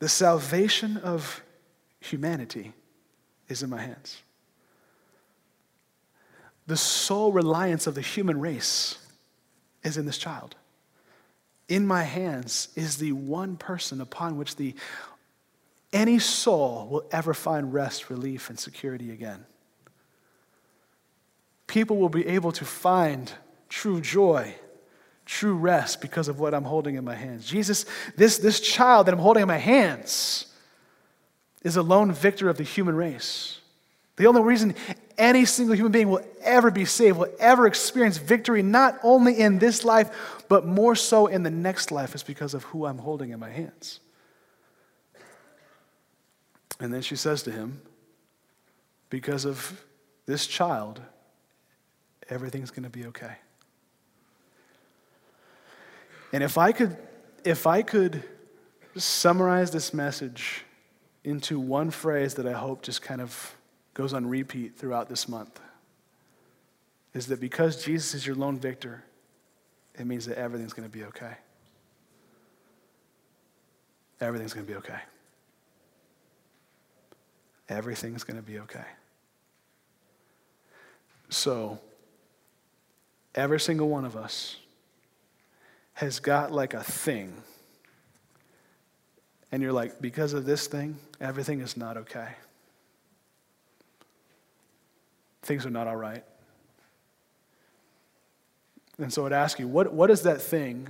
The 0.00 0.08
salvation 0.08 0.98
of 0.98 1.42
humanity 2.00 2.74
is 3.48 3.62
in 3.62 3.70
my 3.70 3.80
hands. 3.80 4.22
The 6.66 6.76
sole 6.76 7.32
reliance 7.32 7.86
of 7.86 7.94
the 7.94 8.02
human 8.02 8.40
race 8.40 8.98
is 9.82 9.96
in 9.96 10.06
this 10.06 10.18
child. 10.18 10.54
In 11.68 11.86
my 11.86 12.02
hands 12.02 12.68
is 12.76 12.98
the 12.98 13.12
one 13.12 13.56
person 13.56 14.00
upon 14.00 14.36
which 14.36 14.56
the 14.56 14.74
any 15.92 16.18
soul 16.18 16.86
will 16.90 17.04
ever 17.10 17.32
find 17.32 17.72
rest, 17.72 18.10
relief, 18.10 18.50
and 18.50 18.58
security 18.58 19.10
again. 19.10 19.46
People 21.66 21.96
will 21.96 22.08
be 22.10 22.26
able 22.26 22.52
to 22.52 22.64
find 22.64 23.32
true 23.68 24.00
joy, 24.00 24.54
true 25.24 25.54
rest 25.54 26.00
because 26.00 26.28
of 26.28 26.40
what 26.40 26.52
I'm 26.52 26.64
holding 26.64 26.96
in 26.96 27.04
my 27.04 27.14
hands. 27.14 27.46
Jesus, 27.46 27.86
this, 28.16 28.38
this 28.38 28.60
child 28.60 29.06
that 29.06 29.14
I'm 29.14 29.20
holding 29.20 29.42
in 29.42 29.48
my 29.48 29.58
hands, 29.58 30.46
is 31.62 31.76
a 31.76 31.82
lone 31.82 32.12
victor 32.12 32.48
of 32.48 32.56
the 32.56 32.64
human 32.64 32.94
race. 32.94 33.60
The 34.16 34.26
only 34.26 34.42
reason 34.42 34.74
any 35.16 35.44
single 35.44 35.76
human 35.76 35.92
being 35.92 36.10
will 36.10 36.24
ever 36.42 36.70
be 36.70 36.84
saved, 36.84 37.18
will 37.18 37.32
ever 37.38 37.66
experience 37.66 38.18
victory, 38.18 38.62
not 38.62 38.98
only 39.02 39.38
in 39.38 39.58
this 39.58 39.84
life, 39.84 40.44
but 40.48 40.66
more 40.66 40.96
so 40.96 41.26
in 41.26 41.44
the 41.44 41.50
next 41.50 41.92
life, 41.92 42.14
is 42.14 42.22
because 42.22 42.52
of 42.54 42.64
who 42.64 42.84
I'm 42.84 42.98
holding 42.98 43.30
in 43.30 43.38
my 43.38 43.50
hands. 43.50 44.00
And 46.80 46.92
then 46.92 47.02
she 47.02 47.16
says 47.16 47.42
to 47.44 47.50
him, 47.50 47.80
Because 49.08 49.44
of 49.44 49.84
this 50.26 50.46
child, 50.46 51.00
everything's 52.28 52.70
going 52.70 52.84
to 52.84 52.90
be 52.90 53.06
okay. 53.06 53.36
And 56.32 56.42
if 56.42 56.58
I 56.58 56.72
could, 56.72 56.96
if 57.44 57.66
I 57.66 57.82
could 57.82 58.22
summarize 58.96 59.70
this 59.70 59.94
message 59.94 60.64
into 61.28 61.60
one 61.60 61.90
phrase 61.90 62.34
that 62.34 62.46
I 62.46 62.52
hope 62.52 62.80
just 62.80 63.02
kind 63.02 63.20
of 63.20 63.54
goes 63.92 64.14
on 64.14 64.26
repeat 64.26 64.76
throughout 64.76 65.10
this 65.10 65.28
month 65.28 65.60
is 67.12 67.26
that 67.26 67.38
because 67.38 67.84
Jesus 67.84 68.14
is 68.14 68.26
your 68.26 68.34
lone 68.34 68.58
victor, 68.58 69.04
it 69.98 70.06
means 70.06 70.24
that 70.26 70.38
everything's 70.38 70.72
going 70.72 70.88
to 70.88 70.92
be 70.92 71.04
okay. 71.04 71.34
Everything's 74.20 74.54
going 74.54 74.64
to 74.64 74.72
be 74.72 74.78
okay. 74.78 75.00
Everything's 77.68 78.24
going 78.24 78.38
to 78.38 78.42
be 78.42 78.58
okay. 78.60 78.86
So, 81.28 81.78
every 83.34 83.60
single 83.60 83.90
one 83.90 84.06
of 84.06 84.16
us 84.16 84.56
has 85.92 86.20
got 86.20 86.52
like 86.52 86.72
a 86.72 86.82
thing. 86.82 87.34
And 89.50 89.62
you're 89.62 89.72
like, 89.72 90.00
because 90.00 90.34
of 90.34 90.44
this 90.44 90.66
thing, 90.66 90.98
everything 91.20 91.60
is 91.60 91.76
not 91.76 91.96
okay. 91.96 92.28
Things 95.42 95.64
are 95.64 95.70
not 95.70 95.86
all 95.86 95.96
right. 95.96 96.24
And 98.98 99.12
so 99.12 99.24
I'd 99.24 99.32
ask 99.32 99.58
you, 99.58 99.68
what, 99.68 99.92
what 99.92 100.10
is 100.10 100.22
that 100.22 100.42
thing 100.42 100.88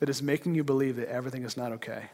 that 0.00 0.08
is 0.08 0.22
making 0.22 0.54
you 0.54 0.64
believe 0.64 0.96
that 0.96 1.08
everything 1.08 1.44
is 1.44 1.56
not 1.56 1.72
okay? 1.72 2.10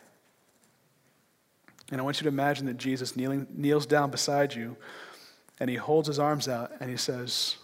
And 1.91 2.01
I 2.01 2.05
want 2.05 2.21
you 2.21 2.25
to 2.25 2.29
imagine 2.29 2.67
that 2.67 2.77
Jesus 2.77 3.17
kneeling, 3.17 3.47
kneels 3.55 3.87
down 3.87 4.11
beside 4.11 4.55
you 4.55 4.77
and 5.59 5.69
he 5.69 5.77
holds 5.77 6.09
his 6.09 6.19
arms 6.19 6.49
out 6.49 6.73
and 6.81 6.91
he 6.91 6.97
says, 6.97 7.57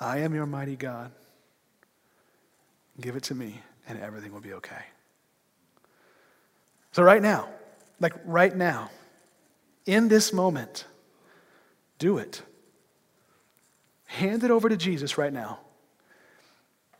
I 0.00 0.18
am 0.18 0.34
your 0.34 0.46
mighty 0.46 0.76
God. 0.76 1.10
Give 3.00 3.16
it 3.16 3.24
to 3.24 3.34
me 3.34 3.60
and 3.88 4.00
everything 4.00 4.32
will 4.32 4.40
be 4.40 4.52
okay. 4.54 4.84
So, 6.92 7.02
right 7.02 7.22
now, 7.22 7.48
like 8.00 8.14
right 8.24 8.54
now, 8.54 8.90
in 9.86 10.08
this 10.08 10.32
moment, 10.32 10.84
do 11.98 12.18
it. 12.18 12.42
Hand 14.04 14.42
it 14.44 14.50
over 14.50 14.68
to 14.68 14.76
Jesus 14.76 15.18
right 15.18 15.32
now. 15.32 15.58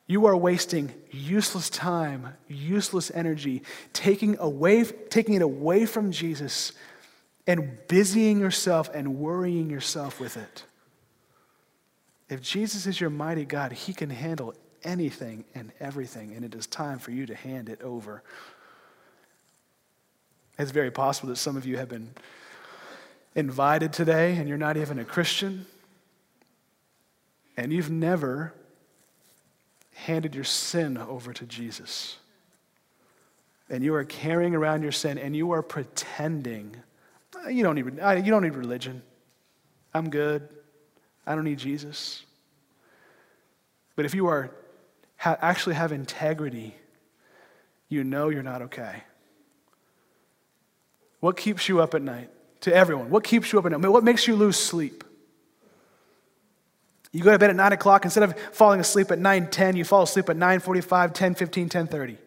You 0.07 0.27
are 0.27 0.37
wasting 0.37 0.93
useless 1.11 1.69
time, 1.69 2.35
useless 2.49 3.11
energy, 3.15 3.63
taking, 3.93 4.39
away, 4.39 4.85
taking 4.85 5.35
it 5.35 5.43
away 5.43 5.85
from 5.85 6.13
Jesus 6.13 6.73
and 7.47 7.79
busying 7.89 8.41
yourself 8.41 8.91
and 8.95 9.19
worrying 9.19 9.69
yourself 9.71 10.19
with 10.19 10.37
it. 10.37 10.65
If 12.29 12.43
Jesus 12.43 12.87
is 12.87 13.01
your 13.01 13.11
mighty 13.11 13.45
God, 13.45 13.73
he 13.73 13.93
can 13.93 14.11
handle 14.11 14.55
anything 14.83 15.45
and 15.55 15.73
everything, 15.81 16.35
and 16.35 16.45
it 16.45 16.55
is 16.55 16.67
time 16.67 16.99
for 16.99 17.11
you 17.11 17.27
to 17.27 17.35
hand 17.35 17.69
it 17.69 17.83
over. 17.83 18.23
It's 20.59 20.73
very 20.73 20.91
possible 20.91 21.29
that 21.29 21.37
some 21.37 21.57
of 21.57 21.65
you 21.67 21.77
have 21.77 21.89
been 21.89 22.11
invited 23.35 23.93
today 23.93 24.37
and 24.37 24.49
you're 24.49 24.59
not 24.59 24.77
even 24.77 24.99
a 24.99 25.05
Christian, 25.05 25.67
and 27.57 27.73
you've 27.73 27.91
never 27.91 28.53
handed 29.95 30.35
your 30.35 30.45
sin 30.45 30.97
over 30.97 31.33
to 31.33 31.45
Jesus. 31.47 32.17
And 33.69 33.85
you 33.85 33.95
are 33.95 34.05
carrying 34.05 34.55
around 34.55 34.83
your 34.83 34.93
sin 34.93 35.19
and 35.19 35.37
you 35.37 35.51
are 35.51 35.63
pretending. 35.63 36.75
You 37.49 37.63
don't 37.63 37.75
need, 37.75 37.85
you 37.85 38.31
don't 38.31 38.43
need 38.43 38.55
religion. 38.55 39.03
I'm 39.93 40.09
good. 40.09 40.49
I 41.27 41.35
don't 41.35 41.45
need 41.45 41.59
Jesus. 41.59 42.25
But 43.97 44.05
if 44.05 44.15
you 44.15 44.29
are 44.29 44.51
ha- 45.17 45.37
actually 45.41 45.75
have 45.75 45.93
integrity, 45.93 46.75
you 47.89 48.05
know 48.05 48.29
you're 48.29 48.43
not 48.43 48.63
okay. 48.63 49.03
What 51.21 51.37
keeps 51.37 51.69
you 51.69 51.81
up 51.81 51.95
at 51.95 52.03
night? 52.03 52.31
To 52.63 52.75
everyone, 52.75 53.11
what 53.11 53.23
keeps 53.23 53.53
you 53.53 53.59
up 53.59 53.67
at 53.67 53.73
night? 53.73 53.89
What 53.89 54.05
makes 54.05 54.27
you 54.27 54.35
lose 54.35 54.57
sleep? 54.57 55.05
You 57.13 57.23
go 57.23 57.33
to 57.33 57.39
bed 57.39 57.51
at 57.51 57.57
9 57.57 57.73
o'clock, 57.73 58.05
instead 58.05 58.23
of 58.23 58.39
falling 58.53 58.81
asleep 58.81 59.11
at 59.11 59.19
9 59.19 59.49
10, 59.49 59.77
you 59.77 59.85
fall 59.85 60.03
asleep 60.03 60.29
at 60.29 60.37
9 60.37 60.61
45, 60.61 61.13
10 61.13 61.35
15, 61.35 61.69
10 61.69 61.87
30. 61.87 62.19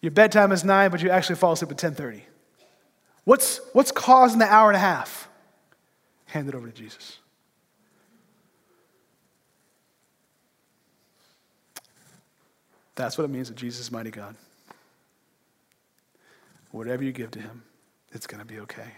Your 0.00 0.10
bedtime 0.10 0.52
is 0.52 0.64
9, 0.64 0.90
but 0.90 1.02
you 1.02 1.10
actually 1.10 1.36
fall 1.36 1.52
asleep 1.52 1.70
at 1.70 1.78
10 1.78 1.94
30. 1.94 2.22
What's, 3.24 3.60
what's 3.72 3.92
causing 3.92 4.38
the 4.38 4.46
hour 4.46 4.68
and 4.68 4.76
a 4.76 4.80
half? 4.80 5.28
Hand 6.26 6.48
it 6.48 6.54
over 6.54 6.66
to 6.66 6.72
Jesus. 6.72 7.18
That's 12.94 13.18
what 13.18 13.24
it 13.24 13.28
means 13.28 13.48
that 13.48 13.56
Jesus 13.56 13.80
is 13.80 13.92
mighty 13.92 14.10
God. 14.10 14.34
Whatever 16.70 17.04
you 17.04 17.12
give 17.12 17.30
to 17.32 17.40
him, 17.40 17.62
it's 18.12 18.26
going 18.26 18.40
to 18.40 18.46
be 18.46 18.60
okay. 18.60 18.92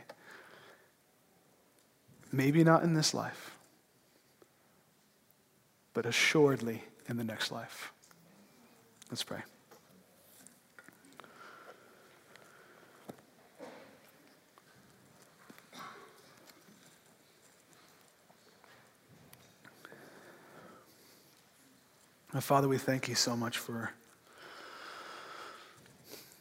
Maybe 2.33 2.65
not 2.65 2.83
in 2.83 2.95
this 2.95 3.15
life 3.15 3.59
but 5.99 6.07
assuredly 6.07 6.85
in 7.09 7.17
the 7.17 7.25
next 7.25 7.51
life. 7.51 7.93
Let's 9.11 9.25
pray. 9.25 9.41
Father, 22.39 22.69
we 22.69 22.79
thank 22.79 23.09
you 23.09 23.17
so 23.17 23.37
much 23.37 23.59
for 23.59 23.91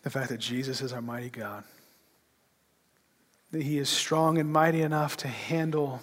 the 0.04 0.10
fact 0.10 0.30
that 0.30 0.40
Jesus 0.40 0.82
is 0.82 0.94
our 0.94 1.02
mighty 1.02 1.30
God, 1.30 1.64
that 3.52 3.64
he 3.64 3.78
is 3.78 3.90
strong 3.90 4.38
and 4.38 4.52
mighty 4.52 4.82
enough 4.82 5.18
to 5.18 5.28
handle 5.28 6.02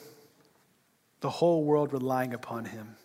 the 1.21 1.31
whole 1.31 1.65
world 1.65 1.93
relying 1.93 2.35
upon 2.35 2.67
him. 2.67 2.97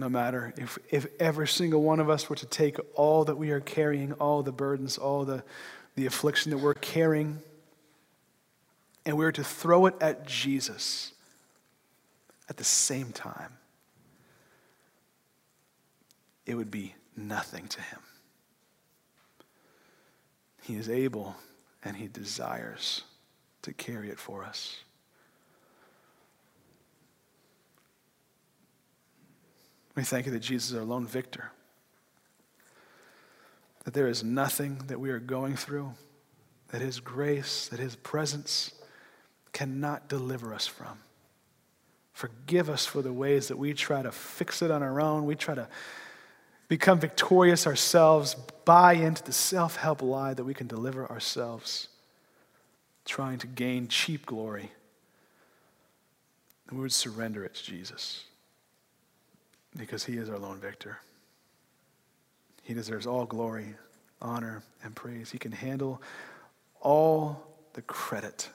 no 0.00 0.08
matter 0.08 0.52
if, 0.56 0.78
if 0.90 1.06
every 1.20 1.46
single 1.46 1.82
one 1.82 2.00
of 2.00 2.08
us 2.08 2.28
were 2.28 2.36
to 2.36 2.46
take 2.46 2.78
all 2.94 3.24
that 3.26 3.36
we 3.36 3.50
are 3.50 3.60
carrying, 3.60 4.12
all 4.14 4.42
the 4.42 4.50
burdens, 4.50 4.96
all 4.96 5.24
the, 5.24 5.44
the 5.94 6.06
affliction 6.06 6.50
that 6.50 6.58
we're 6.58 6.74
carrying, 6.74 7.38
and 9.04 9.16
we 9.16 9.24
were 9.24 9.32
to 9.32 9.44
throw 9.44 9.86
it 9.86 9.94
at 10.00 10.26
Jesus 10.26 11.12
at 12.48 12.56
the 12.56 12.64
same 12.64 13.12
time, 13.12 13.52
it 16.46 16.54
would 16.54 16.70
be 16.70 16.94
nothing 17.28 17.68
to 17.68 17.80
him. 17.80 18.00
He 20.62 20.76
is 20.76 20.88
able 20.88 21.36
and 21.84 21.96
he 21.96 22.08
desires 22.08 23.02
to 23.62 23.72
carry 23.72 24.10
it 24.10 24.18
for 24.18 24.44
us. 24.44 24.80
We 29.94 30.04
thank 30.04 30.26
you 30.26 30.32
that 30.32 30.40
Jesus 30.40 30.70
is 30.70 30.76
our 30.76 30.84
lone 30.84 31.06
victor. 31.06 31.50
That 33.84 33.94
there 33.94 34.08
is 34.08 34.22
nothing 34.22 34.82
that 34.86 35.00
we 35.00 35.10
are 35.10 35.18
going 35.18 35.56
through, 35.56 35.92
that 36.68 36.80
His 36.80 37.00
grace, 37.00 37.68
that 37.68 37.80
His 37.80 37.96
presence 37.96 38.72
cannot 39.52 40.08
deliver 40.08 40.54
us 40.54 40.66
from. 40.66 41.00
Forgive 42.12 42.70
us 42.70 42.86
for 42.86 43.02
the 43.02 43.12
ways 43.12 43.48
that 43.48 43.58
we 43.58 43.72
try 43.72 44.02
to 44.02 44.12
fix 44.12 44.62
it 44.62 44.70
on 44.70 44.82
our 44.82 45.00
own. 45.00 45.26
We 45.26 45.34
try 45.34 45.54
to 45.54 45.68
become 46.70 47.00
victorious 47.00 47.66
ourselves, 47.66 48.36
buy 48.64 48.92
into 48.92 49.24
the 49.24 49.32
self 49.32 49.74
help 49.74 50.00
lie 50.00 50.32
that 50.32 50.44
we 50.44 50.54
can 50.54 50.68
deliver 50.68 51.10
ourselves, 51.10 51.88
trying 53.04 53.38
to 53.38 53.48
gain 53.48 53.88
cheap 53.88 54.24
glory. 54.24 54.70
And 56.68 56.78
we 56.78 56.82
would 56.82 56.92
surrender 56.92 57.44
it 57.44 57.54
to 57.56 57.64
Jesus 57.64 58.22
because 59.76 60.04
he 60.04 60.16
is 60.16 60.30
our 60.30 60.38
lone 60.38 60.60
victor. 60.60 60.98
He 62.62 62.72
deserves 62.72 63.04
all 63.04 63.24
glory, 63.24 63.74
honor, 64.22 64.62
and 64.84 64.94
praise. 64.94 65.32
He 65.32 65.38
can 65.38 65.50
handle 65.50 66.00
all 66.80 67.48
the 67.72 67.82
credit. 67.82 68.48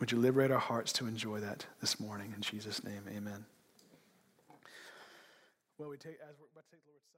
Would 0.00 0.10
you 0.10 0.18
liberate 0.18 0.50
our 0.50 0.58
hearts 0.58 0.92
to 0.94 1.06
enjoy 1.06 1.38
that 1.38 1.64
this 1.80 2.00
morning? 2.00 2.32
In 2.34 2.42
Jesus' 2.42 2.82
name, 2.82 3.02
amen. 3.16 3.44
Well, 5.78 5.88
we 5.88 5.96
take, 5.96 6.18
as 6.20 6.38
we're 6.38 6.46
about 6.52 6.64
to 6.70 6.76
take 6.76 6.84
the 6.84 6.90
Lord's. 6.90 7.13